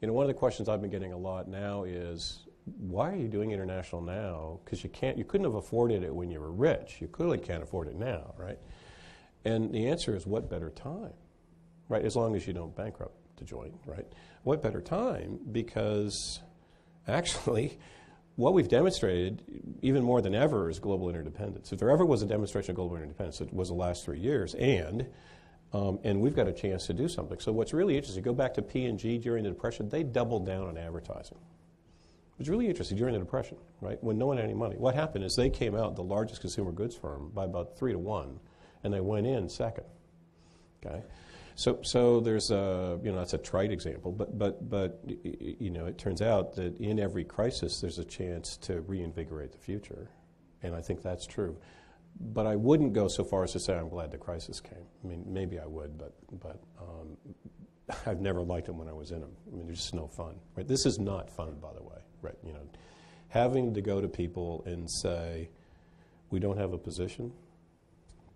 you 0.00 0.06
know, 0.06 0.14
one 0.14 0.24
of 0.24 0.28
the 0.28 0.34
questions 0.34 0.68
I've 0.68 0.80
been 0.80 0.90
getting 0.90 1.12
a 1.12 1.18
lot 1.18 1.48
now 1.48 1.82
is 1.82 2.46
why 2.76 3.10
are 3.10 3.16
you 3.16 3.26
doing 3.26 3.50
international 3.50 4.00
now? 4.00 4.60
Because 4.64 4.84
you 4.84 4.90
can't, 4.90 5.18
you 5.18 5.24
couldn't 5.24 5.44
have 5.44 5.56
afforded 5.56 6.04
it 6.04 6.14
when 6.14 6.30
you 6.30 6.40
were 6.40 6.52
rich. 6.52 6.98
You 7.00 7.08
clearly 7.08 7.38
can't 7.38 7.64
afford 7.64 7.88
it 7.88 7.96
now, 7.96 8.34
right? 8.36 8.58
And 9.44 9.72
the 9.72 9.88
answer 9.88 10.14
is, 10.14 10.26
what 10.26 10.48
better 10.48 10.70
time, 10.70 11.14
right? 11.88 12.04
As 12.04 12.16
long 12.16 12.36
as 12.36 12.46
you 12.46 12.52
don't 12.52 12.74
bankrupt 12.74 13.16
the 13.36 13.44
joint, 13.44 13.74
right? 13.86 14.06
What 14.42 14.62
better 14.62 14.80
time? 14.80 15.38
Because 15.50 16.40
actually, 17.06 17.78
what 18.36 18.54
we've 18.54 18.68
demonstrated, 18.68 19.42
even 19.82 20.02
more 20.02 20.20
than 20.20 20.34
ever, 20.34 20.70
is 20.70 20.78
global 20.78 21.08
interdependence. 21.08 21.72
If 21.72 21.78
there 21.78 21.90
ever 21.90 22.04
was 22.04 22.22
a 22.22 22.26
demonstration 22.26 22.72
of 22.72 22.76
global 22.76 22.96
interdependence, 22.96 23.40
it 23.40 23.52
was 23.52 23.68
the 23.68 23.74
last 23.74 24.04
three 24.04 24.20
years, 24.20 24.54
and 24.54 25.06
um, 25.72 25.98
and 26.02 26.20
we've 26.20 26.34
got 26.34 26.48
a 26.48 26.52
chance 26.52 26.86
to 26.86 26.94
do 26.94 27.08
something. 27.08 27.38
So 27.40 27.52
what's 27.52 27.72
really 27.72 27.96
interesting, 27.96 28.22
go 28.22 28.32
back 28.32 28.54
to 28.54 28.62
P&G 28.62 29.18
during 29.18 29.44
the 29.44 29.50
Depression, 29.50 29.88
they 29.88 30.02
doubled 30.02 30.46
down 30.46 30.66
on 30.66 30.78
advertising. 30.78 31.36
It 31.36 32.38
was 32.38 32.48
really 32.48 32.68
interesting 32.68 32.96
during 32.96 33.12
the 33.12 33.20
Depression, 33.20 33.58
right, 33.80 34.02
when 34.02 34.16
no 34.16 34.26
one 34.26 34.36
had 34.36 34.44
any 34.44 34.54
money. 34.54 34.76
What 34.76 34.94
happened 34.94 35.24
is 35.24 35.34
they 35.36 35.50
came 35.50 35.74
out 35.74 35.96
the 35.96 36.02
largest 36.02 36.40
consumer 36.40 36.72
goods 36.72 36.96
firm 36.96 37.30
by 37.34 37.44
about 37.44 37.76
three 37.76 37.92
to 37.92 37.98
one, 37.98 38.40
and 38.82 38.94
they 38.94 39.00
went 39.00 39.26
in 39.26 39.48
second. 39.48 39.84
Okay, 40.86 41.02
so 41.58 41.80
so 41.82 42.20
there's 42.20 42.52
a 42.52 43.00
you 43.02 43.10
know 43.10 43.18
that's 43.18 43.34
a 43.34 43.38
trite 43.38 43.72
example, 43.72 44.12
but 44.12 44.38
but 44.38 44.70
but 44.70 45.00
you 45.04 45.70
know 45.70 45.86
it 45.86 45.98
turns 45.98 46.22
out 46.22 46.54
that 46.54 46.78
in 46.78 47.00
every 47.00 47.24
crisis 47.24 47.80
there's 47.80 47.98
a 47.98 48.04
chance 48.04 48.56
to 48.58 48.80
reinvigorate 48.82 49.50
the 49.50 49.58
future, 49.58 50.08
and 50.62 50.72
I 50.72 50.80
think 50.80 51.02
that's 51.02 51.26
true. 51.26 51.58
But 52.20 52.46
I 52.46 52.54
wouldn't 52.54 52.92
go 52.92 53.08
so 53.08 53.24
far 53.24 53.42
as 53.42 53.50
to 53.54 53.58
say 53.58 53.76
I'm 53.76 53.88
glad 53.88 54.12
the 54.12 54.18
crisis 54.18 54.60
came. 54.60 54.86
I 55.02 55.08
mean, 55.08 55.24
maybe 55.26 55.58
I 55.58 55.66
would, 55.66 55.98
but 55.98 56.14
but 56.40 56.60
um, 56.80 57.16
I've 58.06 58.20
never 58.20 58.40
liked 58.40 58.68
them 58.68 58.78
when 58.78 58.86
I 58.86 58.92
was 58.92 59.10
in 59.10 59.20
them. 59.20 59.32
I 59.52 59.56
mean, 59.56 59.66
there's 59.66 59.80
just 59.80 59.94
no 59.94 60.06
fun. 60.06 60.36
Right? 60.56 60.68
This 60.68 60.86
is 60.86 61.00
not 61.00 61.28
fun, 61.28 61.56
by 61.60 61.72
the 61.72 61.82
way. 61.82 61.98
Right? 62.22 62.38
You 62.44 62.52
know, 62.52 62.68
having 63.30 63.74
to 63.74 63.80
go 63.80 64.00
to 64.00 64.06
people 64.06 64.62
and 64.64 64.88
say, 64.88 65.50
"We 66.30 66.38
don't 66.38 66.58
have 66.58 66.72
a 66.72 66.78
position," 66.78 67.32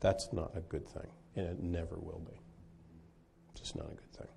that's 0.00 0.32
not 0.32 0.56
a 0.56 0.60
good 0.60 0.88
thing, 0.88 1.06
and 1.36 1.46
it 1.46 1.62
never 1.62 1.94
will 1.94 2.22
be. 2.28 2.41
Just 3.54 3.76
not 3.76 3.86
a 3.86 3.94
good 3.94 4.12
thing. 4.12 4.28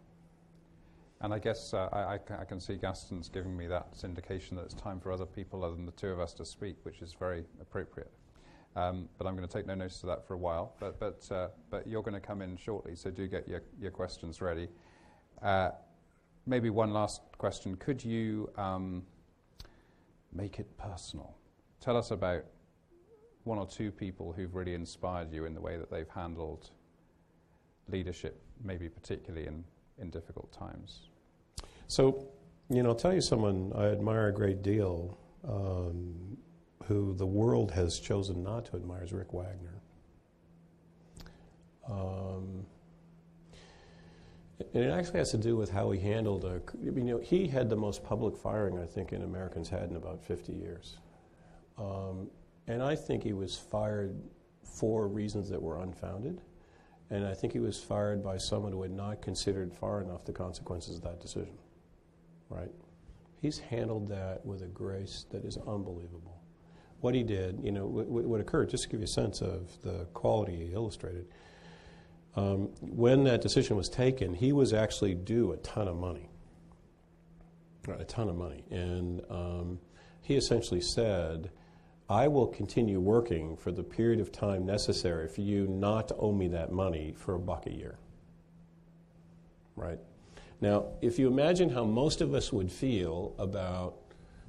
And 1.22 1.34
I 1.34 1.40
guess 1.40 1.74
uh, 1.74 1.90
I, 1.92 2.20
I, 2.40 2.44
can 2.44 2.60
see 2.60 2.76
Gaston's 2.76 3.30
giving 3.30 3.56
me 3.56 3.68
that 3.68 3.88
indication 4.04 4.58
that 4.58 4.64
it's 4.66 4.74
time 4.74 5.00
for 5.00 5.12
other 5.12 5.26
people 5.26 5.64
other 5.64 5.76
than 5.76 5.86
the 5.86 5.94
two 5.94 6.10
of 6.10 6.20
us 6.20 6.34
to 6.34 6.46
speak, 6.46 6.76
which 6.84 7.02
is 7.02 7.16
very 7.18 7.46
appropriate. 7.62 8.12
Um, 8.76 9.08
but 9.18 9.26
I'm 9.26 9.36
going 9.36 9.48
to 9.48 9.54
take 9.54 9.66
no 9.66 9.76
notice 9.76 10.04
of 10.04 10.10
that 10.10 10.28
for 10.28 10.34
a 10.34 10.38
while. 10.38 10.76
But, 10.80 11.00
but, 11.00 11.32
uh, 11.32 11.48
but 11.70 11.88
you're 11.88 12.04
going 12.04 12.14
to 12.14 12.20
come 12.20 12.42
in 12.42 12.58
shortly, 12.58 12.96
so 12.96 13.10
do 13.10 13.28
get 13.28 13.48
your, 13.48 13.62
your 13.80 13.92
questions 13.92 14.42
ready. 14.42 14.68
Uh, 15.42 15.72
maybe 16.46 16.70
one 16.70 16.92
last 16.92 17.22
question. 17.38 17.76
Could 17.78 18.04
you 18.04 18.50
um, 18.58 19.04
make 20.34 20.60
it 20.60 20.78
personal? 20.78 21.36
Tell 21.80 21.96
us 21.96 22.12
about 22.12 22.44
one 23.46 23.58
or 23.58 23.68
two 23.68 23.92
people 23.92 24.34
who've 24.34 24.54
really 24.54 24.74
inspired 24.74 25.32
you 25.32 25.46
in 25.46 25.54
the 25.54 25.62
way 25.62 25.78
that 25.78 25.90
they've 25.90 26.10
handled 26.10 26.72
leadership, 27.88 28.42
maybe 28.64 28.90
particularly 28.90 29.48
in, 29.48 29.64
in 29.98 30.10
difficult 30.10 30.52
times. 30.52 31.10
So, 31.88 32.28
you 32.70 32.84
know, 32.84 32.90
I'll 32.90 32.96
tell 32.96 33.14
you 33.14 33.22
someone 33.22 33.72
I 33.76 33.86
admire 33.88 34.28
a 34.28 34.34
great 34.34 34.64
deal. 34.64 35.18
Um, 35.48 36.38
who 36.88 37.14
the 37.16 37.26
world 37.26 37.72
has 37.72 38.00
chosen 38.00 38.44
not 38.44 38.66
to 38.66 38.76
admire 38.76 39.04
is 39.04 39.12
Rick 39.12 39.34
Wagoner. 39.34 39.82
Um, 41.90 42.66
and 44.74 44.84
it 44.84 44.92
actually 44.92 45.20
has 45.20 45.32
to 45.32 45.38
do 45.38 45.56
with 45.56 45.70
how 45.70 45.92
he 45.92 46.00
handled 46.00 46.46
a. 46.46 46.62
You 46.82 46.92
know, 46.92 47.18
he 47.18 47.48
had 47.48 47.70
the 47.70 47.76
most 47.76 48.04
public 48.04 48.38
firing 48.38 48.80
I 48.80 48.86
think 48.86 49.14
in 49.14 49.24
Americans 49.24 49.70
had 49.70 49.90
in 49.90 49.96
about 49.96 50.24
50 50.24 50.54
years. 50.54 50.98
Um, 51.78 52.30
and 52.68 52.82
I 52.82 52.96
think 52.96 53.24
he 53.24 53.34
was 53.34 53.58
fired 53.58 54.16
for 54.64 55.08
reasons 55.08 55.50
that 55.50 55.62
were 55.62 55.82
unfounded. 55.82 56.42
And 57.10 57.26
I 57.26 57.34
think 57.34 57.54
he 57.54 57.60
was 57.60 57.80
fired 57.80 58.24
by 58.24 58.38
someone 58.38 58.72
who 58.72 58.82
had 58.82 58.92
not 58.92 59.22
considered 59.22 59.74
far 59.74 60.02
enough 60.02 60.26
the 60.26 60.34
consequences 60.34 60.98
of 60.98 61.04
that 61.04 61.20
decision. 61.20 61.58
Right? 62.50 62.72
He's 63.42 63.60
handled 63.60 64.08
that 64.08 64.46
with 64.46 64.64
a 64.64 64.68
grace 64.68 65.26
that 65.32 65.46
is 65.46 65.58
unbelievable 65.58 66.36
what 67.06 67.14
he 67.14 67.22
did, 67.22 67.60
you 67.64 67.72
know, 67.72 67.86
what, 67.86 68.08
what 68.08 68.42
occurred, 68.42 68.68
just 68.68 68.84
to 68.84 68.90
give 68.90 69.00
you 69.00 69.04
a 69.04 69.08
sense 69.08 69.40
of 69.40 69.80
the 69.84 70.08
quality 70.16 70.56
he 70.56 70.74
illustrated. 70.74 71.28
Um, 72.36 72.70
when 72.82 73.24
that 73.26 73.42
decision 73.42 73.78
was 73.78 73.90
taken, 73.90 74.34
he 74.34 74.52
was 74.52 74.74
actually 74.74 75.14
due 75.14 75.52
a 75.52 75.58
ton 75.58 75.88
of 75.88 75.96
money. 75.96 76.30
A 77.88 78.06
ton 78.06 78.28
of 78.28 78.36
money. 78.36 78.64
And 78.72 79.22
um, 79.30 79.80
he 80.24 80.36
essentially 80.36 80.82
said, 80.82 81.52
I 82.10 82.28
will 82.28 82.48
continue 82.48 83.00
working 83.00 83.58
for 83.58 83.72
the 83.72 83.84
period 83.84 84.20
of 84.20 84.32
time 84.32 84.66
necessary 84.66 85.28
for 85.28 85.42
you 85.42 85.68
not 85.68 86.08
to 86.10 86.16
owe 86.16 86.32
me 86.32 86.48
that 86.50 86.72
money 86.72 87.14
for 87.18 87.34
a 87.36 87.40
buck 87.40 87.66
a 87.66 87.74
year. 87.74 87.98
Right? 89.76 90.00
Now, 90.62 90.86
if 91.02 91.18
you 91.18 91.28
imagine 91.28 91.70
how 91.70 91.84
most 91.84 92.22
of 92.22 92.34
us 92.34 92.54
would 92.54 92.72
feel 92.72 93.34
about 93.40 93.96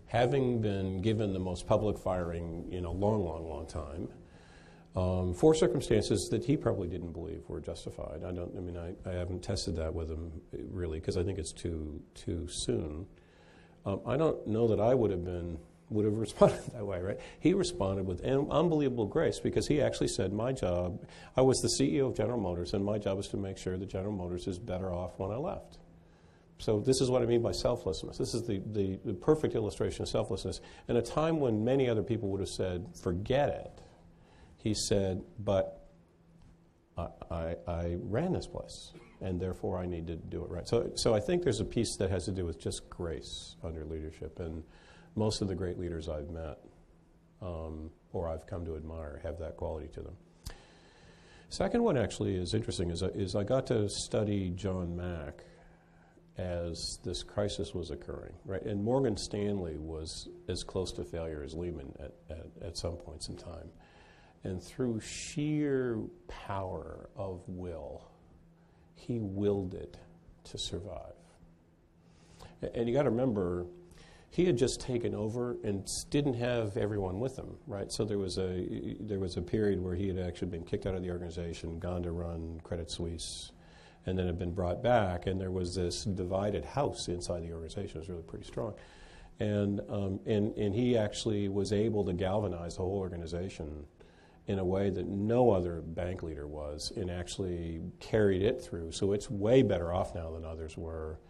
having 0.06 0.60
been 0.60 1.00
given 1.00 1.32
the 1.32 1.38
most 1.38 1.66
public 1.66 1.98
firing 1.98 2.68
in 2.70 2.84
a 2.84 2.90
long, 2.90 3.24
long, 3.24 3.48
long 3.48 3.66
time, 3.66 4.08
um, 4.94 5.34
for 5.34 5.54
circumstances 5.54 6.28
that 6.30 6.44
he 6.44 6.56
probably 6.56 6.88
didn't 6.88 7.12
believe 7.12 7.42
were 7.48 7.60
justified. 7.60 8.22
I 8.24 8.32
don't. 8.32 8.50
I 8.56 8.60
mean, 8.60 8.78
I, 8.78 8.94
I 9.08 9.12
haven't 9.12 9.42
tested 9.42 9.76
that 9.76 9.94
with 9.94 10.08
him 10.08 10.32
really 10.52 11.00
because 11.00 11.18
I 11.18 11.22
think 11.22 11.38
it's 11.38 11.52
too 11.52 12.00
too 12.14 12.48
soon. 12.48 13.06
Um, 13.84 14.00
I 14.06 14.16
don't 14.16 14.46
know 14.46 14.66
that 14.68 14.80
I 14.80 14.94
would 14.94 15.10
have 15.10 15.24
been 15.24 15.58
would 15.90 16.04
have 16.04 16.14
responded 16.18 16.60
that 16.72 16.84
way. 16.84 17.00
Right? 17.00 17.18
He 17.40 17.54
responded 17.54 18.06
with 18.06 18.24
unbelievable 18.24 19.06
grace 19.06 19.40
because 19.40 19.66
he 19.66 19.80
actually 19.80 20.08
said, 20.08 20.32
"My 20.32 20.52
job. 20.52 21.06
I 21.36 21.42
was 21.42 21.58
the 21.60 21.68
CEO 21.68 22.08
of 22.08 22.16
General 22.16 22.40
Motors, 22.40 22.74
and 22.74 22.84
my 22.84 22.98
job 22.98 23.16
was 23.16 23.28
to 23.28 23.36
make 23.36 23.58
sure 23.58 23.76
that 23.76 23.88
General 23.88 24.12
Motors 24.12 24.46
is 24.46 24.58
better 24.58 24.92
off 24.92 25.18
when 25.18 25.30
I 25.30 25.36
left." 25.36 25.78
So 26.58 26.80
this 26.80 27.00
is 27.00 27.10
what 27.10 27.22
I 27.22 27.26
mean 27.26 27.42
by 27.42 27.52
selflessness. 27.52 28.16
This 28.16 28.34
is 28.34 28.46
the, 28.46 28.62
the, 28.72 28.98
the, 29.04 29.12
perfect 29.12 29.54
illustration 29.54 30.02
of 30.02 30.08
selflessness. 30.08 30.60
In 30.88 30.96
a 30.96 31.02
time 31.02 31.38
when 31.38 31.64
many 31.64 31.88
other 31.88 32.02
people 32.02 32.30
would 32.30 32.40
have 32.40 32.48
said, 32.48 32.86
forget 33.02 33.50
it, 33.50 33.82
he 34.56 34.74
said, 34.74 35.22
but 35.38 35.86
I, 36.96 37.08
I, 37.30 37.56
I 37.68 37.96
ran 38.00 38.32
this 38.32 38.46
place, 38.46 38.92
and 39.20 39.38
therefore 39.38 39.78
I 39.78 39.86
need 39.86 40.06
to 40.06 40.16
do 40.16 40.42
it 40.44 40.50
right. 40.50 40.66
So, 40.66 40.92
so 40.94 41.14
I 41.14 41.20
think 41.20 41.42
there's 41.42 41.60
a 41.60 41.64
piece 41.64 41.96
that 41.96 42.10
has 42.10 42.24
to 42.24 42.32
do 42.32 42.46
with 42.46 42.58
just 42.58 42.88
grace 42.88 43.56
under 43.62 43.84
leadership, 43.84 44.40
and 44.40 44.64
most 45.16 45.42
of 45.42 45.48
the 45.48 45.54
great 45.54 45.78
leaders 45.78 46.08
I've 46.08 46.30
met 46.30 46.58
um, 47.42 47.90
or 48.12 48.28
I've 48.28 48.46
come 48.46 48.64
to 48.66 48.76
admire 48.76 49.20
have 49.22 49.38
that 49.38 49.56
quality 49.56 49.88
to 49.94 50.00
them. 50.00 50.16
Second 51.48 51.82
one 51.82 51.96
actually 51.96 52.36
is 52.36 52.54
interesting 52.54 52.90
is, 52.90 53.02
is 53.02 53.34
I 53.34 53.44
got 53.44 53.66
to 53.68 53.88
study 53.88 54.50
John 54.50 54.96
Mack 54.96 55.44
as 56.36 56.98
this 57.02 57.22
crisis 57.22 57.74
was 57.74 57.90
occurring, 57.90 58.34
right? 58.44 58.62
And 58.62 58.84
Morgan 58.84 59.16
Stanley 59.16 59.78
was 59.78 60.28
as 60.48 60.62
close 60.62 60.92
to 60.92 61.04
failure 61.04 61.42
as 61.42 61.54
Lehman 61.54 61.92
at, 61.98 62.12
at, 62.28 62.46
at 62.62 62.76
some 62.76 62.96
points 62.96 63.28
in 63.28 63.36
time. 63.36 63.70
And 64.44 64.62
through 64.62 65.00
sheer 65.00 65.98
power 66.28 67.08
of 67.16 67.42
will, 67.46 68.10
he 68.94 69.18
willed 69.20 69.74
it 69.74 69.96
to 70.44 70.58
survive. 70.58 71.14
And 72.74 72.88
you 72.88 72.94
got 72.94 73.04
to 73.04 73.10
remember, 73.10 73.66
he 74.36 74.44
had 74.44 74.58
just 74.58 74.82
taken 74.82 75.14
over 75.14 75.56
and 75.64 75.88
didn't 76.10 76.34
have 76.34 76.76
everyone 76.76 77.20
with 77.20 77.38
him, 77.38 77.56
right? 77.66 77.90
So 77.90 78.04
there 78.04 78.18
was 78.18 78.36
a 78.36 78.94
there 79.00 79.18
was 79.18 79.38
a 79.38 79.40
period 79.40 79.82
where 79.82 79.94
he 79.94 80.08
had 80.08 80.18
actually 80.18 80.48
been 80.48 80.62
kicked 80.62 80.84
out 80.84 80.94
of 80.94 81.02
the 81.02 81.10
organization, 81.10 81.78
gone 81.78 82.02
to 82.02 82.12
run 82.12 82.60
Credit 82.62 82.90
Suisse, 82.90 83.52
and 84.04 84.18
then 84.18 84.26
had 84.26 84.38
been 84.38 84.52
brought 84.52 84.82
back. 84.82 85.26
And 85.26 85.40
there 85.40 85.50
was 85.50 85.74
this 85.74 86.04
divided 86.04 86.66
house 86.66 87.08
inside 87.08 87.44
the 87.44 87.52
organization. 87.52 87.96
It 87.96 88.00
was 88.00 88.10
really 88.10 88.24
pretty 88.24 88.44
strong. 88.44 88.74
And, 89.40 89.80
um, 89.88 90.20
and, 90.26 90.54
and 90.58 90.74
he 90.74 90.98
actually 90.98 91.48
was 91.48 91.72
able 91.72 92.04
to 92.04 92.12
galvanize 92.12 92.76
the 92.76 92.82
whole 92.82 92.98
organization 92.98 93.86
in 94.48 94.58
a 94.58 94.64
way 94.64 94.90
that 94.90 95.06
no 95.06 95.50
other 95.50 95.80
bank 95.80 96.22
leader 96.22 96.46
was 96.46 96.92
and 96.94 97.10
actually 97.10 97.80
carried 98.00 98.42
it 98.42 98.62
through. 98.62 98.92
So 98.92 99.12
it's 99.12 99.30
way 99.30 99.62
better 99.62 99.94
off 99.94 100.14
now 100.14 100.30
than 100.32 100.44
others 100.44 100.76
were. 100.76 101.20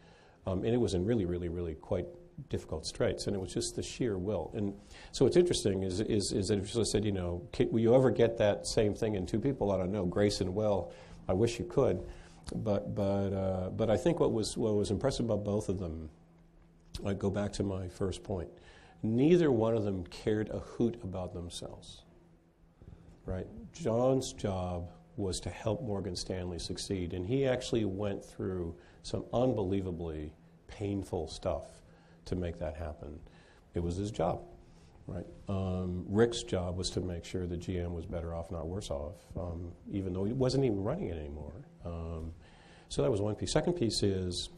Um, 0.45 0.65
and 0.65 0.75
it 0.75 0.81
was 0.81 0.95
in 0.95 1.05
really, 1.05 1.25
really, 1.25 1.49
really 1.49 1.75
quite 1.77 2.07
difficult 2.49 2.87
straits, 2.87 3.27
and 3.27 3.35
it 3.35 3.39
was 3.39 3.53
just 3.53 3.77
the 3.77 3.83
sheer 3.83 4.19
will. 4.19 4.51
And 4.55 4.75
so 5.13 5.25
what's 5.25 5.37
interesting 5.37 5.83
is, 5.83 6.01
is, 6.01 6.33
is 6.33 6.49
that 6.49 6.59
if 6.59 6.75
you 6.75 6.85
said, 6.85 7.05
you 7.05 7.13
know, 7.13 7.43
will 7.71 7.81
you 7.81 7.95
ever 7.95 8.11
get 8.11 8.39
that 8.39 8.67
same 8.67 8.95
thing 8.95 9.15
in 9.15 9.27
two 9.27 9.41
people? 9.41 9.73
I 9.73 9.79
don't 9.79 9.93
know, 9.93 10.05
grace 10.05 10.41
and 10.41 10.55
will. 10.55 10.93
I 11.29 11.33
wish 11.33 11.59
you 11.59 11.65
could. 11.65 12.07
But, 12.55 12.95
but, 12.95 13.33
uh, 13.33 13.71
but 13.71 13.91
I 13.91 13.97
think 13.97 14.21
what 14.21 14.33
was, 14.33 14.57
what 14.57 14.75
was 14.75 14.91
impressive 14.91 15.27
about 15.27 15.45
both 15.45 15.69
of 15.69 15.79
them, 15.79 16.09
I 17.05 17.13
go 17.13 17.31
back 17.31 17.53
to 17.55 17.63
my 17.63 17.89
first 17.89 18.23
point, 18.23 18.49
neither 19.03 19.51
one 19.51 19.77
of 19.77 19.85
them 19.85 20.05
cared 20.07 20.49
a 20.51 20.61
hoot 20.61 21.01
about 21.03 21.35
themselves. 21.35 22.03
Right? 23.25 23.47
John's 23.73 24.33
job 24.33 24.91
was 25.17 25.41
to 25.41 25.51
help 25.51 25.83
Morgan 25.83 26.15
Stanley 26.15 26.59
succeed, 26.59 27.15
and 27.15 27.27
he 27.27 27.47
actually 27.47 27.85
went 27.85 28.25
through 28.25 28.77
some 29.03 29.25
unbelievably 29.33 30.33
painful 30.69 31.27
stuff 31.27 31.65
to 32.27 32.37
make 32.37 32.59
that 32.59 32.77
happen. 32.77 33.19
It 33.75 33.83
was 33.83 33.97
his 33.97 34.11
job, 34.11 34.43
right? 35.07 35.27
Um, 35.49 36.05
Rick's 36.09 36.43
job 36.43 36.77
was 36.77 36.91
to 36.91 37.01
make 37.01 37.25
sure 37.25 37.47
that 37.47 37.61
GM 37.61 37.93
was 37.93 38.07
better 38.07 38.35
off, 38.35 38.51
not 38.51 38.67
worse 38.67 38.91
off, 38.91 39.15
um, 39.37 39.73
even 39.91 40.13
though 40.13 40.25
he 40.25 40.33
wasn't 40.33 40.65
even 40.65 40.83
running 40.83 41.09
it 41.09 41.19
anymore. 41.19 41.53
Um, 41.85 42.33
so 42.89 43.03
that 43.03 43.11
was 43.11 43.21
one 43.21 43.35
piece. 43.35 43.53
Second 43.53 43.75
piece 43.75 44.03
is 44.03 44.49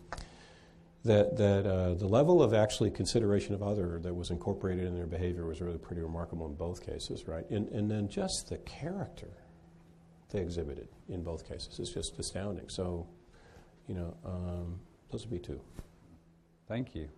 that, 1.05 1.37
that 1.37 1.67
uh, 1.67 1.95
the 1.95 2.07
level 2.07 2.43
of 2.43 2.53
actually 2.53 2.91
consideration 2.91 3.55
of 3.55 3.63
other 3.63 3.99
that 4.01 4.15
was 4.15 4.31
incorporated 4.31 4.85
in 4.85 4.95
their 4.95 5.07
behavior 5.07 5.47
was 5.47 5.61
really 5.61 5.79
pretty 5.79 6.03
remarkable 6.03 6.47
in 6.47 6.55
both 6.55 6.85
cases, 6.85 7.27
right? 7.27 7.49
And, 7.51 7.69
and 7.69 7.91
then 7.91 8.09
just 8.09 8.49
the 8.49 8.59
character 8.59 9.31
they 10.31 10.41
exhibited 10.41 10.89
in 11.09 11.23
both 11.23 11.49
cases 11.49 11.79
is 11.79 11.91
just 11.91 12.19
astounding. 12.19 12.69
So, 12.69 13.07
you 13.87 13.95
know, 13.95 14.17
um, 14.25 14.81
those 15.11 15.23
would 15.23 15.31
be 15.31 15.39
two. 15.39 15.61
Thank 16.67 16.95
you. 16.95 17.09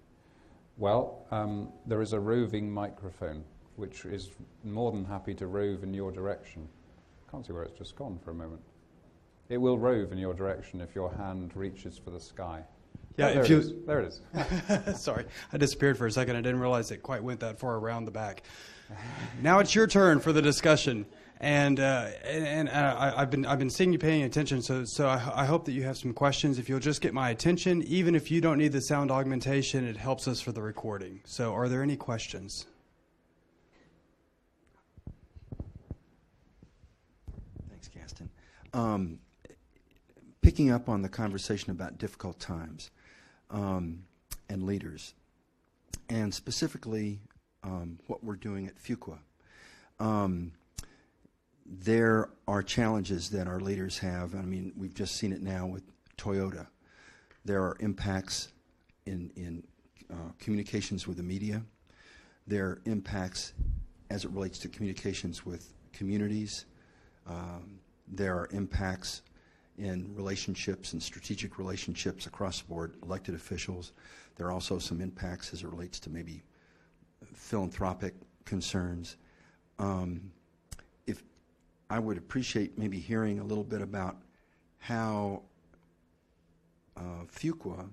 Well, 0.80 1.26
um, 1.30 1.68
there 1.86 2.00
is 2.00 2.14
a 2.14 2.18
roving 2.18 2.70
microphone 2.72 3.44
which 3.76 4.06
is 4.06 4.30
more 4.64 4.90
than 4.90 5.04
happy 5.04 5.34
to 5.34 5.46
rove 5.46 5.82
in 5.84 5.92
your 5.92 6.10
direction. 6.10 6.66
Can't 7.30 7.46
see 7.46 7.52
where 7.52 7.64
it's 7.64 7.78
just 7.78 7.96
gone 7.96 8.18
for 8.24 8.30
a 8.30 8.34
moment. 8.34 8.62
It 9.50 9.58
will 9.58 9.78
rove 9.78 10.10
in 10.10 10.16
your 10.16 10.32
direction 10.32 10.80
if 10.80 10.94
your 10.94 11.12
hand 11.12 11.52
reaches 11.54 11.98
for 11.98 12.10
the 12.10 12.18
sky. 12.18 12.62
Yeah, 13.18 13.28
Oh, 13.28 13.34
there 13.34 13.42
if 13.42 13.50
you-. 13.50 13.82
There 13.86 14.00
it 14.00 14.20
is. 14.94 14.98
Sorry, 15.00 15.26
I 15.52 15.58
disappeared 15.58 15.98
for 15.98 16.06
a 16.06 16.10
second. 16.10 16.36
I 16.36 16.40
didn't 16.40 16.60
realize 16.60 16.90
it 16.90 17.02
quite 17.02 17.22
went 17.22 17.40
that 17.40 17.58
far 17.58 17.76
around 17.76 18.06
the 18.06 18.10
back. 18.10 18.42
now 19.42 19.58
it's 19.58 19.74
your 19.74 19.86
turn 19.86 20.18
for 20.18 20.32
the 20.32 20.40
discussion, 20.40 21.04
and 21.40 21.80
uh, 21.80 22.08
and, 22.22 22.46
and 22.46 22.68
uh, 22.68 22.96
I, 22.98 23.22
I've 23.22 23.30
been 23.30 23.46
I've 23.46 23.58
been 23.58 23.70
seeing 23.70 23.92
you 23.92 23.98
paying 23.98 24.22
attention. 24.22 24.60
So 24.60 24.84
so 24.84 25.08
I, 25.08 25.42
I 25.42 25.44
hope 25.46 25.64
that 25.64 25.72
you 25.72 25.82
have 25.84 25.96
some 25.96 26.12
questions. 26.12 26.58
If 26.58 26.68
you'll 26.68 26.80
just 26.80 27.00
get 27.00 27.14
my 27.14 27.30
attention, 27.30 27.82
even 27.84 28.14
if 28.14 28.30
you 28.30 28.42
don't 28.42 28.58
need 28.58 28.72
the 28.72 28.82
sound 28.82 29.10
augmentation, 29.10 29.86
it 29.86 29.96
helps 29.96 30.28
us 30.28 30.40
for 30.40 30.52
the 30.52 30.60
recording. 30.60 31.22
So 31.24 31.54
are 31.54 31.68
there 31.68 31.82
any 31.82 31.96
questions? 31.96 32.66
Thanks, 37.70 37.88
Gaston. 37.88 38.30
Um, 38.74 39.18
picking 40.42 40.70
up 40.70 40.90
on 40.90 41.00
the 41.00 41.08
conversation 41.08 41.70
about 41.70 41.96
difficult 41.96 42.38
times 42.38 42.90
um, 43.50 44.04
and 44.50 44.64
leaders, 44.64 45.14
and 46.10 46.34
specifically 46.34 47.20
um, 47.64 47.98
what 48.08 48.22
we're 48.22 48.36
doing 48.36 48.66
at 48.66 48.76
Fuqua. 48.76 49.18
Um, 49.98 50.52
there 51.70 52.30
are 52.48 52.62
challenges 52.62 53.30
that 53.30 53.46
our 53.46 53.60
leaders 53.60 53.98
have. 53.98 54.34
I 54.34 54.42
mean, 54.42 54.72
we've 54.76 54.94
just 54.94 55.16
seen 55.16 55.32
it 55.32 55.40
now 55.40 55.66
with 55.66 55.84
Toyota. 56.18 56.66
There 57.44 57.62
are 57.62 57.76
impacts 57.78 58.48
in, 59.06 59.30
in 59.36 59.62
uh, 60.12 60.32
communications 60.40 61.06
with 61.06 61.16
the 61.16 61.22
media. 61.22 61.62
There 62.46 62.66
are 62.66 62.82
impacts 62.86 63.52
as 64.10 64.24
it 64.24 64.32
relates 64.32 64.58
to 64.60 64.68
communications 64.68 65.46
with 65.46 65.72
communities. 65.92 66.66
Um, 67.28 67.78
there 68.08 68.34
are 68.36 68.48
impacts 68.50 69.22
in 69.78 70.12
relationships 70.16 70.92
and 70.92 71.02
strategic 71.02 71.56
relationships 71.56 72.26
across 72.26 72.60
the 72.60 72.68
board, 72.68 72.96
elected 73.04 73.36
officials. 73.36 73.92
There 74.34 74.48
are 74.48 74.52
also 74.52 74.80
some 74.80 75.00
impacts 75.00 75.52
as 75.52 75.62
it 75.62 75.68
relates 75.68 76.00
to 76.00 76.10
maybe 76.10 76.42
philanthropic 77.32 78.14
concerns. 78.44 79.16
Um, 79.78 80.32
I 81.90 81.98
would 81.98 82.16
appreciate 82.16 82.78
maybe 82.78 83.00
hearing 83.00 83.40
a 83.40 83.44
little 83.44 83.64
bit 83.64 83.82
about 83.82 84.16
how 84.78 85.42
uh, 86.96 87.24
Fuqua 87.26 87.88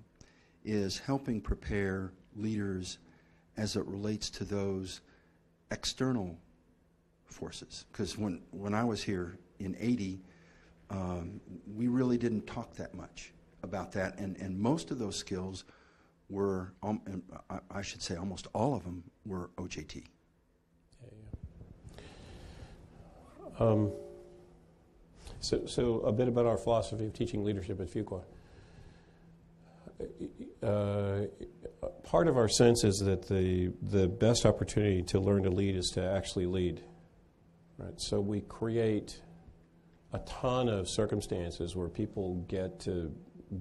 is 0.64 1.00
helping 1.00 1.41
prepare 1.41 2.14
leaders 2.36 3.00
as 3.58 3.76
it 3.76 3.84
relates 3.88 4.30
to 4.30 4.43
those 4.43 5.02
external 5.72 6.38
forces. 7.26 7.86
Because 7.91 8.20
when, 8.20 8.43
when 8.52 8.76
I 8.76 8.84
was 8.84 9.02
here 9.02 9.39
in 9.60 9.76
80, 9.80 10.22
um, 10.91 11.41
we 11.76 11.88
really 11.88 12.20
didn't 12.20 12.45
talk 12.45 12.76
that 12.76 12.93
much 12.93 13.34
about 13.64 13.91
that. 13.93 14.20
And, 14.20 14.38
and 14.38 14.60
most 14.60 14.91
of 14.91 15.00
those 15.00 15.16
skills 15.16 15.64
were, 16.30 16.72
um, 16.84 17.02
I, 17.50 17.60
I 17.72 17.82
should 17.82 18.04
say 18.04 18.16
almost 18.16 18.45
all 18.54 18.76
of 18.76 18.84
them 18.84 19.04
were 19.26 19.50
OJT. 19.58 20.04
Um, 23.60 23.91
so, 25.39 25.66
so 25.66 25.99
a 26.01 26.12
bit 26.12 26.28
about 26.28 26.45
our 26.45 26.58
philosophy 26.58 27.05
of 27.05 27.14
teaching 27.14 27.43
leadership 27.43 27.80
at 27.80 27.88
Fuqua. 27.88 28.24
Uh, 30.62 31.28
part 32.03 32.28
of 32.28 32.38
our 32.38 32.47
sense 32.47 32.84
is 32.84 32.97
that 32.99 33.28
the 33.28 33.72
the 33.82 34.08
best 34.08 34.45
opportunity 34.45 35.01
to 35.01 35.20
learn 35.20 35.43
to 35.43 35.49
lead 35.49 35.76
is 35.76 35.89
to 35.95 36.03
actually 36.03 36.45
lead. 36.45 36.84
Right. 37.78 37.93
So 37.97 38.20
we 38.20 38.41
create 38.41 39.22
a 40.14 40.20
ton 40.20 40.70
of 40.70 40.88
circumstances 40.88 41.76
where 41.76 41.89
people 41.89 42.45
get 42.47 42.80
to 42.82 43.12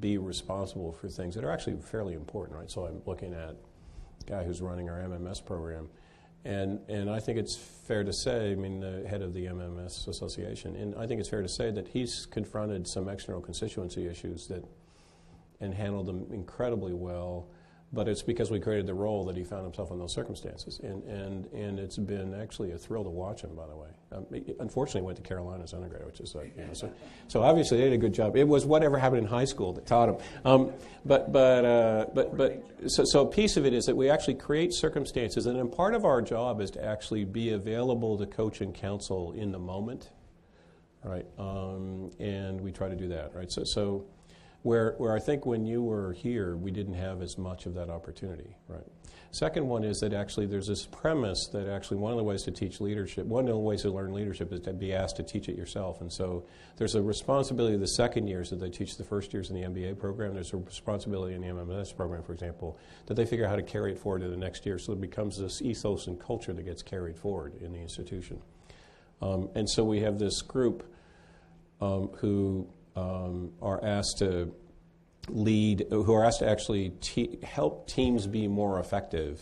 be 0.01 0.19
responsible 0.19 0.93
for 0.93 1.09
things 1.09 1.35
that 1.35 1.45
are 1.45 1.51
actually 1.51 1.77
fairly 1.81 2.15
important. 2.15 2.59
Right. 2.59 2.71
So 2.71 2.87
I'm 2.87 3.03
looking 3.07 3.33
at 3.33 3.51
a 3.51 4.25
guy 4.27 4.45
who's 4.45 4.61
running 4.61 4.91
our 4.91 4.99
MMS 4.99 5.45
program. 5.45 5.89
And, 6.45 6.81
and 6.89 7.11
I 7.11 7.19
think 7.19 7.39
it's 7.39 7.57
fair 7.57 8.05
to 8.05 8.13
say, 8.13 8.53
I 8.53 8.55
mean, 8.55 8.81
the 8.81 9.05
head 9.09 9.23
of 9.23 9.35
the 9.35 9.47
MMS 9.47 10.07
Association, 10.07 10.77
and 10.77 10.95
I 10.95 11.07
think 11.07 11.21
it's 11.21 11.29
fair 11.29 11.43
to 11.43 11.49
say 11.49 11.71
that 11.73 11.89
he's 11.89 12.27
confronted 12.27 12.87
some 12.87 13.09
external 13.09 13.41
constituency 13.41 14.07
issues 14.07 14.47
that, 14.49 14.65
and 15.61 15.75
handled 15.75 16.07
them 16.07 16.27
incredibly 16.31 16.93
well. 16.93 17.49
But 17.93 18.09
it's 18.09 18.23
because 18.23 18.51
we 18.51 18.59
created 18.59 18.87
the 18.87 18.95
role 18.95 19.25
that 19.27 19.37
he 19.37 19.45
found 19.45 19.63
himself 19.63 19.93
in 19.93 19.99
those 19.99 20.13
circumstances. 20.13 20.81
And, 20.83 21.05
and, 21.05 21.47
and 21.53 21.79
it's 21.79 21.97
been 21.97 22.35
actually 22.35 22.73
a 22.73 22.79
thrill 22.79 23.05
to 23.05 23.11
watch 23.11 23.43
him, 23.43 23.55
by 23.55 23.67
the 23.69 23.77
way. 23.77 23.89
Um, 24.13 24.27
unfortunately, 24.59 25.03
went 25.03 25.17
to 25.19 25.23
Carolina 25.23 25.63
as 25.63 25.73
undergrad, 25.73 26.05
which 26.05 26.19
is 26.19 26.35
like, 26.35 26.53
you 26.57 26.65
know, 26.65 26.73
so, 26.73 26.93
so 27.29 27.43
obviously 27.43 27.79
they 27.79 27.85
did 27.85 27.93
a 27.93 27.99
good 27.99 28.13
job. 28.13 28.37
It 28.37 28.47
was 28.47 28.67
whatever 28.67 28.99
happened 28.99 29.23
in 29.23 29.29
high 29.29 29.45
school 29.45 29.73
that 29.75 29.87
taught 29.87 30.09
him. 30.09 30.17
Um, 30.45 30.73
but, 31.05 31.33
but, 31.33 31.65
uh, 31.65 32.07
but, 32.13 32.37
but 32.37 32.63
so, 32.89 33.05
so 33.07 33.23
a 33.23 33.31
piece 33.31 33.57
of 33.57 33.65
it 33.65 33.73
is 33.73 33.85
that 33.85 33.97
we 33.97 34.11
actually 34.11 34.35
create 34.35 34.75
circumstances, 34.75 35.47
and 35.47 35.57
then 35.57 35.69
part 35.69 35.95
of 35.95 36.05
our 36.05 36.21
job 36.21 36.61
is 36.61 36.73
to 36.73 36.85
actually 36.85 37.25
be 37.25 37.53
available 37.53 38.19
to 38.19 38.27
coach 38.27 38.61
and 38.61 38.75
counsel 38.75 39.33
in 39.33 39.53
the 39.53 39.61
moment, 39.61 40.11
right? 41.05 41.27
Um, 41.39 42.11
and 42.19 42.61
we 42.61 42.73
try 42.73 42.89
to 42.89 42.97
do 42.97 43.09
that, 43.09 43.33
right? 43.35 43.51
So, 43.51 43.63
so 43.65 44.07
where, 44.67 44.97
where 44.99 45.15
I 45.15 45.21
think 45.21 45.47
when 45.47 45.65
you 45.65 45.81
were 45.81 46.13
here, 46.13 46.57
we 46.57 46.73
didn't 46.73 46.95
have 46.95 47.23
as 47.23 47.39
much 47.39 47.67
of 47.67 47.75
that 47.75 47.89
opportunity, 47.89 48.57
right? 48.67 48.83
Second 49.31 49.69
one 49.69 49.85
is 49.85 50.01
that 50.01 50.13
actually 50.13 50.47
there's 50.47 50.67
this 50.67 50.85
premise 50.85 51.47
that 51.53 51.69
actually 51.69 51.99
one 51.99 52.11
of 52.11 52.19
the 52.19 52.25
ways 52.25 52.43
to 52.43 52.51
teach 52.51 52.81
leadership, 52.81 53.27
one 53.27 53.45
of 53.45 53.51
the 53.51 53.59
ways 53.59 53.83
to 53.83 53.91
learn 53.91 54.13
leadership 54.13 54.53
is 54.53 54.59
to 54.63 54.73
be 54.73 54.93
asked 54.93 55.19
to 55.19 55.23
teach 55.23 55.49
it 55.49 55.57
yourself. 55.57 56.01
And 56.01 56.13
so 56.13 56.45
there's 56.79 56.97
a 56.97 57.03
responsibility 57.03 57.77
of 57.77 57.81
the 57.81 57.87
second 57.87 58.27
years 58.27 58.51
that 58.51 58.57
they 58.57 58.69
teach 58.69 58.97
the 58.97 59.05
first 59.05 59.33
years 59.33 59.51
in 59.51 59.55
the 59.55 59.69
MBA 59.69 60.01
program. 60.01 60.35
There's 60.35 60.53
a 60.53 60.57
responsibility 60.57 61.37
in 61.37 61.43
the 61.43 61.47
MMS 61.47 61.97
program, 61.97 62.25
for 62.25 62.33
example, 62.33 62.77
that 63.07 63.15
they 63.15 63.25
figure 63.25 63.45
out 63.45 63.51
how 63.51 63.57
to 63.57 63.63
carry 63.63 63.93
it 63.93 64.01
forward 64.01 64.23
to 64.23 64.29
the 64.29 64.37
next 64.37 64.67
year. 64.67 64.81
So 64.81 64.93
it 64.95 65.01
becomes 65.01 65.39
this 65.39 65.63
ethos 65.63 66.09
and 66.09 66.19
culture 66.19 66.53
that 66.53 66.65
gets 66.65 66.83
carried 66.83 67.17
forward 67.17 67.63
in 67.63 67.73
the 67.73 67.79
institution. 67.79 68.43
Um, 69.23 69.49
and 69.55 69.71
so 69.71 69.85
we 69.85 70.01
have 70.01 70.19
this 70.19 70.43
group 70.43 70.93
um, 71.81 72.09
who 72.19 72.67
um, 72.97 73.53
are 73.63 73.83
asked 73.85 74.19
to 74.19 74.53
lead, 75.29 75.87
who 75.91 76.13
are 76.15 76.25
asked 76.25 76.41
to 76.41 76.49
actually 76.49 76.91
te- 77.01 77.39
help 77.43 77.87
teams 77.89 78.27
be 78.27 78.49
more 78.49 78.81
effective 78.81 79.41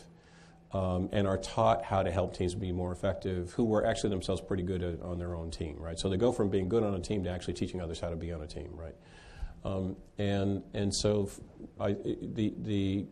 um, 0.72 1.08
and 1.12 1.26
are 1.26 1.38
taught 1.38 1.84
how 1.84 2.02
to 2.02 2.10
help 2.10 2.36
teams 2.36 2.54
be 2.54 2.72
more 2.72 2.90
effective, 2.90 3.52
who 3.52 3.64
were 3.64 3.86
actually 3.86 4.10
themselves 4.10 4.40
pretty 4.40 4.64
good 4.64 4.82
at, 4.82 5.00
on 5.02 5.18
their 5.18 5.36
own 5.36 5.50
team, 5.50 5.76
right? 5.78 5.98
So 5.98 6.08
they 6.08 6.16
go 6.16 6.32
from 6.32 6.50
being 6.50 6.68
good 6.68 6.82
on 6.82 6.94
a 6.94 7.00
team 7.00 7.22
to 7.24 7.30
actually 7.30 7.54
teaching 7.54 7.80
others 7.80 8.00
how 8.00 8.10
to 8.10 8.16
be 8.16 8.32
on 8.32 8.42
a 8.42 8.46
team, 8.46 8.70
right? 8.74 8.96
Um, 9.64 9.96
and, 10.18 10.62
and 10.74 10.92
so 10.92 11.30
I, 11.78 11.92
the, 11.92 12.54
the, 12.58 13.06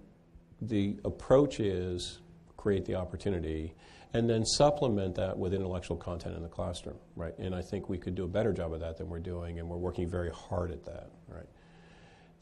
the 0.60 0.96
approach 1.04 1.60
is 1.60 2.18
create 2.56 2.84
the 2.84 2.96
opportunity 2.96 3.74
and 4.14 4.28
then 4.28 4.44
supplement 4.44 5.14
that 5.14 5.38
with 5.38 5.54
intellectual 5.54 5.96
content 5.96 6.36
in 6.36 6.42
the 6.42 6.48
classroom, 6.48 6.98
right? 7.16 7.36
And 7.38 7.54
I 7.54 7.62
think 7.62 7.88
we 7.88 7.98
could 7.98 8.14
do 8.14 8.24
a 8.24 8.28
better 8.28 8.52
job 8.52 8.72
of 8.72 8.80
that 8.80 8.98
than 8.98 9.08
we're 9.08 9.18
doing, 9.20 9.58
and 9.58 9.68
we're 9.68 9.78
working 9.78 10.08
very 10.08 10.30
hard 10.30 10.70
at 10.70 10.84
that, 10.84 11.10
right? 11.28 11.46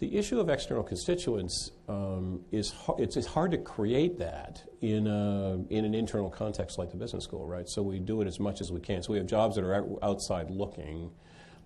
The 0.00 0.16
issue 0.16 0.40
of 0.40 0.48
external 0.48 0.82
constituents 0.82 1.72
um, 1.86 2.40
is 2.50 2.72
it's, 2.98 3.18
it's 3.18 3.26
hard 3.26 3.50
to 3.50 3.58
create 3.58 4.18
that 4.18 4.62
in, 4.80 5.06
a, 5.06 5.62
in 5.68 5.84
an 5.84 5.94
internal 5.94 6.30
context 6.30 6.78
like 6.78 6.90
the 6.90 6.96
business 6.96 7.22
school, 7.22 7.46
right? 7.46 7.68
So 7.68 7.82
we 7.82 7.98
do 7.98 8.22
it 8.22 8.26
as 8.26 8.40
much 8.40 8.62
as 8.62 8.72
we 8.72 8.80
can. 8.80 9.02
So 9.02 9.12
we 9.12 9.18
have 9.18 9.26
jobs 9.26 9.56
that 9.56 9.64
are 9.64 9.86
outside 10.02 10.50
looking, 10.50 11.10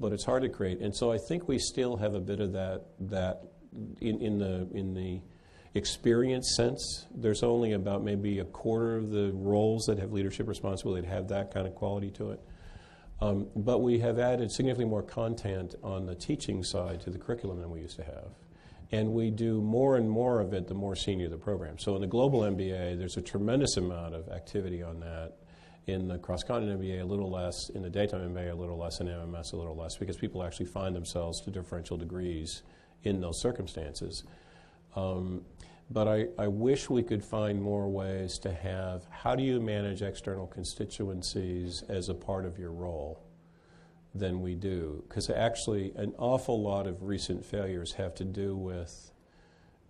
but 0.00 0.12
it's 0.12 0.24
hard 0.24 0.42
to 0.42 0.48
create. 0.48 0.80
And 0.80 0.94
so 0.94 1.12
I 1.12 1.18
think 1.28 1.46
we 1.46 1.60
still 1.60 1.96
have 1.96 2.14
a 2.14 2.20
bit 2.20 2.40
of 2.40 2.52
that 2.52 2.86
that 3.00 3.42
in, 4.00 4.20
in 4.20 4.38
the 4.38 4.68
in 4.74 4.94
the 4.94 5.20
experience 5.74 6.54
sense. 6.56 7.06
There's 7.14 7.42
only 7.42 7.72
about 7.72 8.02
maybe 8.02 8.38
a 8.38 8.44
quarter 8.44 8.96
of 8.96 9.10
the 9.10 9.32
roles 9.34 9.86
that 9.86 9.98
have 9.98 10.12
leadership 10.12 10.48
responsibility 10.48 11.02
that 11.02 11.12
have 11.12 11.28
that 11.28 11.52
kind 11.52 11.66
of 11.66 11.74
quality 11.74 12.10
to 12.12 12.30
it. 12.30 12.40
Um, 13.20 13.48
but 13.56 13.78
we 13.78 13.98
have 14.00 14.18
added 14.18 14.50
significantly 14.50 14.90
more 14.90 15.02
content 15.02 15.74
on 15.82 16.06
the 16.06 16.14
teaching 16.14 16.62
side 16.62 17.00
to 17.02 17.10
the 17.10 17.18
curriculum 17.18 17.60
than 17.60 17.70
we 17.70 17.80
used 17.80 17.96
to 17.96 18.04
have. 18.04 18.28
And 18.92 19.12
we 19.12 19.30
do 19.30 19.60
more 19.60 19.96
and 19.96 20.08
more 20.08 20.40
of 20.40 20.52
it 20.52 20.68
the 20.68 20.74
more 20.74 20.94
senior 20.94 21.28
the 21.28 21.36
program. 21.36 21.78
So 21.78 21.94
in 21.94 22.00
the 22.00 22.06
global 22.06 22.40
MBA, 22.40 22.98
there's 22.98 23.16
a 23.16 23.22
tremendous 23.22 23.76
amount 23.76 24.14
of 24.14 24.28
activity 24.28 24.82
on 24.82 25.00
that. 25.00 25.32
In 25.86 26.08
the 26.08 26.18
cross 26.18 26.42
continent 26.42 26.80
MBA, 26.80 27.02
a 27.02 27.04
little 27.04 27.30
less. 27.30 27.70
In 27.70 27.82
the 27.82 27.90
daytime 27.90 28.20
MBA, 28.34 28.52
a 28.52 28.54
little 28.54 28.78
less. 28.78 29.00
In 29.00 29.06
MMS, 29.06 29.52
a 29.52 29.56
little 29.56 29.76
less, 29.76 29.96
because 29.96 30.16
people 30.16 30.42
actually 30.42 30.66
find 30.66 30.94
themselves 30.94 31.40
to 31.42 31.50
differential 31.50 31.96
degrees 31.96 32.62
in 33.02 33.20
those 33.20 33.40
circumstances. 33.40 34.24
Um, 34.96 35.42
but 35.90 36.08
I, 36.08 36.26
I 36.38 36.48
wish 36.48 36.88
we 36.88 37.02
could 37.02 37.22
find 37.22 37.60
more 37.60 37.88
ways 37.88 38.38
to 38.40 38.52
have 38.52 39.06
how 39.10 39.34
do 39.34 39.42
you 39.42 39.60
manage 39.60 40.02
external 40.02 40.46
constituencies 40.46 41.82
as 41.88 42.08
a 42.08 42.14
part 42.14 42.46
of 42.46 42.58
your 42.58 42.72
role 42.72 43.20
than 44.14 44.40
we 44.40 44.54
do. 44.54 45.04
Because 45.08 45.28
actually, 45.28 45.92
an 45.96 46.14
awful 46.18 46.62
lot 46.62 46.86
of 46.86 47.02
recent 47.02 47.44
failures 47.44 47.92
have 47.92 48.14
to 48.16 48.24
do 48.24 48.56
with 48.56 49.10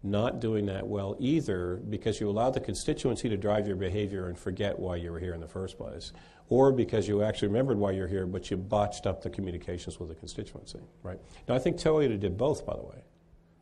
not 0.02 0.40
doing 0.40 0.66
that 0.66 0.86
well 0.86 1.16
either 1.18 1.76
because 1.88 2.20
you 2.20 2.28
allow 2.28 2.50
the 2.50 2.60
constituency 2.60 3.28
to 3.28 3.36
drive 3.38 3.66
your 3.66 3.76
behavior 3.76 4.28
and 4.28 4.38
forget 4.38 4.78
why 4.78 4.96
you 4.96 5.10
were 5.10 5.18
here 5.18 5.32
in 5.32 5.40
the 5.40 5.48
first 5.48 5.78
place, 5.78 6.12
or 6.50 6.70
because 6.72 7.08
you 7.08 7.22
actually 7.22 7.48
remembered 7.48 7.78
why 7.78 7.90
you're 7.90 8.06
here 8.06 8.26
but 8.26 8.50
you 8.50 8.56
botched 8.56 9.06
up 9.06 9.22
the 9.22 9.30
communications 9.30 9.98
with 9.98 10.10
the 10.10 10.14
constituency, 10.14 10.80
right? 11.02 11.18
Now, 11.48 11.54
I 11.54 11.58
think 11.58 11.78
Toyota 11.78 12.20
did 12.20 12.36
both, 12.36 12.66
by 12.66 12.76
the 12.76 12.82
way. 12.82 13.02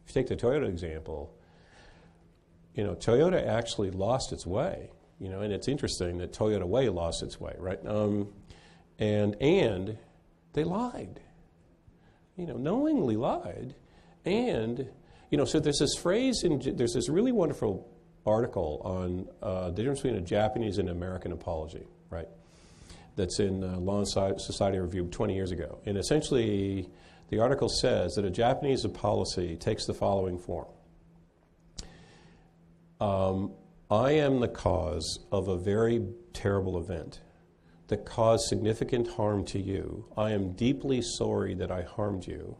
If 0.06 0.14
you 0.14 0.22
take 0.22 0.28
the 0.28 0.36
Toyota 0.36 0.68
example, 0.68 1.34
you 2.74 2.84
know, 2.84 2.94
Toyota 2.94 3.46
actually 3.46 3.90
lost 3.90 4.32
its 4.32 4.46
way, 4.46 4.90
you 5.20 5.28
know, 5.28 5.40
and 5.40 5.52
it's 5.52 5.68
interesting 5.68 6.18
that 6.18 6.32
Toyota 6.32 6.66
Way 6.66 6.88
lost 6.88 7.22
its 7.22 7.40
way, 7.40 7.54
right? 7.58 7.78
Um, 7.86 8.28
and 8.98 9.40
and 9.40 9.98
they 10.52 10.64
lied, 10.64 11.20
you 12.36 12.46
know, 12.46 12.56
knowingly 12.56 13.16
lied, 13.16 13.74
and 14.24 14.88
you 15.30 15.38
know, 15.38 15.44
so 15.44 15.60
there's 15.60 15.78
this 15.78 15.94
phrase 15.94 16.42
in 16.44 16.60
there's 16.76 16.94
this 16.94 17.08
really 17.08 17.32
wonderful 17.32 17.88
article 18.26 18.80
on 18.84 19.28
uh, 19.42 19.70
the 19.70 19.82
difference 19.82 20.00
between 20.00 20.16
a 20.16 20.24
Japanese 20.24 20.78
and 20.78 20.88
American 20.88 21.32
apology, 21.32 21.86
right? 22.10 22.28
That's 23.16 23.40
in 23.40 23.62
uh, 23.62 23.78
Law 23.78 23.98
and 23.98 24.08
Society 24.40 24.78
Review 24.78 25.06
20 25.06 25.34
years 25.34 25.50
ago, 25.50 25.78
and 25.84 25.98
essentially 25.98 26.88
the 27.32 27.40
article 27.40 27.70
says 27.70 28.14
that 28.14 28.26
a 28.26 28.30
Japanese 28.30 28.86
policy 28.88 29.56
takes 29.56 29.86
the 29.86 29.94
following 29.94 30.38
form 30.38 30.66
um, 33.00 33.52
I 33.90 34.12
am 34.12 34.40
the 34.40 34.48
cause 34.48 35.18
of 35.32 35.48
a 35.48 35.56
very 35.56 36.06
terrible 36.34 36.78
event 36.78 37.20
that 37.88 38.04
caused 38.04 38.48
significant 38.48 39.08
harm 39.08 39.44
to 39.46 39.58
you. 39.58 40.04
I 40.16 40.32
am 40.32 40.52
deeply 40.52 41.00
sorry 41.02 41.54
that 41.54 41.70
I 41.70 41.82
harmed 41.82 42.26
you. 42.26 42.56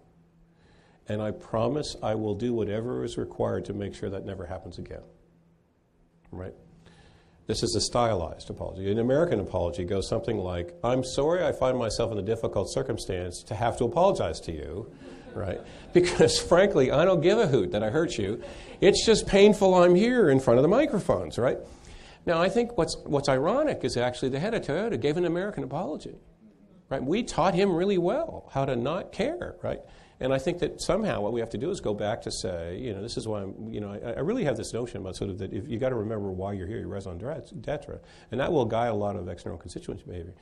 And 1.08 1.22
I 1.22 1.30
promise 1.30 1.94
I 2.02 2.14
will 2.16 2.34
do 2.34 2.52
whatever 2.52 3.04
is 3.04 3.16
required 3.16 3.64
to 3.66 3.72
make 3.72 3.94
sure 3.94 4.10
that 4.10 4.24
never 4.24 4.46
happens 4.46 4.78
again. 4.78 5.02
Right? 6.30 6.54
This 7.52 7.62
is 7.62 7.74
a 7.74 7.82
stylized 7.82 8.48
apology. 8.48 8.90
An 8.90 8.98
American 8.98 9.38
apology 9.38 9.84
goes 9.84 10.08
something 10.08 10.38
like 10.38 10.74
I'm 10.82 11.04
sorry 11.04 11.44
I 11.44 11.52
find 11.52 11.76
myself 11.76 12.10
in 12.10 12.16
a 12.16 12.22
difficult 12.22 12.72
circumstance 12.72 13.42
to 13.42 13.54
have 13.54 13.76
to 13.76 13.84
apologize 13.84 14.40
to 14.46 14.52
you 14.52 14.90
right? 15.34 15.60
Because 15.92 16.38
frankly, 16.38 16.90
I 16.90 17.04
don't 17.04 17.20
give 17.20 17.38
a 17.38 17.46
hoot 17.46 17.72
that 17.72 17.82
I 17.82 17.90
hurt 17.90 18.16
you. 18.16 18.42
It's 18.80 19.04
just 19.04 19.26
painful 19.26 19.74
I'm 19.74 19.94
here 19.94 20.30
in 20.30 20.40
front 20.40 20.60
of 20.60 20.62
the 20.62 20.68
microphones, 20.68 21.36
right? 21.36 21.58
Now, 22.24 22.40
I 22.40 22.48
think 22.48 22.78
what's, 22.78 22.96
what's 23.04 23.28
ironic 23.28 23.84
is 23.84 23.98
actually 23.98 24.30
the 24.30 24.40
head 24.40 24.54
of 24.54 24.62
Toyota 24.62 24.98
gave 24.98 25.18
an 25.18 25.26
American 25.26 25.62
apology, 25.62 26.16
right? 26.88 27.04
We 27.04 27.22
taught 27.22 27.54
him 27.54 27.76
really 27.76 27.98
well 27.98 28.48
how 28.54 28.64
to 28.64 28.76
not 28.76 29.12
care, 29.12 29.56
right? 29.62 29.80
And 30.22 30.32
I 30.32 30.38
think 30.38 30.60
that 30.60 30.80
somehow 30.80 31.20
what 31.20 31.32
we 31.32 31.40
have 31.40 31.50
to 31.50 31.58
do 31.58 31.68
is 31.70 31.80
go 31.80 31.94
back 31.94 32.22
to 32.22 32.30
say, 32.30 32.78
you 32.78 32.94
know, 32.94 33.02
this 33.02 33.16
is 33.16 33.26
why 33.26 33.42
I'm, 33.42 33.68
you 33.68 33.80
know, 33.80 33.90
I, 33.92 34.12
I 34.12 34.20
really 34.20 34.44
have 34.44 34.56
this 34.56 34.72
notion 34.72 34.98
about 34.98 35.16
sort 35.16 35.30
of 35.30 35.38
that 35.38 35.52
if 35.52 35.66
you 35.66 35.80
got 35.80 35.88
to 35.88 35.96
remember 35.96 36.30
why 36.30 36.52
you're 36.52 36.68
here, 36.68 36.78
you 36.78 36.86
raison 36.86 37.18
d'etre, 37.18 37.98
and 38.30 38.38
that 38.40 38.52
will 38.52 38.64
guide 38.64 38.90
a 38.90 38.94
lot 38.94 39.16
of 39.16 39.28
external 39.28 39.58
constituency 39.58 40.04
behavior. 40.06 40.32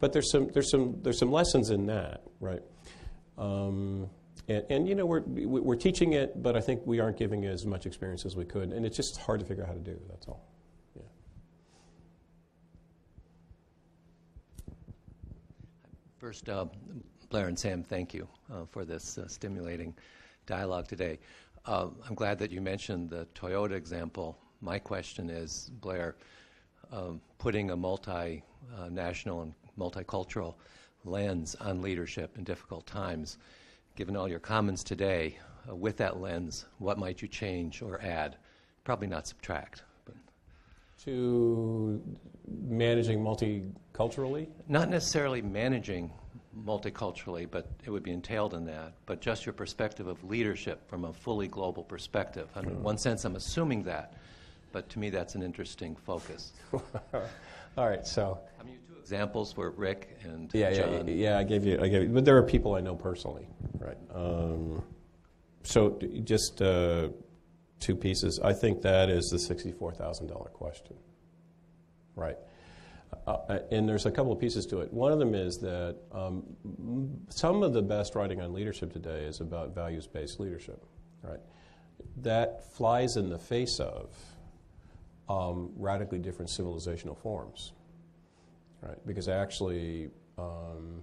But 0.00 0.14
there's 0.14 0.32
some, 0.32 0.48
there's 0.54 0.70
some, 0.70 1.02
there's 1.02 1.18
some 1.18 1.30
lessons 1.30 1.68
in 1.68 1.84
that, 1.84 2.22
right? 2.40 2.62
Um, 3.36 4.08
and, 4.48 4.64
and, 4.70 4.88
you 4.88 4.94
know, 4.94 5.04
we're, 5.04 5.20
we're 5.20 5.76
teaching 5.76 6.14
it, 6.14 6.42
but 6.42 6.56
I 6.56 6.62
think 6.62 6.80
we 6.86 7.00
aren't 7.00 7.18
giving 7.18 7.44
it 7.44 7.50
as 7.50 7.66
much 7.66 7.84
experience 7.84 8.24
as 8.24 8.36
we 8.36 8.46
could. 8.46 8.72
And 8.72 8.86
it's 8.86 8.96
just 8.96 9.18
hard 9.18 9.40
to 9.40 9.44
figure 9.44 9.64
out 9.64 9.68
how 9.68 9.74
to 9.74 9.80
do, 9.80 10.00
that's 10.08 10.26
all. 10.28 10.48
Yeah. 10.96 11.02
First, 16.16 16.48
uh, 16.48 16.64
Blair 17.28 17.48
and 17.48 17.58
Sam, 17.58 17.82
thank 17.82 18.14
you 18.14 18.26
for 18.70 18.84
this 18.84 19.18
uh, 19.18 19.28
stimulating 19.28 19.94
dialogue 20.46 20.88
today. 20.88 21.18
Uh, 21.64 21.88
I'm 22.08 22.14
glad 22.14 22.38
that 22.38 22.50
you 22.50 22.60
mentioned 22.60 23.10
the 23.10 23.26
Toyota 23.34 23.72
example. 23.72 24.38
My 24.60 24.78
question 24.78 25.30
is, 25.30 25.70
Blair, 25.80 26.16
um, 26.92 27.20
putting 27.38 27.70
a 27.70 27.76
multinational 27.76 29.42
and 29.42 29.54
multicultural 29.78 30.54
lens 31.04 31.54
on 31.60 31.82
leadership 31.82 32.36
in 32.38 32.44
difficult 32.44 32.86
times 32.86 33.38
given 33.96 34.14
all 34.14 34.28
your 34.28 34.38
comments 34.38 34.84
today, 34.84 35.38
uh, 35.68 35.74
with 35.74 35.96
that 35.96 36.20
lens, 36.20 36.66
what 36.78 36.98
might 36.98 37.22
you 37.22 37.28
change 37.28 37.82
or 37.82 38.00
add? 38.02 38.36
Probably 38.84 39.08
not 39.08 39.26
subtract. 39.26 39.82
But. 40.04 40.14
To 41.04 42.00
managing 42.46 43.18
multiculturally? 43.18 44.48
Not 44.68 44.90
necessarily 44.90 45.42
managing 45.42 46.12
multiculturally, 46.64 47.48
but 47.50 47.68
it 47.84 47.90
would 47.90 48.02
be 48.02 48.12
entailed 48.12 48.54
in 48.54 48.64
that. 48.66 48.94
But 49.06 49.20
just 49.20 49.44
your 49.44 49.52
perspective 49.52 50.06
of 50.06 50.22
leadership 50.24 50.88
from 50.88 51.04
a 51.04 51.12
fully 51.12 51.48
global 51.48 51.82
perspective. 51.82 52.48
In 52.56 52.82
one 52.82 52.98
sense, 52.98 53.24
I'm 53.24 53.36
assuming 53.36 53.82
that, 53.84 54.14
but 54.72 54.88
to 54.90 54.98
me, 54.98 55.10
that's 55.10 55.34
an 55.34 55.42
interesting 55.42 55.96
focus. 55.96 56.52
All 57.76 57.88
right, 57.88 58.06
so. 58.06 58.38
I 58.60 58.64
mean, 58.64 58.78
two 58.88 58.98
examples 58.98 59.56
were 59.56 59.70
Rick 59.70 60.18
and 60.22 60.50
yeah, 60.54 60.72
John. 60.72 61.06
Yeah, 61.08 61.14
yeah, 61.14 61.38
I 61.38 61.44
gave 61.44 61.64
you, 61.64 61.78
I 61.80 61.88
gave 61.88 62.02
you, 62.02 62.08
but 62.08 62.24
there 62.24 62.36
are 62.36 62.42
people 62.42 62.74
I 62.74 62.80
know 62.80 62.94
personally, 62.94 63.48
right? 63.78 63.98
Um, 64.14 64.82
so 65.62 65.98
just 66.24 66.62
uh, 66.62 67.08
two 67.80 67.96
pieces. 67.96 68.40
I 68.42 68.52
think 68.52 68.82
that 68.82 69.10
is 69.10 69.28
the 69.28 69.38
sixty-four 69.38 69.92
thousand 69.92 70.28
dollar 70.28 70.48
question, 70.50 70.96
right? 72.14 72.36
Uh, 73.26 73.58
and 73.70 73.88
there's 73.88 74.06
a 74.06 74.10
couple 74.10 74.32
of 74.32 74.38
pieces 74.38 74.66
to 74.66 74.80
it. 74.80 74.92
One 74.92 75.12
of 75.12 75.18
them 75.18 75.34
is 75.34 75.58
that 75.58 75.96
um, 76.12 76.44
some 77.28 77.62
of 77.62 77.72
the 77.72 77.82
best 77.82 78.14
writing 78.14 78.40
on 78.40 78.52
leadership 78.52 78.92
today 78.92 79.24
is 79.24 79.40
about 79.40 79.74
values-based 79.74 80.38
leadership, 80.38 80.84
right? 81.22 81.40
That 82.18 82.72
flies 82.72 83.16
in 83.16 83.28
the 83.28 83.38
face 83.38 83.80
of 83.80 84.14
um, 85.28 85.72
radically 85.76 86.18
different 86.18 86.50
civilizational 86.50 87.16
forms, 87.18 87.72
right? 88.80 88.98
Because 89.06 89.28
actually, 89.28 90.10
um, 90.38 91.02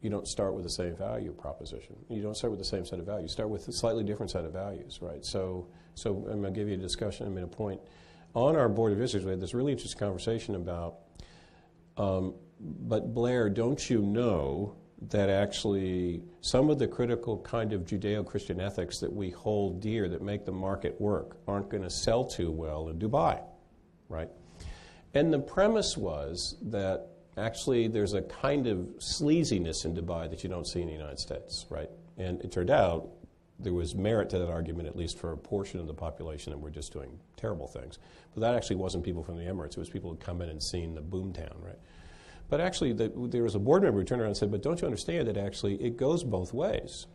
you 0.00 0.10
don't 0.10 0.26
start 0.26 0.54
with 0.54 0.64
the 0.64 0.70
same 0.70 0.96
value 0.96 1.32
proposition. 1.32 1.94
You 2.08 2.22
don't 2.22 2.36
start 2.36 2.50
with 2.50 2.58
the 2.58 2.66
same 2.66 2.84
set 2.84 2.98
of 2.98 3.06
values. 3.06 3.30
You 3.30 3.34
start 3.34 3.50
with 3.50 3.68
a 3.68 3.72
slightly 3.72 4.02
different 4.02 4.30
set 4.30 4.44
of 4.44 4.52
values, 4.52 4.98
right? 5.00 5.24
So, 5.24 5.68
so 5.94 6.26
I'm 6.30 6.40
going 6.40 6.54
to 6.54 6.60
give 6.60 6.68
you 6.68 6.74
a 6.74 6.78
discussion. 6.78 7.26
I 7.26 7.30
mean, 7.30 7.44
a 7.44 7.48
point. 7.48 7.80
On 8.34 8.56
our 8.56 8.68
board 8.68 8.92
of 8.92 8.98
visitors, 8.98 9.24
we 9.24 9.30
had 9.30 9.40
this 9.40 9.54
really 9.54 9.72
interesting 9.72 9.98
conversation 9.98 10.54
about. 10.54 10.96
Um, 11.96 12.34
but 12.60 13.12
Blair, 13.12 13.50
don't 13.50 13.90
you 13.90 14.00
know 14.00 14.76
that 15.10 15.28
actually 15.28 16.22
some 16.40 16.70
of 16.70 16.78
the 16.78 16.86
critical 16.86 17.38
kind 17.38 17.72
of 17.72 17.82
Judeo-Christian 17.82 18.60
ethics 18.60 19.00
that 19.00 19.12
we 19.12 19.30
hold 19.30 19.80
dear 19.80 20.08
that 20.08 20.22
make 20.22 20.44
the 20.44 20.52
market 20.52 20.98
work 21.00 21.36
aren't 21.48 21.68
going 21.68 21.82
to 21.82 21.90
sell 21.90 22.24
too 22.24 22.50
well 22.50 22.88
in 22.88 22.98
Dubai, 22.98 23.42
right? 24.08 24.28
And 25.14 25.32
the 25.32 25.40
premise 25.40 25.96
was 25.96 26.56
that 26.62 27.08
actually 27.36 27.88
there's 27.88 28.14
a 28.14 28.22
kind 28.22 28.66
of 28.66 28.78
sleaziness 28.98 29.84
in 29.84 29.94
Dubai 29.94 30.30
that 30.30 30.42
you 30.44 30.48
don't 30.48 30.66
see 30.66 30.80
in 30.80 30.86
the 30.86 30.92
United 30.92 31.18
States, 31.18 31.66
right? 31.68 31.90
And 32.16 32.40
it 32.42 32.52
turned 32.52 32.70
out 32.70 33.08
there 33.62 33.72
was 33.72 33.94
merit 33.94 34.30
to 34.30 34.38
that 34.38 34.50
argument, 34.50 34.88
at 34.88 34.96
least 34.96 35.18
for 35.18 35.32
a 35.32 35.36
portion 35.36 35.80
of 35.80 35.86
the 35.86 35.94
population 35.94 36.52
that 36.52 36.58
were 36.58 36.70
just 36.70 36.92
doing 36.92 37.18
terrible 37.36 37.66
things. 37.66 37.98
But 38.34 38.40
that 38.40 38.54
actually 38.54 38.76
wasn't 38.76 39.04
people 39.04 39.22
from 39.22 39.36
the 39.36 39.44
Emirates. 39.44 39.72
It 39.72 39.78
was 39.78 39.90
people 39.90 40.10
who 40.10 40.16
come 40.16 40.42
in 40.42 40.48
and 40.48 40.62
seen 40.62 40.94
the 40.94 41.02
boomtown, 41.02 41.62
right? 41.62 41.78
But 42.48 42.60
actually, 42.60 42.92
the, 42.92 43.10
there 43.16 43.42
was 43.42 43.54
a 43.54 43.58
board 43.58 43.82
member 43.82 44.00
who 44.00 44.04
turned 44.04 44.20
around 44.20 44.28
and 44.28 44.36
said, 44.36 44.50
but 44.50 44.62
don't 44.62 44.80
you 44.80 44.86
understand 44.86 45.28
that 45.28 45.36
actually 45.36 45.82
it 45.82 45.96
goes 45.96 46.22
both 46.22 46.52
ways? 46.52 47.06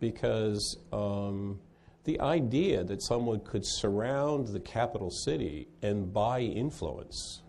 Because 0.00 0.78
um, 0.92 1.60
the 2.04 2.20
idea 2.20 2.84
that 2.84 3.02
someone 3.02 3.40
could 3.40 3.66
surround 3.66 4.48
the 4.48 4.60
capital 4.60 5.10
city 5.10 5.68
and 5.82 6.12
buy 6.12 6.40
influence 6.40 7.42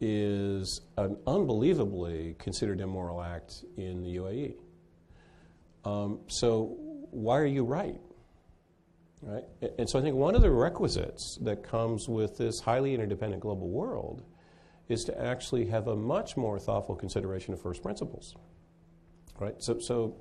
is 0.00 0.80
an 0.96 1.16
unbelievably 1.26 2.36
considered 2.38 2.80
immoral 2.80 3.22
act 3.22 3.64
in 3.76 4.02
the 4.02 4.16
UAE. 4.16 4.54
Um, 5.84 6.20
so 6.28 6.76
why 7.10 7.38
are 7.38 7.46
you 7.46 7.64
right? 7.64 8.00
Right? 9.22 9.44
And 9.78 9.88
so 9.88 9.98
I 9.98 10.02
think 10.02 10.14
one 10.14 10.34
of 10.34 10.42
the 10.42 10.50
requisites 10.50 11.38
that 11.42 11.62
comes 11.62 12.08
with 12.08 12.36
this 12.36 12.60
highly 12.60 12.94
interdependent 12.94 13.42
global 13.42 13.68
world 13.68 14.22
is 14.88 15.04
to 15.04 15.20
actually 15.20 15.66
have 15.66 15.88
a 15.88 15.96
much 15.96 16.36
more 16.36 16.58
thoughtful 16.58 16.94
consideration 16.94 17.54
of 17.54 17.60
first 17.60 17.82
principles. 17.82 18.36
Right? 19.40 19.54
So, 19.58 19.78
so 19.80 20.16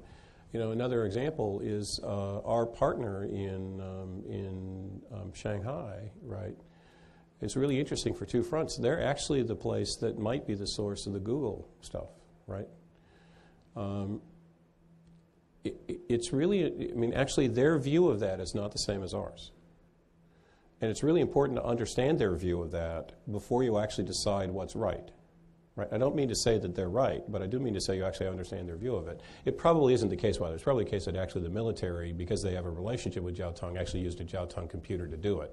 You 0.56 0.62
know, 0.62 0.72
another 0.72 1.06
example 1.06 1.60
is 1.62 2.00
uh, 2.02 2.40
our 2.40 2.66
partner 2.66 3.26
in, 3.26 3.82
um, 3.82 4.24
in 4.26 5.02
um, 5.12 5.34
Shanghai, 5.34 6.10
right? 6.24 6.56
It's 7.42 7.58
really 7.58 7.78
interesting 7.78 8.14
for 8.14 8.26
two 8.26 8.42
fronts. 8.42 8.78
They're 8.78 9.04
actually 9.04 9.44
the 9.44 9.56
place 9.56 9.98
that 9.98 10.18
might 10.18 10.48
be 10.48 10.56
the 10.56 10.66
source 10.66 11.08
of 11.08 11.14
the 11.14 11.20
Google 11.20 11.68
stuff, 11.82 12.08
right? 12.48 12.70
Um, 13.76 14.22
it, 15.66 16.00
it's 16.08 16.32
really, 16.32 16.92
I 16.92 16.96
mean, 16.96 17.14
actually, 17.14 17.48
their 17.48 17.78
view 17.78 18.08
of 18.08 18.20
that 18.22 18.40
is 18.40 18.56
not 18.56 18.72
the 18.72 18.80
same 18.80 19.04
as 19.04 19.14
ours. 19.14 19.52
And 20.82 20.92
it's 20.92 21.04
really 21.04 21.22
important 21.22 21.58
to 21.58 21.66
understand 21.66 22.20
their 22.20 22.36
view 22.36 22.62
of 22.62 22.72
that 22.72 23.14
before 23.32 23.64
you 23.64 23.78
actually 23.78 24.06
decide 24.06 24.52
what's 24.52 24.76
right. 24.76 25.10
Right? 25.78 25.90
I 25.92 25.98
don't 25.98 26.16
mean 26.16 26.30
to 26.30 26.36
say 26.36 26.58
that 26.58 26.74
they're 26.74 26.88
right, 26.88 27.22
but 27.28 27.42
I 27.42 27.48
do 27.48 27.60
mean 27.60 27.74
to 27.74 27.82
say 27.82 27.98
you 27.98 28.06
actually 28.06 28.28
understand 28.28 28.70
their 28.70 28.78
view 28.78 28.96
of 28.96 29.10
it. 29.10 29.20
It 29.44 29.58
probably 29.58 29.94
isn't 29.94 30.08
the 30.08 30.16
case. 30.16 30.40
Well, 30.40 30.54
it's 30.54 30.64
probably 30.64 30.86
the 30.86 30.90
case 30.90 31.04
that 31.06 31.18
actually 31.18 31.44
the 31.44 31.50
military, 31.50 32.14
because 32.14 32.42
they 32.42 32.54
have 32.54 32.66
a 32.66 32.70
relationship 32.70 33.24
with 33.24 33.36
Jiao 33.38 33.54
Tong, 33.54 33.78
actually 33.78 34.02
used 34.02 34.22
a 34.22 34.24
Jiao 34.24 34.50
Tong 34.50 34.70
computer 34.70 35.06
to 35.06 35.18
do 35.18 35.42
it. 35.42 35.52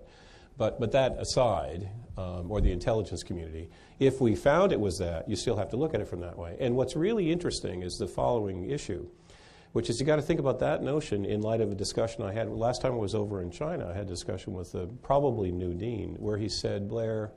But, 0.57 0.79
but 0.79 0.93
that 0.93 1.17
aside, 1.19 1.89
um, 2.17 2.53
or 2.53 2.61
the 2.61 2.71
intelligence 2.71 3.23
community, 3.23 3.69
if 3.99 4.21
we 4.21 4.37
found 4.37 4.71
it 4.71 4.79
was 4.79 4.99
that, 4.99 5.29
you 5.29 5.35
still 5.35 5.57
have 5.57 5.71
to 5.71 5.77
look 5.77 5.95
at 5.95 6.01
it 6.01 6.09
from 6.09 6.21
that 6.21 6.39
way. 6.39 6.57
And 6.61 6.77
what's 6.77 6.95
really 6.95 7.33
interesting 7.33 7.83
is 7.83 7.97
the 7.97 8.07
following 8.07 8.71
issue, 8.71 9.09
which 9.73 9.89
is 9.89 9.99
you 9.99 10.07
got 10.07 10.17
to 10.17 10.23
think 10.23 10.39
about 10.39 10.59
that 10.61 10.83
notion 10.83 11.25
in 11.25 11.41
light 11.41 11.61
of 11.61 11.73
a 11.73 11.75
discussion 11.75 12.23
I 12.23 12.33
had 12.33 12.49
last 12.51 12.83
time 12.83 12.93
I 12.93 12.97
was 12.97 13.15
over 13.15 13.41
in 13.41 13.51
China. 13.51 13.89
I 13.89 13.95
had 13.95 14.07
a 14.07 14.11
discussion 14.11 14.53
with 14.53 14.73
the 14.73 14.87
probably 15.03 15.51
new 15.51 15.75
dean 15.75 16.17
where 16.19 16.37
he 16.37 16.49
said, 16.49 16.89
Blair, 16.89 17.33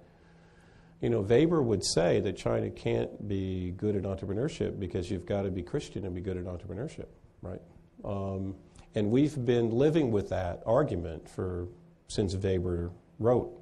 you 1.02 1.10
know, 1.10 1.22
Weber 1.22 1.62
would 1.62 1.84
say 1.84 2.20
that 2.22 2.38
China 2.38 2.70
can't 2.70 3.28
be 3.28 3.72
good 3.72 3.96
at 3.96 4.04
entrepreneurship 4.04 4.80
because 4.80 5.10
you've 5.10 5.26
got 5.26 5.44
to 5.44 5.52
be 5.52 5.62
Christian 5.62 6.06
and 6.06 6.14
be 6.14 6.22
good 6.22 6.38
at 6.38 6.46
entrepreneurship, 6.46 7.08
right? 7.42 7.62
Um, 8.04 8.56
and 8.96 9.12
we've 9.12 9.46
been 9.46 9.72
living 9.72 10.12
with 10.12 10.30
that 10.30 10.64
argument 10.66 11.30
for 11.30 11.68
since 12.08 12.36
Weber 12.36 12.92
wrote. 13.20 13.62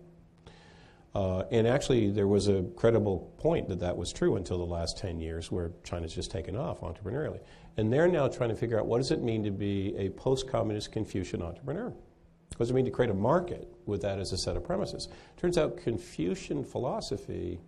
Uh, 1.15 1.43
and 1.51 1.67
actually, 1.67 2.09
there 2.09 2.27
was 2.27 2.47
a 2.47 2.63
credible 2.75 3.33
point 3.37 3.69
that 3.69 3.79
that 3.79 3.95
was 3.95 4.11
true 4.11 4.35
until 4.35 4.57
the 4.57 4.71
last 4.71 4.97
10 4.97 5.19
years 5.19 5.51
where 5.51 5.71
China's 5.83 6.13
just 6.13 6.31
taken 6.31 6.55
off 6.55 6.81
entrepreneurially. 6.81 7.39
And 7.77 7.91
they're 7.91 8.07
now 8.07 8.27
trying 8.27 8.49
to 8.49 8.55
figure 8.55 8.79
out 8.79 8.85
what 8.85 8.99
does 8.99 9.11
it 9.11 9.21
mean 9.21 9.43
to 9.43 9.51
be 9.51 9.95
a 9.97 10.09
post-communist 10.09 10.91
Confucian 10.91 11.41
entrepreneur? 11.41 11.89
What 11.89 12.59
does 12.59 12.69
it 12.69 12.73
mean 12.73 12.85
to 12.85 12.91
create 12.91 13.09
a 13.09 13.15
market 13.15 13.67
with 13.85 14.01
that 14.03 14.19
as 14.19 14.31
a 14.31 14.37
set 14.37 14.55
of 14.55 14.63
premises? 14.63 15.07
Turns 15.37 15.57
out 15.57 15.77
Confucian 15.77 16.63
philosophy 16.63 17.59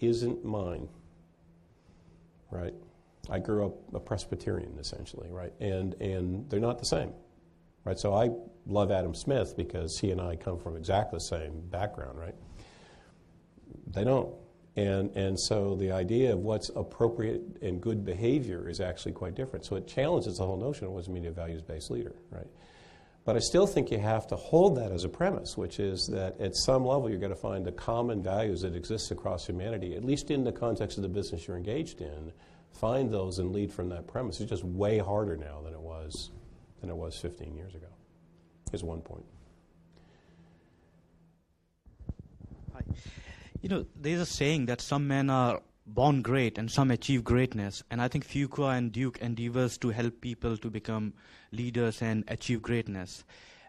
isn't 0.00 0.44
mine, 0.44 0.88
right? 2.50 2.74
I 3.30 3.38
grew 3.38 3.66
up 3.66 3.74
a 3.94 4.00
Presbyterian, 4.00 4.76
essentially, 4.80 5.28
right? 5.30 5.52
And, 5.60 5.94
and 6.00 6.48
they're 6.48 6.60
not 6.60 6.78
the 6.78 6.86
same, 6.86 7.12
right? 7.84 7.98
So 7.98 8.14
I 8.14 8.30
love 8.66 8.90
Adam 8.90 9.14
Smith 9.14 9.54
because 9.56 9.98
he 9.98 10.10
and 10.10 10.20
I 10.20 10.36
come 10.36 10.58
from 10.58 10.76
exactly 10.76 11.18
the 11.18 11.24
same 11.24 11.60
background, 11.70 12.18
right? 12.18 12.34
They 13.86 14.04
don't. 14.04 14.34
And, 14.76 15.14
and 15.14 15.38
so 15.38 15.74
the 15.74 15.92
idea 15.92 16.32
of 16.32 16.38
what's 16.38 16.70
appropriate 16.70 17.42
and 17.60 17.80
good 17.80 18.04
behavior 18.04 18.68
is 18.68 18.80
actually 18.80 19.12
quite 19.12 19.34
different. 19.34 19.66
So 19.66 19.76
it 19.76 19.86
challenges 19.86 20.38
the 20.38 20.46
whole 20.46 20.56
notion 20.56 20.86
of 20.86 20.92
what's 20.92 21.08
a 21.08 21.30
values-based 21.30 21.90
leader, 21.90 22.14
right? 22.30 22.46
But 23.24 23.36
I 23.36 23.38
still 23.38 23.66
think 23.66 23.90
you 23.90 23.98
have 23.98 24.26
to 24.28 24.36
hold 24.36 24.76
that 24.78 24.90
as 24.90 25.04
a 25.04 25.08
premise, 25.08 25.56
which 25.56 25.78
is 25.78 26.08
that 26.08 26.40
at 26.40 26.56
some 26.56 26.84
level 26.84 27.08
you're 27.08 27.20
going 27.20 27.30
to 27.30 27.36
find 27.36 27.64
the 27.64 27.72
common 27.72 28.22
values 28.22 28.62
that 28.62 28.74
exist 28.74 29.10
across 29.10 29.46
humanity, 29.46 29.94
at 29.94 30.04
least 30.04 30.30
in 30.30 30.42
the 30.42 30.52
context 30.52 30.96
of 30.96 31.02
the 31.02 31.08
business 31.08 31.46
you're 31.46 31.56
engaged 31.56 32.00
in, 32.00 32.32
find 32.72 33.12
those 33.12 33.38
and 33.38 33.52
lead 33.52 33.72
from 33.72 33.90
that 33.90 34.08
premise. 34.08 34.40
It's 34.40 34.50
just 34.50 34.64
way 34.64 34.98
harder 34.98 35.36
now 35.36 35.60
than 35.62 35.74
it 35.74 35.80
was 35.80 36.30
than 36.80 36.90
it 36.90 36.96
was 36.96 37.16
15 37.16 37.54
years 37.54 37.74
ago. 37.74 37.86
Is 38.72 38.82
one 38.82 39.02
point. 39.02 39.24
You 43.62 43.68
know, 43.68 43.86
there's 43.94 44.20
a 44.20 44.26
saying 44.26 44.66
that 44.66 44.80
some 44.80 45.06
men 45.06 45.30
are 45.30 45.62
born 45.86 46.20
great 46.20 46.58
and 46.58 46.68
some 46.68 46.90
achieve 46.90 47.22
greatness. 47.22 47.84
And 47.92 48.02
I 48.02 48.08
think 48.08 48.26
Fuqua 48.26 48.76
and 48.76 48.90
Duke 48.90 49.18
endeavors 49.18 49.78
to 49.78 49.90
help 49.90 50.20
people 50.20 50.56
to 50.56 50.68
become 50.68 51.12
leaders 51.52 52.02
and 52.02 52.24
achieve 52.26 52.60
greatness. 52.60 53.22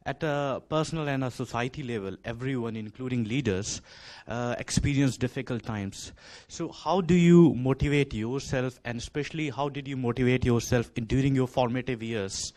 At 0.04 0.24
a 0.24 0.64
personal 0.68 1.08
and 1.08 1.24
a 1.24 1.30
society 1.30 1.84
level, 1.84 2.18
everyone, 2.26 2.76
including 2.76 3.26
leaders, 3.26 3.84
uh, 4.28 4.56
experience 4.58 5.16
difficult 5.16 5.62
times. 5.62 6.12
So, 6.48 6.72
how 6.72 7.00
do 7.02 7.14
you 7.14 7.54
motivate 7.54 8.16
yourself, 8.16 8.80
and 8.84 8.98
especially 8.98 9.50
how 9.52 9.70
did 9.70 9.88
you 9.88 9.96
motivate 9.96 10.44
yourself 10.44 10.92
in, 10.96 11.06
during 11.06 11.36
your 11.36 11.48
formative 11.48 12.04
years, 12.04 12.52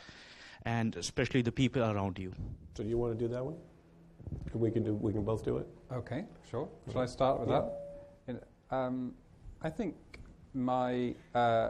and 0.64 0.97
especially 0.97 1.43
the 1.43 1.53
people 1.53 1.82
around 1.82 2.18
you? 2.18 2.32
So, 2.76 2.82
do 2.82 2.89
you 2.89 2.99
want 2.99 3.16
to 3.16 3.28
do 3.28 3.32
that 3.32 3.45
one? 3.45 3.57
We 4.55 4.70
can 4.70 4.83
do. 4.83 4.95
We 4.95 5.12
can 5.12 5.24
both 5.24 5.45
do 5.45 5.59
it. 5.59 5.68
Okay, 5.93 6.24
sure. 6.51 6.68
Shall 6.91 7.03
I 7.03 7.07
start 7.07 7.41
with 7.41 7.49
yeah. 7.49 7.61
that? 7.61 7.72
In, 8.29 8.41
um, 8.77 9.14
I 9.62 9.70
think 9.70 9.95
my 10.55 11.14
uh, 11.35 11.68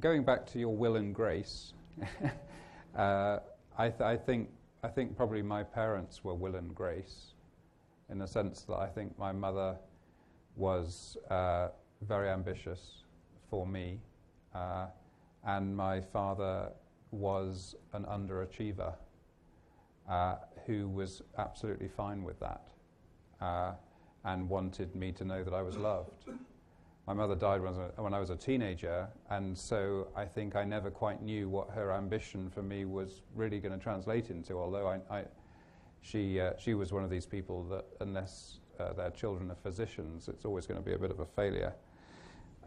going 0.00 0.24
back 0.24 0.46
to 0.46 0.58
your 0.58 0.74
will 0.74 0.96
and 0.96 1.14
grace. 1.14 1.72
uh, 2.96 3.38
I, 3.76 3.88
th- 3.88 4.00
I, 4.00 4.16
think 4.16 4.48
I 4.82 4.88
think 4.88 5.16
probably 5.16 5.42
my 5.42 5.62
parents 5.62 6.24
were 6.24 6.34
will 6.34 6.56
and 6.56 6.74
grace, 6.74 7.32
in 8.10 8.18
the 8.18 8.26
sense 8.26 8.62
that 8.62 8.76
I 8.76 8.86
think 8.86 9.18
my 9.18 9.32
mother 9.32 9.76
was 10.56 11.16
uh, 11.30 11.68
very 12.02 12.28
ambitious 12.28 13.04
for 13.50 13.66
me, 13.66 14.00
uh, 14.54 14.86
and 15.46 15.76
my 15.76 16.00
father 16.00 16.70
was 17.10 17.74
an 17.92 18.04
underachiever 18.04 18.94
uh, 20.08 20.36
who 20.66 20.88
was 20.88 21.22
absolutely 21.38 21.88
fine 21.88 22.22
with 22.22 22.38
that 22.40 22.68
uh, 23.40 23.72
and 24.24 24.48
wanted 24.48 24.94
me 24.94 25.12
to 25.12 25.24
know 25.24 25.44
that 25.44 25.54
I 25.54 25.62
was 25.62 25.76
loved. 25.76 26.24
My 27.06 27.14
mother 27.14 27.34
died 27.34 27.62
when 27.62 27.72
I, 27.72 27.78
was 27.78 27.92
a, 27.96 28.02
when 28.02 28.14
I 28.14 28.20
was 28.20 28.28
a 28.28 28.36
teenager, 28.36 29.08
and 29.30 29.56
so 29.56 30.08
I 30.14 30.26
think 30.26 30.56
I 30.56 30.64
never 30.64 30.90
quite 30.90 31.22
knew 31.22 31.48
what 31.48 31.70
her 31.70 31.90
ambition 31.92 32.50
for 32.50 32.62
me 32.62 32.84
was 32.84 33.22
really 33.34 33.60
going 33.60 33.72
to 33.72 33.82
translate 33.82 34.28
into, 34.28 34.58
although 34.58 34.86
I, 34.86 35.00
I 35.10 35.24
she, 36.02 36.38
uh, 36.38 36.52
she 36.58 36.74
was 36.74 36.92
one 36.92 37.04
of 37.04 37.10
these 37.10 37.24
people 37.24 37.64
that, 37.64 37.86
unless 38.00 38.58
uh, 38.78 38.92
their 38.92 39.10
children 39.10 39.50
are 39.50 39.56
physicians, 39.56 40.28
it's 40.28 40.44
always 40.44 40.66
going 40.66 40.78
to 40.78 40.84
be 40.84 40.92
a 40.92 40.98
bit 40.98 41.10
of 41.10 41.20
a 41.20 41.26
failure. 41.26 41.72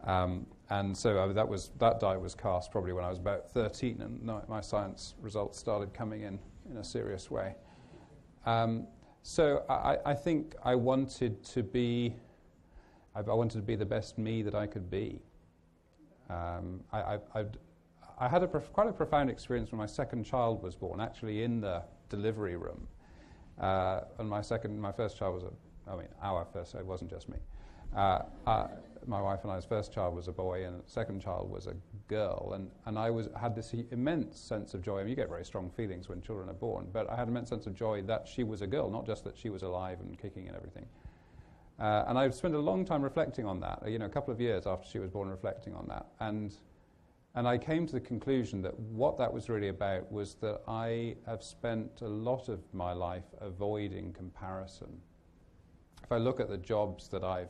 Um, 0.06 0.48
and 0.72 0.98
so 0.98 1.20
uh, 1.20 1.32
that, 1.34 1.48
was, 1.48 1.70
that 1.78 2.00
die 2.00 2.18
was 2.18 2.34
cast 2.34 2.72
probably 2.72 2.94
when 2.94 3.04
I 3.04 3.10
was 3.10 3.20
about 3.20 3.48
13, 3.52 4.02
and 4.02 4.48
my 4.50 4.62
science 4.62 5.14
results 5.22 5.60
started 5.60 5.94
coming 5.94 6.24
in 6.24 6.40
in 6.72 6.78
a 6.78 6.84
serious 6.84 7.30
way. 7.30 7.54
Um, 8.46 8.88
so 9.22 9.64
I, 9.70 9.98
I, 10.06 10.14
think 10.14 10.56
I 10.64 10.74
wanted 10.74 11.44
to 11.46 11.62
be, 11.62 12.16
I, 13.16 13.20
I, 13.20 13.34
wanted 13.34 13.58
to 13.58 13.64
be 13.64 13.76
the 13.76 13.86
best 13.86 14.18
me 14.18 14.42
that 14.42 14.56
I 14.56 14.66
could 14.66 14.90
be. 14.90 15.20
Um, 16.30 16.82
I, 16.92 17.20
I, 18.20 18.28
had 18.28 18.42
a 18.42 18.48
prof- 18.48 18.72
quite 18.74 18.88
a 18.88 18.94
profound 18.94 19.30
experience 19.30 19.72
when 19.72 19.80
my 19.80 19.86
second 19.86 20.24
child 20.24 20.64
was 20.64 20.76
born, 20.76 21.00
actually 21.02 21.44
in 21.44 21.62
the 21.62 21.84
delivery 22.10 22.56
room. 22.56 22.88
Uh, 23.60 24.02
and 24.18 24.28
my 24.28 24.42
second, 24.42 24.80
my 24.80 24.92
first 24.92 25.18
child 25.18 25.36
was 25.36 25.44
a, 25.44 25.92
I 25.92 25.98
mean, 25.98 26.08
our 26.24 26.48
first, 26.52 26.72
so 26.72 26.80
it 26.80 26.86
wasn't 26.86 27.12
just 27.12 27.30
me. 27.30 27.38
Uh, 27.96 28.20
uh, 28.48 28.68
my 29.08 29.22
wife 29.22 29.40
and 29.44 29.52
I's 29.52 29.66
first 29.66 29.92
child 29.92 30.16
was 30.16 30.28
a 30.28 30.32
boy, 30.32 30.66
and 30.66 30.82
second 30.86 31.22
child 31.22 31.50
was 31.50 31.68
a 31.68 31.76
girl, 32.08 32.52
and, 32.54 32.70
and 32.86 32.98
I 32.98 33.10
was 33.10 33.30
had 33.40 33.56
this 33.56 33.74
immense 33.92 34.40
sense 34.40 34.74
of 34.74 34.82
joy. 34.82 35.00
I 35.00 35.04
mean, 35.04 35.10
you 35.10 35.16
get 35.16 35.30
very 35.30 35.44
strong 35.44 35.70
feelings 35.70 36.08
when 36.08 36.22
children 36.22 36.50
are 36.50 36.54
born, 36.54 36.88
but 36.94 37.10
I 37.10 37.16
had 37.16 37.24
an 37.24 37.30
immense 37.30 37.50
sense 37.50 37.68
of 37.68 37.76
joy 37.76 38.02
that 38.04 38.28
she 38.28 38.44
was 38.44 38.62
a 38.62 38.68
girl, 38.68 38.90
not 38.90 39.06
just 39.06 39.24
that 39.24 39.38
she 39.38 39.50
was 39.50 39.64
alive 39.64 40.00
and 40.00 40.18
kicking 40.18 40.48
and 40.48 40.56
everything. 40.56 40.86
Uh, 41.80 42.06
and 42.08 42.18
I 42.18 42.30
spent 42.30 42.54
a 42.54 42.60
long 42.60 42.86
time 42.86 43.02
reflecting 43.02 43.46
on 43.46 43.60
that. 43.62 43.82
You 43.88 43.98
know, 43.98 44.06
a 44.06 44.10
couple 44.10 44.34
of 44.34 44.40
years 44.40 44.68
after 44.68 44.88
she 44.88 45.00
was 45.00 45.10
born, 45.10 45.30
reflecting 45.30 45.74
on 45.74 45.88
that, 45.88 46.06
and 46.20 46.56
and 47.34 47.48
I 47.48 47.58
came 47.58 47.88
to 47.88 47.94
the 47.94 48.02
conclusion 48.02 48.62
that 48.64 48.78
what 48.78 49.18
that 49.18 49.34
was 49.34 49.50
really 49.50 49.70
about 49.70 50.12
was 50.12 50.36
that 50.36 50.62
I 50.68 51.16
have 51.26 51.42
spent 51.42 52.02
a 52.02 52.08
lot 52.08 52.50
of 52.50 52.60
my 52.74 52.92
life 52.92 53.24
avoiding 53.40 54.12
comparison. 54.12 55.00
If 56.04 56.12
I 56.12 56.18
look 56.18 56.42
at 56.42 56.50
the 56.50 56.58
jobs 56.58 57.08
that 57.08 57.24
I've 57.24 57.48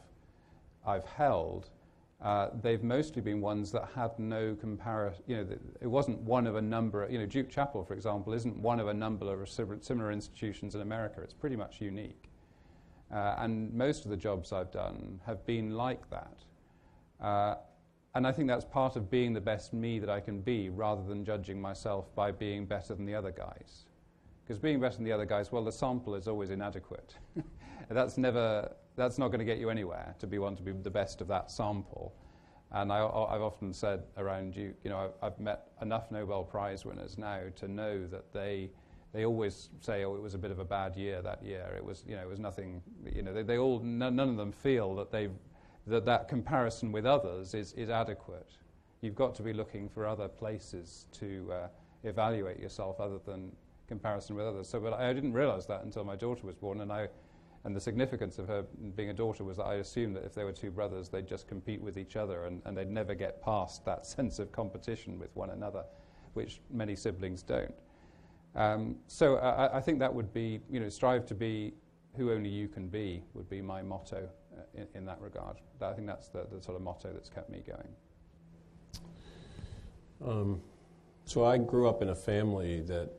I've 0.85 1.05
held, 1.05 1.69
uh, 2.21 2.49
they've 2.61 2.83
mostly 2.83 3.21
been 3.21 3.41
ones 3.41 3.71
that 3.71 3.89
had 3.95 4.17
no 4.19 4.55
comparison. 4.55 5.23
You 5.27 5.37
know, 5.37 5.47
it 5.81 5.87
wasn't 5.87 6.19
one 6.19 6.45
of 6.45 6.55
a 6.55 6.61
number. 6.61 7.07
You 7.09 7.19
know, 7.19 7.25
Duke 7.25 7.49
Chapel, 7.49 7.83
for 7.83 7.93
example, 7.93 8.33
isn't 8.33 8.57
one 8.57 8.79
of 8.79 8.87
a 8.87 8.93
number 8.93 9.41
of 9.41 9.49
similar 9.49 10.11
institutions 10.11 10.75
in 10.75 10.81
America. 10.81 11.21
It's 11.21 11.33
pretty 11.33 11.55
much 11.55 11.81
unique. 11.81 12.29
Uh, 13.11 13.35
and 13.39 13.73
most 13.73 14.05
of 14.05 14.11
the 14.11 14.17
jobs 14.17 14.53
I've 14.53 14.71
done 14.71 15.19
have 15.25 15.45
been 15.45 15.71
like 15.71 16.09
that. 16.11 16.37
Uh, 17.19 17.55
and 18.13 18.27
I 18.27 18.31
think 18.31 18.47
that's 18.47 18.65
part 18.65 18.95
of 18.95 19.09
being 19.09 19.33
the 19.33 19.41
best 19.41 19.73
me 19.73 19.99
that 19.99 20.09
I 20.09 20.19
can 20.19 20.41
be, 20.41 20.69
rather 20.69 21.03
than 21.03 21.25
judging 21.25 21.59
myself 21.59 22.13
by 22.13 22.31
being 22.31 22.65
better 22.65 22.93
than 22.93 23.05
the 23.05 23.15
other 23.15 23.31
guys. 23.31 23.85
Because 24.43 24.59
being 24.59 24.79
better 24.79 24.95
than 24.95 25.05
the 25.05 25.11
other 25.11 25.25
guys, 25.25 25.51
well, 25.51 25.63
the 25.63 25.71
sample 25.71 26.15
is 26.15 26.27
always 26.27 26.49
inadequate. 26.49 27.15
that's 27.93 28.17
never 28.17 28.71
that's 28.95 29.17
not 29.17 29.27
going 29.29 29.39
to 29.39 29.45
get 29.45 29.57
you 29.57 29.69
anywhere 29.69 30.15
to 30.19 30.27
be 30.27 30.37
one 30.37 30.55
to 30.55 30.63
be 30.63 30.71
the 30.71 30.89
best 30.89 31.21
of 31.21 31.27
that 31.27 31.49
sample. 31.49 32.13
And 32.73 32.91
I, 32.91 32.99
have 32.99 33.41
often 33.41 33.73
said 33.73 34.03
around 34.15 34.55
you, 34.55 34.73
you 34.83 34.89
know, 34.89 35.11
I've, 35.21 35.33
I've, 35.33 35.39
met 35.39 35.67
enough 35.81 36.09
Nobel 36.09 36.43
Prize 36.43 36.85
winners 36.85 37.17
now 37.17 37.41
to 37.57 37.67
know 37.67 38.07
that 38.07 38.31
they, 38.31 38.69
they 39.11 39.25
always 39.25 39.69
say, 39.81 40.05
oh, 40.05 40.15
it 40.15 40.21
was 40.21 40.35
a 40.35 40.37
bit 40.37 40.51
of 40.51 40.59
a 40.59 40.63
bad 40.63 40.95
year 40.95 41.21
that 41.21 41.43
year. 41.43 41.73
It 41.75 41.83
was, 41.83 42.05
you 42.07 42.15
know, 42.15 42.21
it 42.21 42.29
was 42.29 42.39
nothing, 42.39 42.81
you 43.13 43.23
know, 43.23 43.33
they, 43.33 43.43
they 43.43 43.57
all, 43.57 43.79
none, 43.79 44.15
none 44.15 44.29
of 44.29 44.37
them 44.37 44.53
feel 44.53 44.95
that, 44.95 45.11
they 45.11 45.29
that 45.87 46.05
that 46.05 46.29
comparison 46.29 46.93
with 46.93 47.05
others 47.05 47.53
is, 47.53 47.73
is 47.73 47.89
adequate. 47.89 48.51
You've 49.01 49.15
got 49.15 49.35
to 49.35 49.43
be 49.43 49.51
looking 49.51 49.89
for 49.89 50.07
other 50.07 50.29
places 50.29 51.07
to 51.13 51.51
uh, 51.51 51.67
evaluate 52.03 52.59
yourself 52.59 53.01
other 53.01 53.19
than 53.25 53.51
comparison 53.87 54.37
with 54.37 54.45
others. 54.45 54.69
So, 54.69 54.79
but 54.79 54.93
I 54.93 55.11
didn't 55.11 55.33
realize 55.33 55.65
that 55.67 55.83
until 55.83 56.05
my 56.05 56.15
daughter 56.15 56.45
was 56.45 56.55
born, 56.55 56.79
and 56.81 56.91
I 56.91 57.09
and 57.63 57.75
the 57.75 57.79
significance 57.79 58.39
of 58.39 58.47
her 58.47 58.63
being 58.95 59.09
a 59.09 59.13
daughter 59.13 59.43
was 59.43 59.57
that 59.57 59.65
I 59.65 59.75
assumed 59.75 60.15
that 60.15 60.25
if 60.25 60.33
there 60.33 60.45
were 60.45 60.51
two 60.51 60.71
brothers, 60.71 61.09
they'd 61.09 61.27
just 61.27 61.47
compete 61.47 61.81
with 61.81 61.97
each 61.97 62.15
other 62.15 62.45
and, 62.45 62.61
and 62.65 62.75
they'd 62.75 62.89
never 62.89 63.13
get 63.13 63.41
past 63.43 63.85
that 63.85 64.05
sense 64.17 64.39
of 64.39 64.51
competition 64.51 65.19
with 65.19 65.35
one 65.35 65.51
another, 65.51 65.83
which 66.33 66.59
many 66.71 66.95
siblings 66.95 67.43
don't. 67.43 67.73
Um, 68.55 68.97
so 69.07 69.37
I, 69.37 69.77
I, 69.77 69.81
think 69.81 69.99
that 69.99 70.13
would 70.13 70.33
be, 70.33 70.59
you 70.69 70.81
know, 70.81 70.89
strive 70.89 71.25
to 71.27 71.35
be 71.35 71.73
who 72.17 72.31
only 72.31 72.49
you 72.49 72.67
can 72.67 72.89
be 72.89 73.23
would 73.33 73.49
be 73.49 73.61
my 73.61 73.81
motto 73.81 74.27
uh, 74.57 74.61
in, 74.73 74.87
in, 74.93 75.05
that 75.05 75.21
regard. 75.21 75.57
I 75.81 75.93
think 75.93 76.05
that's 76.05 76.27
the, 76.27 76.45
the, 76.51 76.61
sort 76.61 76.75
of 76.75 76.81
motto 76.81 77.13
that's 77.13 77.29
kept 77.29 77.49
me 77.49 77.63
going. 77.65 77.87
Um, 80.25 80.61
so 81.23 81.45
I 81.45 81.57
grew 81.57 81.87
up 81.87 82.01
in 82.01 82.09
a 82.09 82.15
family 82.15 82.81
that 82.81 83.09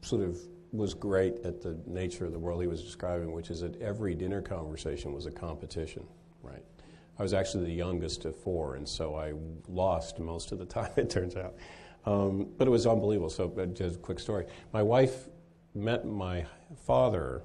sort 0.00 0.22
of 0.22 0.38
was 0.72 0.94
great 0.94 1.36
at 1.44 1.60
the 1.60 1.78
nature 1.86 2.24
of 2.24 2.32
the 2.32 2.38
world 2.38 2.60
he 2.60 2.68
was 2.68 2.82
describing, 2.82 3.32
which 3.32 3.50
is 3.50 3.60
that 3.60 3.80
every 3.80 4.14
dinner 4.14 4.40
conversation 4.40 5.12
was 5.12 5.26
a 5.26 5.30
competition, 5.30 6.04
right? 6.42 6.62
I 7.18 7.22
was 7.22 7.34
actually 7.34 7.66
the 7.66 7.74
youngest 7.74 8.24
of 8.24 8.36
four, 8.36 8.76
and 8.76 8.88
so 8.88 9.14
I 9.14 9.34
lost 9.68 10.18
most 10.18 10.52
of 10.52 10.58
the 10.58 10.64
time, 10.64 10.90
it 10.96 11.10
turns 11.10 11.36
out. 11.36 11.54
Um, 12.06 12.48
but 12.56 12.66
it 12.66 12.70
was 12.70 12.86
unbelievable. 12.86 13.28
So, 13.28 13.52
uh, 13.58 13.66
just 13.66 13.96
a 13.96 13.98
quick 13.98 14.20
story. 14.20 14.46
My 14.72 14.82
wife 14.82 15.28
met 15.74 16.06
my 16.06 16.46
father 16.86 17.42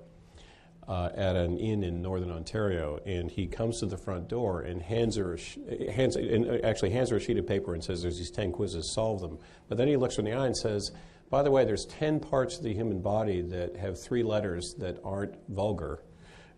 uh, 0.88 1.09
at 1.15 1.36
an 1.36 1.57
inn 1.57 1.84
in 1.84 2.01
northern 2.01 2.32
Ontario, 2.32 2.99
and 3.05 3.30
he 3.30 3.47
comes 3.47 3.80
to 3.80 3.86
the 3.86 3.97
front 3.97 4.30
door 4.30 4.61
and 4.61 4.82
hands 4.82 5.17
her, 5.17 5.38
sh- 5.38 5.57
hands, 5.91 6.15
and 6.15 6.49
uh, 6.49 6.57
actually 6.63 6.91
hands 6.91 7.09
her 7.09 7.17
a 7.17 7.19
sheet 7.19 7.38
of 7.38 7.45
paper 7.45 7.73
and 7.73 7.84
says, 7.84 8.01
"There's 8.01 8.17
these 8.17 8.32
ten 8.32 8.51
quizzes, 8.51 8.93
solve 8.93 9.19
them." 9.19 9.39
But 9.67 9.78
then 9.78 9.88
he 9.88 9.97
looks 9.97 10.15
her 10.15 10.21
in 10.21 10.26
the 10.26 10.34
eye 10.34 10.45
and 10.45 10.55
says, 10.55 10.91
by 11.30 11.43
the 11.43 11.51
way, 11.51 11.65
there's 11.65 11.86
10 11.86 12.19
parts 12.19 12.57
of 12.57 12.63
the 12.63 12.73
human 12.73 13.01
body 13.01 13.41
that 13.41 13.76
have 13.76 13.99
three 13.99 14.23
letters 14.23 14.73
that 14.76 14.99
aren't 15.03 15.36
vulgar. 15.49 16.03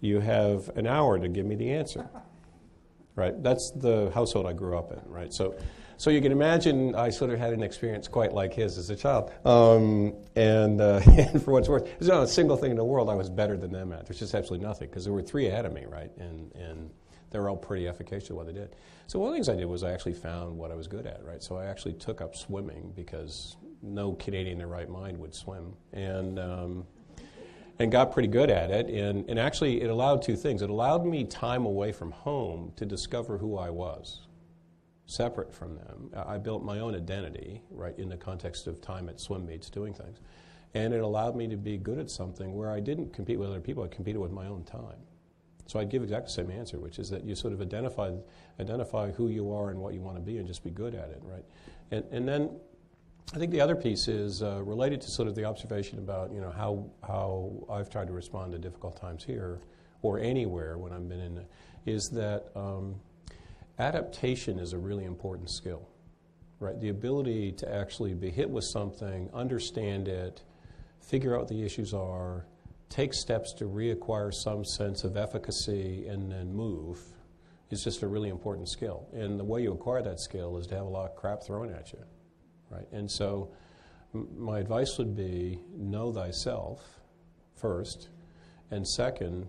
You 0.01 0.19
have 0.19 0.69
an 0.75 0.87
hour 0.87 1.17
to 1.17 1.27
give 1.27 1.45
me 1.45 1.55
the 1.55 1.71
answer. 1.71 2.09
Right? 3.15 3.41
That's 3.41 3.71
the 3.71 4.11
household 4.13 4.45
I 4.45 4.53
grew 4.53 4.77
up 4.77 4.91
in, 4.91 5.01
right? 5.11 5.33
So, 5.33 5.55
so 5.97 6.11
you 6.11 6.21
can 6.21 6.31
imagine 6.31 6.93
I 6.93 7.09
sort 7.09 7.31
of 7.31 7.39
had 7.39 7.51
an 7.51 7.63
experience 7.63 8.07
quite 8.07 8.31
like 8.31 8.53
his 8.53 8.77
as 8.77 8.91
a 8.91 8.95
child. 8.95 9.33
Um, 9.43 10.13
and, 10.35 10.79
uh, 10.79 11.01
and, 11.07 11.41
for 11.41 11.49
what's 11.49 11.67
worth, 11.67 11.85
there's 11.97 12.09
not 12.09 12.21
a 12.21 12.27
single 12.27 12.57
thing 12.57 12.69
in 12.69 12.77
the 12.77 12.85
world 12.85 13.09
I 13.09 13.15
was 13.15 13.31
better 13.31 13.57
than 13.57 13.71
them 13.71 13.91
at. 13.91 14.05
There's 14.05 14.19
just 14.19 14.35
absolutely 14.35 14.67
nothing 14.67 14.87
because 14.87 15.03
there 15.03 15.13
were 15.13 15.23
three 15.23 15.47
ahead 15.47 15.65
of 15.65 15.73
me, 15.73 15.85
right? 15.85 16.11
And, 16.19 16.53
and 16.53 16.91
they 17.31 17.39
were 17.39 17.49
all 17.49 17.57
pretty 17.57 17.87
efficacious 17.87 18.29
at 18.29 18.35
what 18.35 18.45
they 18.45 18.53
did. 18.53 18.75
So 19.07 19.17
one 19.17 19.29
of 19.29 19.33
the 19.33 19.37
things 19.37 19.49
I 19.49 19.55
did 19.55 19.65
was 19.65 19.83
I 19.83 19.93
actually 19.93 20.13
found 20.13 20.55
what 20.55 20.69
I 20.69 20.75
was 20.75 20.87
good 20.87 21.07
at, 21.07 21.25
right? 21.25 21.41
So 21.41 21.57
I 21.57 21.65
actually 21.65 21.93
took 21.93 22.21
up 22.21 22.35
swimming 22.35 22.93
because 22.95 23.57
no 23.87 24.13
Canadian 24.13 24.53
in 24.53 24.57
their 24.59 24.67
right 24.67 24.89
mind 24.89 25.17
would 25.17 25.33
swim. 25.33 25.73
And, 25.93 26.39
um, 26.39 26.85
and 27.79 27.91
got 27.91 28.11
pretty 28.11 28.27
good 28.27 28.49
at 28.49 28.71
it. 28.71 28.87
And, 28.87 29.29
and 29.29 29.39
actually, 29.39 29.81
it 29.81 29.89
allowed 29.89 30.21
two 30.21 30.35
things. 30.35 30.61
It 30.61 30.69
allowed 30.69 31.05
me 31.05 31.23
time 31.23 31.65
away 31.65 31.91
from 31.91 32.11
home 32.11 32.71
to 32.75 32.85
discover 32.85 33.37
who 33.37 33.57
I 33.57 33.69
was, 33.69 34.21
separate 35.05 35.53
from 35.53 35.75
them. 35.75 36.09
I 36.15 36.37
built 36.37 36.63
my 36.63 36.79
own 36.79 36.95
identity, 36.95 37.61
right, 37.69 37.97
in 37.97 38.09
the 38.09 38.17
context 38.17 38.67
of 38.67 38.81
time 38.81 39.09
at 39.09 39.19
swim 39.19 39.45
meets 39.45 39.69
doing 39.69 39.93
things. 39.93 40.19
And 40.73 40.93
it 40.93 41.01
allowed 41.01 41.35
me 41.35 41.47
to 41.47 41.57
be 41.57 41.77
good 41.77 41.99
at 41.99 42.09
something 42.09 42.53
where 42.55 42.71
I 42.71 42.79
didn't 42.79 43.13
compete 43.13 43.39
with 43.39 43.49
other 43.49 43.61
people, 43.61 43.83
I 43.83 43.87
competed 43.87 44.21
with 44.21 44.31
my 44.31 44.47
own 44.47 44.63
time. 44.63 44.97
So 45.67 45.79
I'd 45.79 45.89
give 45.89 46.01
exactly 46.01 46.27
the 46.27 46.49
same 46.49 46.51
answer, 46.51 46.79
which 46.79 46.97
is 46.97 47.09
that 47.09 47.25
you 47.25 47.35
sort 47.35 47.53
of 47.53 47.61
identify, 47.61 48.11
identify 48.59 49.11
who 49.11 49.27
you 49.27 49.51
are 49.51 49.69
and 49.69 49.79
what 49.79 49.93
you 49.93 50.01
want 50.01 50.15
to 50.15 50.21
be 50.21 50.37
and 50.37 50.47
just 50.47 50.63
be 50.63 50.71
good 50.71 50.95
at 50.95 51.09
it, 51.09 51.21
right? 51.23 51.43
And, 51.91 52.05
and 52.11 52.27
then 52.27 52.51
I 53.33 53.39
think 53.39 53.51
the 53.51 53.59
other 53.59 53.75
piece 53.75 54.07
is 54.07 54.41
uh, 54.41 54.63
related 54.63 55.01
to 55.01 55.11
sort 55.11 55.27
of 55.27 55.35
the 55.35 55.43
observation 55.43 55.99
about 55.99 56.31
you 56.31 56.39
know 56.39 56.49
how 56.49 56.89
how 57.05 57.51
I've 57.69 57.89
tried 57.89 58.07
to 58.07 58.13
respond 58.13 58.53
to 58.53 58.57
difficult 58.57 58.95
times 58.95 59.23
here 59.23 59.59
or 60.01 60.19
anywhere 60.19 60.77
when 60.77 60.93
I've 60.93 61.09
been 61.09 61.19
in, 61.19 61.45
is 61.85 62.09
that 62.13 62.45
um, 62.55 62.95
adaptation 63.79 64.59
is 64.59 64.71
a 64.71 64.77
really 64.77 65.03
important 65.03 65.49
skill, 65.49 65.89
right? 66.59 66.79
The 66.79 66.89
ability 66.89 67.51
to 67.53 67.73
actually 67.73 68.13
be 68.13 68.29
hit 68.29 68.49
with 68.49 68.63
something, 68.63 69.29
understand 69.33 70.07
it, 70.07 70.43
figure 71.01 71.35
out 71.35 71.41
what 71.41 71.47
the 71.49 71.63
issues 71.63 71.93
are, 71.93 72.45
take 72.89 73.13
steps 73.13 73.53
to 73.55 73.65
reacquire 73.65 74.31
some 74.33 74.63
sense 74.63 75.03
of 75.03 75.17
efficacy, 75.17 76.07
and 76.07 76.31
then 76.31 76.53
move 76.53 76.99
is 77.71 77.83
just 77.83 78.03
a 78.03 78.07
really 78.07 78.29
important 78.29 78.69
skill. 78.69 79.09
And 79.13 79.37
the 79.37 79.43
way 79.43 79.63
you 79.63 79.73
acquire 79.73 80.01
that 80.03 80.21
skill 80.21 80.57
is 80.57 80.67
to 80.67 80.75
have 80.75 80.85
a 80.85 80.89
lot 80.89 81.09
of 81.09 81.17
crap 81.17 81.43
thrown 81.43 81.73
at 81.73 81.91
you 81.91 81.99
right? 82.69 82.87
And 82.91 83.09
so, 83.09 83.49
my 84.13 84.59
advice 84.59 84.97
would 84.97 85.15
be 85.15 85.59
know 85.75 86.11
thyself 86.11 86.81
first, 87.55 88.09
and 88.71 88.87
second, 88.87 89.47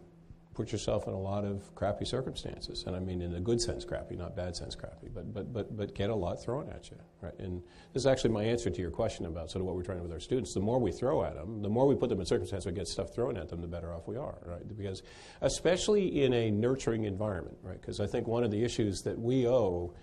put 0.58 0.72
yourself 0.72 1.06
in 1.06 1.12
a 1.14 1.18
lot 1.18 1.44
of 1.44 1.72
crappy 1.76 2.04
circumstances. 2.04 2.82
And 2.84 2.96
I 2.96 2.98
mean 2.98 3.22
in 3.22 3.32
a 3.36 3.40
good 3.40 3.60
sense 3.60 3.84
crappy, 3.84 4.16
not 4.16 4.34
bad 4.34 4.56
sense 4.56 4.74
crappy, 4.74 5.06
but, 5.08 5.32
but, 5.32 5.52
but, 5.52 5.76
but 5.76 5.94
get 5.94 6.10
a 6.10 6.14
lot 6.14 6.42
thrown 6.42 6.68
at 6.70 6.90
you, 6.90 6.96
right? 7.20 7.38
And 7.38 7.62
this 7.92 8.02
is 8.02 8.06
actually 8.08 8.30
my 8.30 8.42
answer 8.42 8.68
to 8.68 8.80
your 8.80 8.90
question 8.90 9.26
about 9.26 9.52
sort 9.52 9.60
of 9.60 9.66
what 9.66 9.76
we're 9.76 9.84
trying 9.84 10.02
with 10.02 10.10
our 10.10 10.18
students. 10.18 10.54
The 10.54 10.60
more 10.60 10.80
we 10.80 10.90
throw 10.90 11.22
at 11.22 11.36
them, 11.36 11.62
the 11.62 11.68
more 11.68 11.86
we 11.86 11.94
put 11.94 12.08
them 12.08 12.18
in 12.18 12.26
circumstances 12.26 12.66
where 12.66 12.74
get 12.74 12.88
stuff 12.88 13.14
thrown 13.14 13.36
at 13.36 13.48
them, 13.48 13.60
the 13.60 13.68
better 13.68 13.94
off 13.94 14.08
we 14.08 14.16
are, 14.16 14.38
right? 14.44 14.76
Because 14.76 15.04
especially 15.42 16.24
in 16.24 16.32
a 16.32 16.50
nurturing 16.50 17.04
environment, 17.04 17.56
right? 17.62 17.80
Because 17.80 18.00
I 18.00 18.08
think 18.08 18.26
one 18.26 18.42
of 18.42 18.50
the 18.50 18.64
issues 18.64 19.02
that 19.02 19.16
we 19.16 19.46
owe 19.46 19.94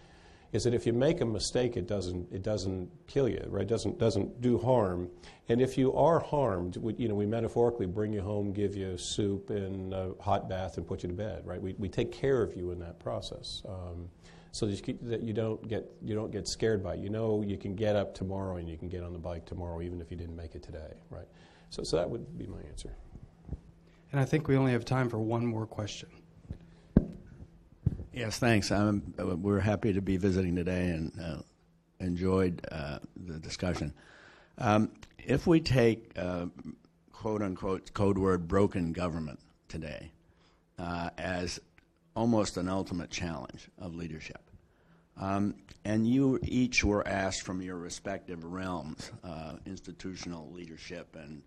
is 0.55 0.63
that 0.63 0.73
if 0.73 0.85
you 0.85 0.93
make 0.93 1.21
a 1.21 1.25
mistake, 1.25 1.77
it 1.77 1.85
doesn't, 1.85 2.31
it 2.31 2.41
doesn't 2.41 2.89
kill 3.07 3.27
you, 3.27 3.45
right? 3.49 3.63
It 3.63 3.67
doesn't, 3.67 3.99
doesn't 3.99 4.41
do 4.41 4.57
harm. 4.57 5.09
And 5.49 5.61
if 5.61 5.77
you 5.77 5.93
are 5.93 6.19
harmed, 6.19 6.77
we, 6.77 6.95
you 6.95 7.07
know, 7.07 7.13
we 7.13 7.25
metaphorically 7.25 7.85
bring 7.85 8.13
you 8.13 8.21
home, 8.21 8.53
give 8.53 8.75
you 8.75 8.97
soup 8.97 9.49
and 9.49 9.93
a 9.93 10.13
hot 10.19 10.49
bath, 10.49 10.77
and 10.77 10.87
put 10.87 11.03
you 11.03 11.09
to 11.09 11.15
bed, 11.15 11.45
right? 11.45 11.61
We, 11.61 11.75
we 11.77 11.89
take 11.89 12.11
care 12.11 12.41
of 12.41 12.55
you 12.55 12.71
in 12.71 12.79
that 12.79 12.99
process. 12.99 13.61
Um, 13.67 14.09
so 14.51 14.65
that 14.65 14.87
you, 14.87 14.97
that 15.01 15.21
you 15.21 15.33
don't 15.33 15.67
get 15.67 15.91
you 16.01 16.15
don't 16.15 16.31
get 16.31 16.47
scared 16.47 16.81
by 16.81 16.93
it. 16.93 17.01
You 17.01 17.09
know 17.09 17.43
you 17.45 17.57
can 17.57 17.75
get 17.75 17.97
up 17.97 18.15
tomorrow 18.15 18.55
and 18.55 18.69
you 18.69 18.77
can 18.77 18.87
get 18.87 19.03
on 19.03 19.11
the 19.11 19.19
bike 19.19 19.45
tomorrow 19.45 19.81
even 19.81 19.99
if 19.99 20.09
you 20.09 20.15
didn't 20.15 20.37
make 20.37 20.55
it 20.55 20.63
today, 20.63 20.93
right? 21.09 21.27
So 21.71 21.83
so 21.83 21.97
that 21.97 22.09
would 22.09 22.37
be 22.37 22.47
my 22.47 22.61
answer. 22.69 22.95
And 24.13 24.21
I 24.21 24.23
think 24.23 24.47
we 24.47 24.55
only 24.55 24.71
have 24.71 24.85
time 24.85 25.09
for 25.09 25.19
one 25.19 25.45
more 25.45 25.65
question. 25.65 26.07
Yes, 28.15 28.39
thanks. 28.39 28.71
I'm, 28.71 29.13
uh, 29.19 29.35
we're 29.35 29.59
happy 29.59 29.91
to 29.91 30.01
be 30.01 30.15
visiting 30.15 30.55
today 30.55 30.87
and 30.87 31.11
uh, 31.21 31.41
enjoyed 31.99 32.65
uh, 32.71 32.99
the 33.25 33.39
discussion. 33.39 33.93
Um, 34.57 34.91
if 35.17 35.47
we 35.47 35.59
take 35.59 36.13
uh, 36.17 36.45
quote 37.11 37.41
unquote 37.41 37.93
code 37.93 38.17
word 38.17 38.47
broken 38.47 38.93
government 38.93 39.41
today 39.67 40.13
uh, 40.79 41.09
as 41.17 41.59
almost 42.15 42.55
an 42.55 42.69
ultimate 42.69 43.09
challenge 43.09 43.67
of 43.79 43.95
leadership, 43.95 44.49
um, 45.17 45.53
and 45.83 46.07
you 46.07 46.39
each 46.43 46.85
were 46.85 47.05
asked 47.05 47.41
from 47.41 47.61
your 47.61 47.75
respective 47.75 48.45
realms, 48.45 49.11
uh, 49.25 49.55
institutional 49.65 50.49
leadership 50.53 51.17
and 51.21 51.41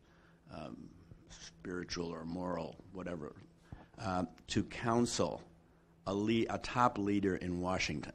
um, 0.54 0.90
spiritual 1.30 2.10
or 2.10 2.26
moral, 2.26 2.76
whatever, 2.92 3.32
to 4.48 4.62
counsel 4.64 5.42
a, 6.08 6.46
a 6.50 6.58
top 6.58 6.98
leader 6.98 7.36
in 7.36 7.60
Washington, 7.60 8.12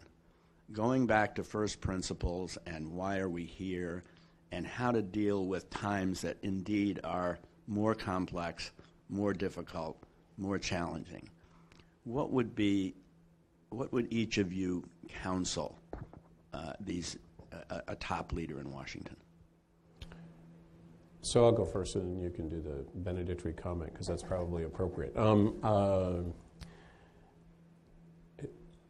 going 0.71 1.05
back 1.05 1.35
to 1.35 1.43
first 1.43 1.79
principles 1.79 2.57
and 2.65 2.91
why 2.91 3.19
are 3.19 3.29
we 3.29 3.45
here, 3.45 4.03
and 4.51 4.65
how 4.67 4.91
to 4.91 5.01
deal 5.01 5.45
with 5.45 5.69
times 5.69 6.21
that 6.21 6.37
indeed 6.41 6.99
are 7.03 7.39
more 7.67 7.95
complex, 7.95 8.71
more 9.09 9.33
difficult, 9.33 9.97
more 10.37 10.59
challenging. 10.59 11.29
What 12.03 12.31
would 12.31 12.55
be, 12.55 12.93
what 13.69 13.91
would 13.93 14.11
each 14.11 14.37
of 14.37 14.51
you 14.51 14.83
counsel 15.07 15.77
uh, 16.53 16.73
these 16.79 17.17
uh, 17.69 17.81
a 17.87 17.95
top 17.95 18.33
leader 18.33 18.59
in 18.59 18.71
Washington? 18.71 19.15
So 21.21 21.45
I'll 21.45 21.53
go 21.53 21.63
first, 21.63 21.95
and 21.95 22.21
you 22.21 22.29
can 22.29 22.49
do 22.49 22.61
the 22.61 22.83
benedictory 22.99 23.53
comment 23.53 23.93
because 23.93 24.07
that's 24.07 24.23
probably 24.23 24.63
appropriate. 24.63 25.15
Um, 25.15 25.55
uh, 25.63 26.15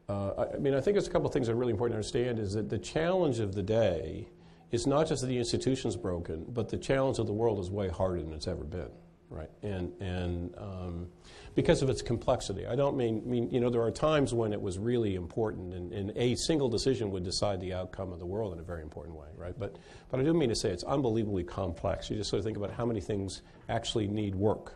uh, 0.10 0.46
I 0.54 0.58
mean, 0.58 0.74
I 0.74 0.82
think 0.82 0.96
there's 0.96 1.08
a 1.08 1.12
couple 1.12 1.28
of 1.28 1.34
things 1.34 1.48
that 1.48 1.54
are 1.54 1.58
really 1.58 1.72
important 1.72 1.94
to 1.94 1.98
understand 1.98 2.40
is 2.40 2.54
that 2.54 2.70
the 2.70 2.80
challenge 2.80 3.40
of 3.40 3.56
the 3.56 3.64
day 3.64 4.28
is 4.72 4.86
not 4.86 5.08
just 5.08 5.22
that 5.22 5.28
the 5.28 5.38
institution's 5.38 5.96
broken, 5.96 6.46
but 6.50 6.68
the 6.70 6.78
challenge 6.78 7.20
of 7.20 7.28
the 7.28 7.34
world 7.34 7.60
is 7.60 7.70
way 7.70 7.88
harder 7.88 8.22
than 8.22 8.34
it's 8.34 8.48
ever 8.48 8.64
been, 8.64 8.90
right? 9.30 9.50
And, 9.62 9.94
and 10.02 10.54
um, 10.58 11.08
because 11.56 11.82
of 11.82 11.90
its 11.90 12.02
complexity. 12.02 12.66
I 12.66 12.76
don't 12.76 12.98
mean, 12.98 13.22
mean, 13.26 13.50
you 13.52 13.60
know, 13.60 13.70
there 13.70 13.84
are 13.84 13.92
times 13.92 14.34
when 14.34 14.52
it 14.52 14.62
was 14.62 14.80
really 14.80 15.16
important 15.16 15.74
and, 15.74 15.94
and, 15.94 16.12
a 16.16 16.36
single 16.36 16.68
decision 16.68 17.12
would 17.12 17.24
decide 17.24 17.62
the 17.62 17.74
outcome 17.74 18.12
of 18.12 18.20
the 18.20 18.26
world 18.26 18.54
in 18.54 18.60
a 18.60 18.64
very 18.64 18.82
important 18.82 19.16
way, 19.16 19.28
right? 19.38 19.54
But, 19.58 19.78
but 20.10 20.20
I 20.20 20.24
do 20.24 20.34
mean 20.34 20.50
to 20.50 20.56
say 20.56 20.70
it's 20.70 20.84
unbelievably 20.84 21.44
complex. 21.44 22.10
You 22.10 22.18
just 22.18 22.30
sort 22.30 22.40
of 22.40 22.46
think 22.46 22.58
about 22.58 22.72
how 22.72 22.86
many 22.86 23.00
things 23.00 23.44
actually 23.70 24.08
need 24.08 24.34
work, 24.34 24.76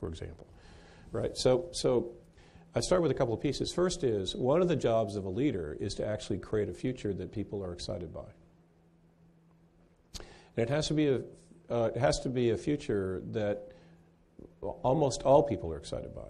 for 0.00 0.08
example, 0.08 0.46
right? 1.12 1.36
So, 1.36 1.66
so 1.72 2.12
I 2.76 2.80
start 2.80 3.02
with 3.02 3.12
a 3.12 3.14
couple 3.14 3.34
of 3.34 3.40
pieces. 3.40 3.72
First 3.72 4.02
is 4.02 4.34
one 4.34 4.60
of 4.60 4.66
the 4.66 4.74
jobs 4.74 5.14
of 5.14 5.24
a 5.24 5.28
leader 5.28 5.76
is 5.78 5.94
to 5.94 6.06
actually 6.06 6.38
create 6.38 6.68
a 6.68 6.74
future 6.74 7.14
that 7.14 7.30
people 7.30 7.64
are 7.64 7.72
excited 7.72 8.12
by. 8.12 8.26
And 10.56 10.68
it 10.68 10.70
has 10.70 10.88
to 10.88 10.94
be 10.94 11.08
a, 11.08 11.20
uh, 11.70 11.90
it 11.94 12.00
has 12.00 12.18
to 12.20 12.28
be 12.28 12.50
a 12.50 12.56
future 12.56 13.22
that 13.30 13.68
almost 14.60 15.22
all 15.22 15.42
people 15.42 15.72
are 15.72 15.76
excited 15.76 16.14
by, 16.14 16.28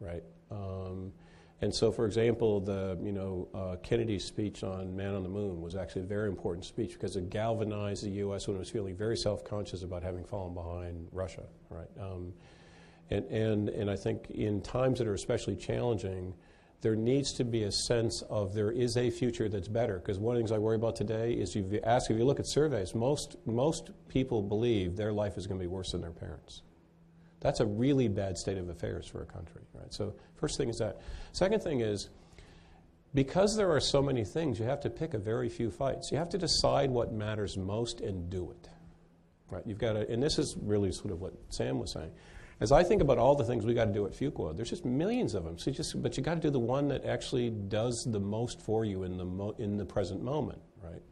right? 0.00 0.22
Um, 0.50 1.12
and 1.60 1.74
so, 1.74 1.90
for 1.90 2.06
example, 2.06 2.60
the 2.60 2.98
you 3.02 3.12
know 3.12 3.48
uh, 3.54 3.76
Kennedy's 3.82 4.24
speech 4.24 4.62
on 4.62 4.94
Man 4.94 5.14
on 5.14 5.22
the 5.22 5.28
Moon 5.28 5.60
was 5.60 5.74
actually 5.74 6.02
a 6.02 6.06
very 6.06 6.28
important 6.28 6.64
speech 6.66 6.92
because 6.92 7.16
it 7.16 7.30
galvanized 7.30 8.04
the 8.04 8.10
U.S. 8.10 8.46
when 8.46 8.56
it 8.56 8.60
was 8.60 8.70
feeling 8.70 8.94
very 8.94 9.16
self-conscious 9.16 9.82
about 9.82 10.02
having 10.02 10.24
fallen 10.24 10.54
behind 10.54 11.08
Russia, 11.10 11.44
right? 11.70 11.88
Um, 12.00 12.32
and, 13.10 13.24
and 13.26 13.68
and 13.68 13.90
I 13.90 13.96
think 13.96 14.30
in 14.30 14.60
times 14.60 14.98
that 14.98 15.08
are 15.08 15.14
especially 15.14 15.56
challenging, 15.56 16.34
there 16.80 16.94
needs 16.94 17.32
to 17.34 17.44
be 17.44 17.64
a 17.64 17.72
sense 17.72 18.22
of 18.28 18.54
there 18.54 18.70
is 18.70 18.96
a 18.96 19.10
future 19.10 19.48
that's 19.48 19.68
better. 19.68 19.98
Because 19.98 20.18
one 20.18 20.36
of 20.36 20.38
the 20.38 20.42
things 20.42 20.52
I 20.52 20.58
worry 20.58 20.76
about 20.76 20.96
today 20.96 21.32
is 21.32 21.56
if 21.56 21.72
you 21.72 21.80
ask, 21.82 22.10
if 22.10 22.16
you 22.16 22.24
look 22.24 22.40
at 22.40 22.46
surveys, 22.46 22.94
most 22.94 23.36
most 23.46 23.90
people 24.08 24.42
believe 24.42 24.96
their 24.96 25.12
life 25.12 25.36
is 25.36 25.46
going 25.46 25.58
to 25.58 25.64
be 25.64 25.68
worse 25.68 25.92
than 25.92 26.00
their 26.00 26.10
parents. 26.10 26.62
That's 27.40 27.60
a 27.60 27.66
really 27.66 28.08
bad 28.08 28.36
state 28.36 28.58
of 28.58 28.68
affairs 28.68 29.06
for 29.06 29.22
a 29.22 29.26
country, 29.26 29.62
right? 29.72 29.92
So, 29.92 30.14
first 30.36 30.58
thing 30.58 30.68
is 30.68 30.78
that. 30.78 31.00
Second 31.32 31.62
thing 31.62 31.80
is, 31.80 32.08
because 33.14 33.56
there 33.56 33.70
are 33.70 33.80
so 33.80 34.02
many 34.02 34.24
things, 34.24 34.58
you 34.58 34.66
have 34.66 34.80
to 34.80 34.90
pick 34.90 35.14
a 35.14 35.18
very 35.18 35.48
few 35.48 35.70
fights. 35.70 36.10
You 36.10 36.18
have 36.18 36.28
to 36.30 36.38
decide 36.38 36.90
what 36.90 37.12
matters 37.12 37.56
most 37.56 38.00
and 38.00 38.28
do 38.28 38.50
it, 38.50 38.68
right? 39.50 39.62
You've 39.66 39.78
got 39.78 39.92
to, 39.94 40.10
and 40.10 40.22
this 40.22 40.38
is 40.38 40.56
really 40.60 40.92
sort 40.92 41.12
of 41.12 41.20
what 41.20 41.32
Sam 41.50 41.78
was 41.78 41.92
saying. 41.92 42.10
As 42.60 42.72
I 42.72 42.82
think 42.82 43.02
about 43.02 43.18
all 43.18 43.36
the 43.36 43.44
things 43.44 43.64
we 43.64 43.72
got 43.72 43.84
to 43.84 43.92
do 43.92 44.04
at 44.06 44.12
Fuqua, 44.12 44.56
there's 44.56 44.70
just 44.70 44.84
millions 44.84 45.34
of 45.34 45.44
them. 45.44 45.58
So 45.58 45.70
just, 45.70 46.00
but 46.02 46.16
you 46.16 46.24
got 46.24 46.34
to 46.34 46.40
do 46.40 46.50
the 46.50 46.58
one 46.58 46.88
that 46.88 47.04
actually 47.04 47.50
does 47.50 48.04
the 48.04 48.18
most 48.18 48.60
for 48.60 48.84
you 48.84 49.04
in 49.04 49.16
the 49.16 49.24
mo- 49.24 49.54
in 49.58 49.76
the 49.76 49.84
present 49.84 50.22
moment, 50.22 50.60
right? 50.82 51.02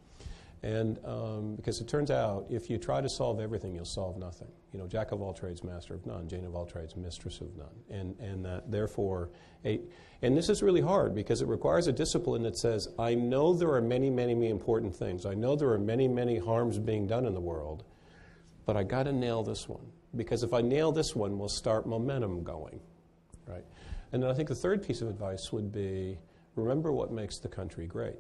And 0.64 0.99
um, 1.05 1.55
because 1.55 1.80
it 1.80 1.86
turns 1.86 2.11
out, 2.11 2.47
if 2.51 2.68
you 2.68 2.78
try 2.78 3.01
to 3.01 3.09
solve 3.09 3.38
everything, 3.38 3.76
you'll 3.76 3.84
solve 3.84 4.16
nothing. 4.16 4.49
You 4.72 4.80
know, 4.80 4.88
jack 4.88 5.12
of 5.12 5.22
all 5.22 5.32
trades, 5.32 5.62
master 5.62 5.94
of 5.94 6.05
none. 6.05 6.26
Jane 6.26 6.44
of 6.44 6.57
all 6.57 6.66
trades, 6.66 6.97
mistress 6.97 7.40
of 7.40 7.57
none. 7.57 7.68
And 7.90 8.18
and 8.18 8.44
that 8.44 8.68
therefore, 8.68 9.30
a, 9.64 9.80
and 10.22 10.36
this 10.36 10.49
is 10.49 10.64
really 10.64 10.80
hard 10.80 11.14
because 11.14 11.42
it 11.42 11.47
requires 11.47 11.86
a 11.86 11.92
discipline 11.92 12.42
that 12.42 12.59
says, 12.59 12.88
I 12.99 13.14
know 13.14 13.55
there 13.55 13.72
are 13.72 13.80
many, 13.80 14.11
many, 14.11 14.34
many 14.34 14.51
important 14.51 14.97
things. 14.97 15.24
I 15.24 15.34
know 15.34 15.55
there 15.55 15.70
are 15.70 15.78
many, 15.78 16.09
many 16.09 16.38
harms 16.38 16.80
being 16.80 17.07
done 17.07 17.24
in 17.24 17.34
the 17.34 17.40
world, 17.40 17.84
but 18.64 18.76
I 18.76 18.82
got 18.82 19.05
to 19.05 19.12
nail 19.12 19.44
this 19.44 19.68
one 19.68 19.92
because 20.17 20.43
if 20.43 20.53
I 20.53 20.61
nail 20.61 20.93
this 20.93 21.14
one, 21.14 21.39
we'll 21.39 21.49
start 21.49 21.87
momentum 21.87 22.43
going, 22.43 22.81
right? 23.47 23.64
And 24.12 24.23
then 24.23 24.31
I 24.31 24.35
think 24.35 24.49
the 24.49 24.55
third 24.55 24.87
piece 24.87 25.03
of 25.03 25.09
advice 25.09 25.53
would 25.53 25.73
be 25.73 26.19
remember 26.55 26.93
what 26.93 27.12
makes 27.12 27.39
the 27.39 27.49
country 27.49 27.87
great 27.87 28.17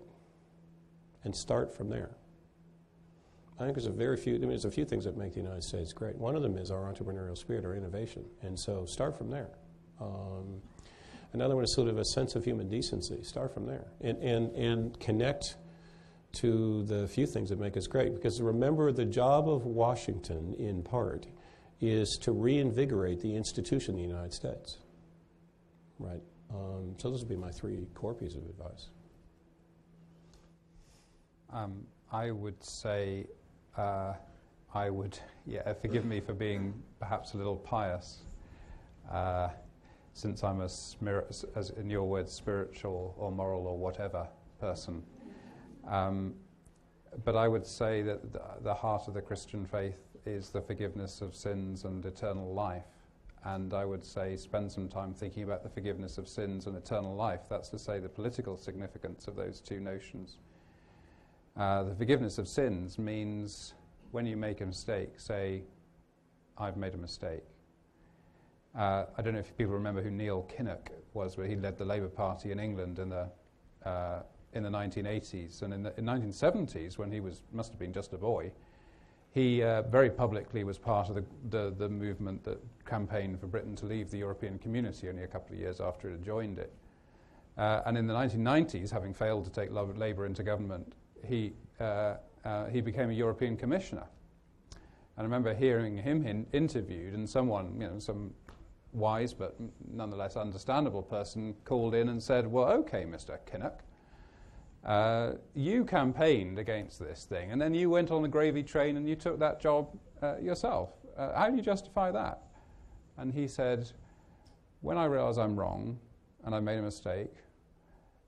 and 1.24 1.34
start 1.34 1.74
from 1.74 1.88
there. 1.88 2.10
I 3.58 3.64
think 3.64 3.74
there's 3.74 3.86
a 3.86 3.90
very 3.90 4.16
few, 4.16 4.34
I 4.34 4.38
mean, 4.38 4.50
there's 4.50 4.66
a 4.66 4.70
few 4.70 4.84
things 4.84 5.04
that 5.04 5.16
make 5.16 5.32
the 5.32 5.40
United 5.40 5.64
States 5.64 5.92
great. 5.92 6.16
One 6.16 6.36
of 6.36 6.42
them 6.42 6.58
is 6.58 6.70
our 6.70 6.92
entrepreneurial 6.92 7.36
spirit, 7.36 7.64
our 7.64 7.74
innovation. 7.74 8.24
And 8.42 8.58
so 8.58 8.84
start 8.84 9.16
from 9.16 9.30
there. 9.30 9.48
Um, 9.98 10.60
another 11.32 11.54
one 11.54 11.64
is 11.64 11.74
sort 11.74 11.88
of 11.88 11.96
a 11.98 12.04
sense 12.04 12.36
of 12.36 12.44
human 12.44 12.68
decency. 12.68 13.22
Start 13.22 13.54
from 13.54 13.66
there. 13.66 13.86
And, 14.02 14.18
and, 14.18 14.50
and 14.54 15.00
connect 15.00 15.56
to 16.34 16.82
the 16.84 17.08
few 17.08 17.26
things 17.26 17.48
that 17.48 17.58
make 17.58 17.78
us 17.78 17.86
great. 17.86 18.14
Because 18.14 18.42
remember, 18.42 18.92
the 18.92 19.06
job 19.06 19.48
of 19.48 19.64
Washington, 19.64 20.54
in 20.58 20.82
part, 20.82 21.26
is 21.80 22.16
to 22.22 22.32
reinvigorate 22.32 23.20
the 23.20 23.34
institution 23.34 23.94
of 23.94 24.00
the 24.00 24.06
United 24.06 24.32
States. 24.32 24.78
Right? 25.98 26.22
Um, 26.50 26.94
so 26.98 27.10
those 27.10 27.20
would 27.20 27.28
be 27.28 27.36
my 27.36 27.50
three 27.50 27.86
core 27.94 28.14
pieces 28.14 28.36
of 28.36 28.48
advice. 28.48 28.88
Um, 31.52 31.86
I 32.10 32.30
would 32.30 32.62
say, 32.62 33.26
uh, 33.76 34.14
I 34.74 34.90
would, 34.90 35.18
yeah, 35.46 35.72
forgive 35.74 36.04
me 36.04 36.20
for 36.20 36.34
being 36.34 36.74
perhaps 36.98 37.34
a 37.34 37.36
little 37.36 37.56
pious, 37.56 38.22
uh, 39.10 39.48
since 40.12 40.42
I'm 40.42 40.60
a, 40.60 40.64
as 40.64 41.72
in 41.76 41.90
your 41.90 42.04
words, 42.04 42.32
spiritual 42.32 43.14
or 43.18 43.30
moral 43.30 43.66
or 43.66 43.76
whatever 43.76 44.26
person. 44.60 45.02
Um, 45.86 46.34
but 47.24 47.36
I 47.36 47.48
would 47.48 47.66
say 47.66 48.02
that 48.02 48.32
the, 48.32 48.40
the 48.62 48.74
heart 48.74 49.08
of 49.08 49.14
the 49.14 49.20
Christian 49.20 49.66
faith 49.66 50.00
is 50.26 50.50
the 50.50 50.60
forgiveness 50.60 51.20
of 51.20 51.34
sins 51.34 51.84
and 51.84 52.04
eternal 52.04 52.52
life. 52.52 52.84
And 53.44 53.72
I 53.72 53.84
would 53.84 54.04
say 54.04 54.36
spend 54.36 54.72
some 54.72 54.88
time 54.88 55.14
thinking 55.14 55.44
about 55.44 55.62
the 55.62 55.68
forgiveness 55.68 56.18
of 56.18 56.28
sins 56.28 56.66
and 56.66 56.76
eternal 56.76 57.14
life. 57.14 57.42
That's 57.48 57.68
to 57.70 57.78
say, 57.78 58.00
the 58.00 58.08
political 58.08 58.56
significance 58.56 59.28
of 59.28 59.36
those 59.36 59.60
two 59.60 59.78
notions. 59.78 60.38
Uh, 61.56 61.84
the 61.84 61.94
forgiveness 61.94 62.38
of 62.38 62.48
sins 62.48 62.98
means 62.98 63.74
when 64.10 64.26
you 64.26 64.36
make 64.36 64.60
a 64.60 64.66
mistake, 64.66 65.18
say, 65.18 65.62
I've 66.58 66.76
made 66.76 66.94
a 66.94 66.98
mistake. 66.98 67.44
Uh, 68.76 69.06
I 69.16 69.22
don't 69.22 69.34
know 69.34 69.40
if 69.40 69.56
people 69.56 69.74
remember 69.74 70.02
who 70.02 70.10
Neil 70.10 70.48
Kinnock 70.54 70.90
was, 71.14 71.36
but 71.36 71.46
he 71.46 71.56
led 71.56 71.78
the 71.78 71.84
Labour 71.84 72.08
Party 72.08 72.52
in 72.52 72.58
England 72.58 72.98
in 72.98 73.08
the, 73.08 73.28
uh, 73.88 74.22
in 74.52 74.62
the 74.62 74.68
1980s. 74.68 75.62
And 75.62 75.72
in 75.72 75.82
the 75.82 75.96
in 75.96 76.04
1970s, 76.04 76.98
when 76.98 77.10
he 77.10 77.20
was, 77.20 77.42
must 77.52 77.70
have 77.70 77.78
been 77.78 77.92
just 77.92 78.12
a 78.12 78.18
boy, 78.18 78.52
he 79.36 79.62
uh, 79.62 79.82
very 79.82 80.08
publicly 80.08 80.64
was 80.64 80.78
part 80.78 81.10
of 81.10 81.14
the, 81.14 81.24
the, 81.50 81.74
the, 81.76 81.88
movement 81.90 82.42
that 82.42 82.58
campaigned 82.86 83.38
for 83.38 83.46
Britain 83.46 83.76
to 83.76 83.84
leave 83.84 84.10
the 84.10 84.16
European 84.16 84.58
community 84.58 85.10
only 85.10 85.24
a 85.24 85.26
couple 85.26 85.54
of 85.54 85.60
years 85.60 85.78
after 85.78 86.08
it 86.08 86.12
had 86.12 86.24
joined 86.24 86.58
it. 86.58 86.72
Uh, 87.58 87.82
and 87.84 87.98
in 87.98 88.06
the 88.06 88.14
1990s, 88.14 88.90
having 88.90 89.12
failed 89.12 89.44
to 89.44 89.50
take 89.50 89.68
Labour 89.70 90.24
into 90.24 90.42
government, 90.42 90.90
he, 91.22 91.52
uh, 91.80 92.14
uh, 92.46 92.64
he 92.68 92.80
became 92.80 93.10
a 93.10 93.12
European 93.12 93.58
commissioner. 93.58 94.06
And 94.72 94.80
I 95.18 95.22
remember 95.24 95.52
hearing 95.52 95.98
him 95.98 96.26
in, 96.26 96.46
interviewed, 96.54 97.12
and 97.12 97.28
someone, 97.28 97.78
you 97.78 97.88
know, 97.88 97.98
some 97.98 98.32
wise 98.94 99.34
but 99.34 99.54
nonetheless 99.92 100.38
understandable 100.38 101.02
person 101.02 101.54
called 101.66 101.94
in 101.94 102.08
and 102.08 102.22
said, 102.22 102.46
Well, 102.46 102.68
okay, 102.68 103.04
Mr. 103.04 103.38
Kinnock, 103.44 103.80
uh, 104.86 105.32
you 105.54 105.84
campaigned 105.84 106.60
against 106.60 107.00
this 107.00 107.24
thing, 107.24 107.50
and 107.50 107.60
then 107.60 107.74
you 107.74 107.90
went 107.90 108.12
on 108.12 108.24
a 108.24 108.28
gravy 108.28 108.62
train 108.62 108.96
and 108.96 109.08
you 109.08 109.16
took 109.16 109.38
that 109.40 109.60
job 109.60 109.88
uh, 110.22 110.36
yourself. 110.38 110.90
Uh, 111.18 111.36
how 111.36 111.50
do 111.50 111.56
you 111.56 111.62
justify 111.62 112.12
that? 112.12 112.42
And 113.18 113.34
he 113.34 113.48
said, 113.48 113.90
When 114.82 114.96
I 114.96 115.06
realize 115.06 115.38
I'm 115.38 115.58
wrong 115.58 115.98
and 116.44 116.54
I 116.54 116.60
made 116.60 116.78
a 116.78 116.82
mistake, 116.82 117.32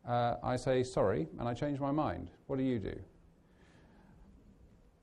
uh, 0.06 0.36
I 0.42 0.56
say 0.56 0.82
sorry 0.82 1.28
and 1.38 1.48
I 1.48 1.54
change 1.54 1.78
my 1.78 1.92
mind. 1.92 2.30
What 2.48 2.58
do 2.58 2.64
you 2.64 2.80
do? 2.80 2.98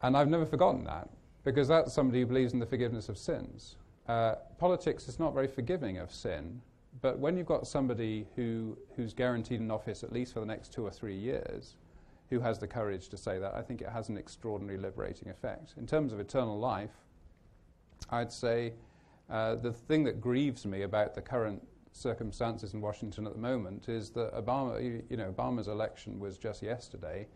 And 0.02 0.18
I've 0.18 0.28
never 0.28 0.46
forgotten 0.46 0.84
that 0.86 1.10
because 1.46 1.70
that's 1.70 1.94
somebody 1.94 2.20
who 2.20 2.26
believes 2.26 2.52
in 2.52 2.60
the 2.60 2.66
forgiveness 2.66 3.08
of 3.08 3.18
sins. 3.18 3.78
Uh, 4.10 4.36
politics 4.58 5.08
is 5.08 5.20
not 5.20 5.34
very 5.34 5.48
forgiving 5.48 6.00
of 6.00 6.12
sin 6.12 6.62
but 7.02 7.20
when 7.20 7.38
you've 7.38 7.46
got 7.48 7.68
somebody 7.68 8.26
who, 8.36 8.78
who's 8.96 9.14
guaranteed 9.14 9.60
an 9.60 9.72
office 9.72 10.04
at 10.04 10.12
least 10.12 10.34
for 10.34 10.40
the 10.40 10.46
next 10.46 10.72
two 10.72 10.86
or 10.86 10.92
three 10.92 11.16
years, 11.16 11.76
who 12.30 12.40
has 12.40 12.58
the 12.60 12.68
courage 12.68 13.10
to 13.10 13.18
say 13.18 13.38
that, 13.40 13.54
I 13.54 13.62
think 13.62 13.82
it 13.82 13.90
has 13.90 14.10
an 14.10 14.18
extraordinary 14.18 14.78
liberating 14.78 15.30
effect. 15.30 15.74
In 15.78 15.86
terms 15.86 16.14
of 16.14 16.20
eternal 16.20 16.58
life, 16.58 16.92
I'd 18.10 18.32
say 18.32 18.74
uh, 19.30 19.56
the 19.56 19.74
thing 19.74 20.04
that 20.06 20.22
grieves 20.22 20.66
me 20.66 20.84
about 20.84 21.16
the 21.16 21.22
current 21.22 21.66
circumstances 21.92 22.74
in 22.74 22.82
Washington 22.82 23.26
at 23.26 23.34
the 23.34 23.40
moment 23.40 23.90
is 23.90 24.10
that 24.12 24.34
Obama, 24.34 24.84
you, 24.84 25.04
you 25.10 25.18
know, 25.18 25.32
Obama's 25.32 25.68
election 25.68 26.20
was 26.20 26.38
just 26.38 26.62
yesterday, 26.62 27.28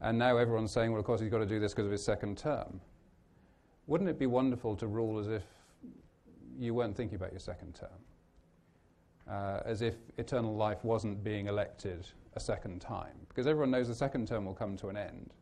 and 0.00 0.18
now 0.18 0.36
everyone's 0.36 0.72
saying, 0.72 0.90
well, 0.90 1.00
of 1.00 1.06
course, 1.06 1.20
he's 1.20 1.30
got 1.30 1.38
to 1.38 1.46
do 1.46 1.60
this 1.60 1.72
because 1.72 1.86
of 1.86 1.92
his 1.92 2.04
second 2.04 2.38
term. 2.38 2.80
Wouldn't 3.86 4.08
it 4.08 4.18
be 4.18 4.26
wonderful 4.26 4.76
to 4.76 4.86
rule 4.86 5.18
as 5.18 5.28
if 5.28 5.42
you 6.58 6.74
weren't 6.74 6.96
thinking 6.96 7.16
about 7.16 7.32
your 7.32 7.40
second 7.40 7.74
term? 7.74 7.90
Uh, 9.28 9.60
as 9.64 9.82
if 9.82 9.94
eternal 10.18 10.54
life 10.54 10.84
wasn't 10.84 11.22
being 11.22 11.46
elected 11.46 12.06
a 12.34 12.40
second 12.40 12.80
time, 12.80 13.16
because 13.28 13.46
everyone 13.46 13.70
knows 13.70 13.88
the 13.88 13.94
second 13.94 14.26
term 14.26 14.44
will 14.44 14.54
come 14.54 14.76
to 14.76 14.88
an 14.88 14.96
end. 14.96 15.32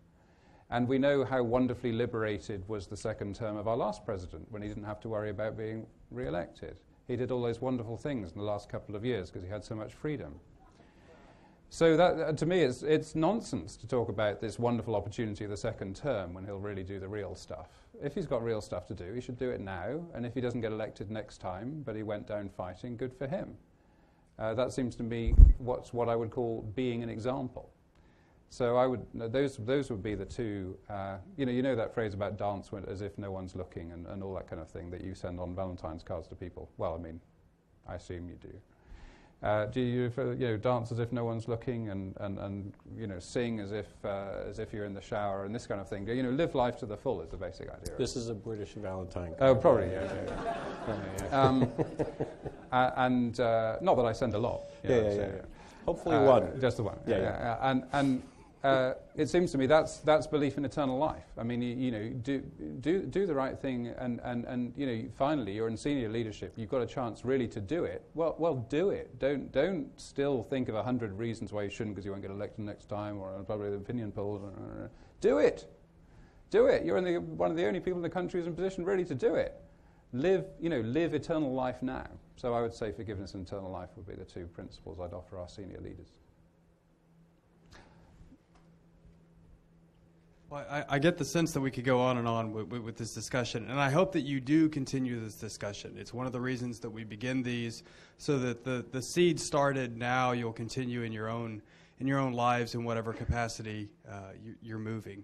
And 0.70 0.87
we 0.87 0.99
know 0.99 1.24
how 1.24 1.43
wonderfully 1.43 1.93
liberated 1.93 2.68
was 2.68 2.87
the 2.87 2.97
second 2.97 3.35
term 3.35 3.57
of 3.57 3.66
our 3.66 3.76
last 3.76 4.05
president 4.05 4.47
when 4.51 4.62
he 4.62 4.68
didn't 4.68 4.85
have 4.85 5.01
to 5.01 5.09
worry 5.09 5.31
about 5.31 5.57
being 5.57 5.87
re 6.11 6.28
elected. 6.28 6.76
He 7.09 7.16
did 7.16 7.33
all 7.33 7.43
those 7.43 7.61
wonderful 7.61 7.97
things 7.97 8.31
in 8.31 8.39
the 8.39 8.45
last 8.45 8.68
couple 8.68 8.95
of 8.95 9.05
years 9.05 9.31
because 9.31 9.43
he 9.43 9.51
had 9.51 9.64
so 9.64 9.74
much 9.74 9.93
freedom. 9.93 10.39
So 11.72 11.97
that, 11.97 12.20
uh, 12.20 12.33
to 12.33 12.47
me, 12.47 12.62
it's, 12.62 12.83
it's 12.83 13.14
nonsense 13.14 13.76
to 13.78 13.87
talk 13.87 14.09
about 14.09 14.41
this 14.41 14.59
wonderful 14.59 14.97
opportunity 14.97 15.45
of 15.45 15.51
the 15.51 15.57
second 15.57 15.95
term 15.95 16.35
when 16.35 16.45
he'll 16.45 16.59
really 16.59 16.83
do 16.83 16.99
the 16.99 17.09
real 17.09 17.35
stuff. 17.35 17.68
If 18.03 18.14
he's 18.14 18.26
got 18.26 18.43
real 18.43 18.61
stuff 18.61 18.87
to 18.89 18.95
do, 18.95 19.12
he 19.12 19.20
should 19.20 19.39
do 19.39 19.51
it 19.51 19.61
now. 19.61 20.05
And 20.14 20.26
if 20.26 20.35
he 20.35 20.41
doesn't 20.41 20.61
get 20.61 20.72
elected 20.72 21.11
next 21.11 21.39
time, 21.39 21.83
but 21.85 21.95
he 21.95 22.03
went 22.03 22.26
down 22.26 22.49
fighting, 22.49 22.97
good 22.97 23.12
for 23.12 23.28
him. 23.28 23.57
Uh, 24.41 24.55
that 24.55 24.72
seems 24.72 24.97
to 24.97 25.03
me 25.03 25.34
what's 25.59 25.93
what 25.93 26.09
I 26.09 26.16
would 26.16 26.30
call 26.30 26.62
being 26.74 27.03
an 27.03 27.11
example. 27.11 27.70
So 28.49 28.76
I 28.76 28.86
would 28.86 29.07
those 29.14 29.59
those 29.59 29.91
would 29.91 30.03
be 30.03 30.14
the 30.14 30.24
two. 30.24 30.76
Uh, 30.88 31.18
you 31.36 31.47
know, 31.47 31.53
you 31.53 31.62
know 31.62 31.76
that 31.76 31.95
phrase 31.95 32.14
about 32.14 32.38
dance 32.38 32.70
as 32.88 33.03
if 33.03 33.16
no 33.18 33.30
one's 33.30 33.55
looking 33.55 33.93
and, 33.93 34.07
and 34.07 34.22
all 34.22 34.34
that 34.34 34.49
kind 34.49 34.61
of 34.61 34.68
thing 34.68 34.91
that 34.91 35.03
you 35.03 35.14
send 35.14 35.38
on 35.38 35.55
Valentine's 35.55 36.03
cards 36.03 36.26
to 36.28 36.34
people. 36.34 36.70
Well, 36.78 36.95
I 36.95 36.99
mean, 36.99 37.20
I 37.86 37.95
assume 37.95 38.28
you 38.28 38.36
do. 38.41 38.53
Uh, 39.43 39.64
do 39.66 39.80
you, 39.80 40.12
you 40.38 40.49
know, 40.49 40.57
dance 40.59 40.93
as 40.93 40.99
if 40.99 41.12
no 41.12 41.24
one's 41.24 41.49
looking 41.49 41.88
and, 41.88 42.14
and, 42.20 42.38
and 42.38 42.74
you 42.95 43.07
know, 43.07 43.18
sing 43.18 43.59
as 43.59 43.72
if, 43.72 43.86
uh, 44.05 44.32
as 44.47 44.59
if 44.59 44.70
you're 44.70 44.84
in 44.84 44.93
the 44.93 45.01
shower 45.01 45.47
and 45.47 45.55
this 45.55 45.66
kind 45.66 45.80
of 45.80 45.88
thing? 45.88 46.07
You 46.07 46.22
know, 46.22 46.30
live 46.30 46.55
life 46.55 46.76
to 46.78 46.86
the 46.86 46.97
full 46.97 47.22
is 47.22 47.30
the 47.30 47.38
basic 47.38 47.70
idea. 47.70 47.97
This 47.97 48.16
is 48.16 48.28
a 48.28 48.34
British 48.34 48.72
Valentine. 48.74 49.34
Card. 49.38 49.41
Oh, 49.41 49.55
probably, 49.55 49.86
yeah. 49.86 50.12
yeah. 50.26 50.55
Um, 51.33 51.70
uh, 52.72 52.91
and 52.97 53.39
uh, 53.41 53.76
not 53.81 53.97
that 53.97 54.05
I 54.05 54.12
send 54.12 54.35
a 54.35 54.39
lot. 54.39 54.64
Yeah, 54.83 54.91
yeah, 54.91 55.03
yeah, 55.03 55.14
yeah. 55.16 55.26
Hopefully 55.87 56.18
one. 56.18 56.61
Just 56.61 56.76
the 56.76 56.83
one. 56.83 56.99
Yeah, 57.07 57.18
yeah. 57.18 57.59
And, 57.62 57.85
and 57.93 58.22
uh, 58.62 58.93
it 59.16 59.28
seems 59.28 59.51
to 59.53 59.59
me 59.59 59.66
that's, 59.66 59.99
that's 59.99 60.26
belief 60.26 60.59
in 60.59 60.64
eternal 60.64 60.99
life. 60.99 61.24
I 61.39 61.43
mean, 61.43 61.62
you, 61.62 61.74
you, 61.74 61.91
know, 61.91 62.09
do, 62.22 62.41
do, 62.81 63.01
do 63.01 63.26
the 63.26 63.35
right 63.35 63.59
thing, 63.59 63.89
and, 63.99 64.20
and, 64.22 64.45
and 64.45 64.72
you 64.76 64.87
know, 64.87 65.09
finally, 65.16 65.53
you're 65.53 65.68
in 65.68 65.76
senior 65.76 66.11
leadership. 66.11 66.53
You've 66.57 66.68
got 66.68 66.83
a 66.83 66.87
chance 66.87 67.24
really 67.24 67.49
to 67.49 67.61
do 67.61 67.85
it. 67.85 68.05
Well, 68.14 68.35
well, 68.39 68.66
do 68.68 68.91
it. 68.91 69.18
Don't, 69.18 69.51
don't 69.51 69.89
still 69.99 70.43
think 70.43 70.68
of 70.68 70.74
a 70.74 70.83
hundred 70.83 71.16
reasons 71.16 71.53
why 71.53 71.62
you 71.62 71.70
shouldn't 71.70 71.97
because 71.97 72.05
you 72.05 72.11
won't 72.11 72.22
get 72.22 72.31
elected 72.31 72.64
next 72.64 72.87
time 72.87 73.18
or 73.18 73.33
probably 73.45 73.70
the 73.70 73.76
opinion 73.76 74.12
polls. 74.12 74.43
Do 75.20 75.39
it. 75.39 75.66
Do 76.51 76.66
it. 76.66 76.85
You're 76.85 77.01
the, 77.01 77.18
one 77.18 77.51
of 77.51 77.57
the 77.57 77.64
only 77.66 77.81
people 77.81 77.99
in 77.99 78.03
the 78.03 78.11
country 78.11 78.41
who's 78.41 78.47
in 78.47 78.55
position 78.55 78.85
really 78.85 79.05
to 79.05 79.14
do 79.14 79.37
it. 79.37 79.55
Live, 80.12 80.44
you 80.61 80.68
know, 80.68 80.80
live 80.80 81.14
eternal 81.14 81.52
life 81.52 81.82
now. 81.82 82.06
So 82.36 82.54
I 82.54 82.62
would 82.62 82.74
say 82.74 82.90
forgiveness 82.90 83.34
and 83.34 83.46
eternal 83.46 83.70
life 83.70 83.90
would 83.96 84.06
be 84.06 84.14
the 84.14 84.24
two 84.24 84.46
principles 84.46 84.98
I'd 84.98 85.12
offer 85.12 85.38
our 85.38 85.48
senior 85.48 85.78
leaders. 85.80 86.08
Well, 90.48 90.66
I, 90.68 90.84
I, 90.88 90.98
get 90.98 91.16
the 91.16 91.24
sense 91.24 91.52
that 91.52 91.61
we 91.61 91.70
could 91.70 91.84
go 91.84 92.00
on 92.00 92.18
and 92.18 92.26
on 92.26 92.52
with, 92.52 92.66
with, 92.66 92.82
with, 92.82 92.96
this 92.96 93.14
discussion, 93.14 93.70
and 93.70 93.78
I 93.78 93.88
hope 93.88 94.11
that 94.12 94.22
you 94.22 94.40
do 94.40 94.68
continue 94.68 95.20
this 95.20 95.36
discussion. 95.36 95.94
It's 95.96 96.12
one 96.12 96.26
of 96.26 96.32
the 96.32 96.40
reasons 96.40 96.80
that 96.80 96.90
we 96.90 97.04
begin 97.04 97.44
these, 97.44 97.84
so 98.18 98.36
that 98.40 98.64
the, 98.64 98.84
the 98.90 99.00
seed 99.00 99.38
started 99.38 99.96
now, 99.96 100.32
you'll 100.32 100.52
continue 100.52 101.02
in 101.02 101.12
your 101.12 101.28
own 101.28 101.62
in 102.00 102.06
your 102.06 102.18
own 102.18 102.32
lives 102.32 102.74
in 102.74 102.82
whatever 102.82 103.12
capacity 103.12 103.90
uh, 104.11 104.30
you, 104.42 104.54
you're 104.62 104.78
moving. 104.78 105.22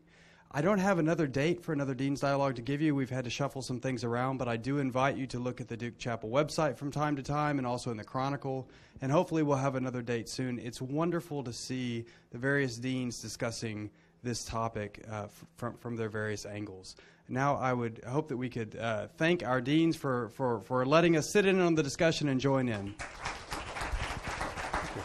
I 0.52 0.62
don't 0.62 0.78
have 0.78 0.98
another 0.98 1.26
date 1.26 1.62
for 1.62 1.72
another 1.72 1.94
Dean's 1.94 2.20
Dialogue 2.20 2.54
to 2.56 2.62
give 2.62 2.80
you. 2.80 2.94
We've 2.94 3.10
had 3.10 3.24
to 3.24 3.30
shuffle 3.30 3.62
some 3.62 3.80
things 3.80 4.04
around, 4.04 4.38
but 4.38 4.48
I 4.48 4.56
do 4.56 4.78
invite 4.78 5.16
you 5.16 5.26
to 5.28 5.38
look 5.38 5.60
at 5.60 5.68
the 5.68 5.76
Duke 5.76 5.98
Chapel 5.98 6.30
website 6.30 6.76
from 6.76 6.90
time 6.90 7.16
to 7.16 7.22
time 7.22 7.58
and 7.58 7.66
also 7.66 7.90
in 7.90 7.96
the 7.96 8.04
Chronicle, 8.04 8.68
and 9.02 9.12
hopefully 9.12 9.42
we'll 9.42 9.56
have 9.56 9.74
another 9.74 10.02
date 10.02 10.28
soon. 10.28 10.58
It's 10.58 10.80
wonderful 10.80 11.42
to 11.44 11.52
see 11.52 12.06
the 12.30 12.38
various 12.38 12.76
deans 12.76 13.20
discussing 13.20 13.90
this 14.22 14.44
topic 14.44 15.04
uh, 15.10 15.26
from, 15.56 15.76
from 15.76 15.96
their 15.96 16.08
various 16.08 16.46
angles. 16.46 16.96
Now, 17.28 17.56
I 17.56 17.72
would 17.72 18.02
hope 18.06 18.28
that 18.28 18.36
we 18.36 18.48
could 18.48 18.76
uh, 18.76 19.08
thank 19.16 19.44
our 19.44 19.60
deans 19.60 19.96
for, 19.96 20.28
for, 20.30 20.60
for 20.60 20.86
letting 20.86 21.16
us 21.16 21.28
sit 21.28 21.44
in 21.44 21.60
on 21.60 21.74
the 21.74 21.82
discussion 21.82 22.28
and 22.28 22.40
join 22.40 22.68
in. 22.68 22.94
Thank 22.98 24.96
you. 24.96 25.02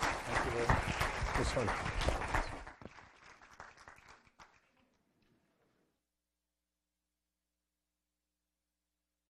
Thank 1.44 1.70
you. 1.70 1.91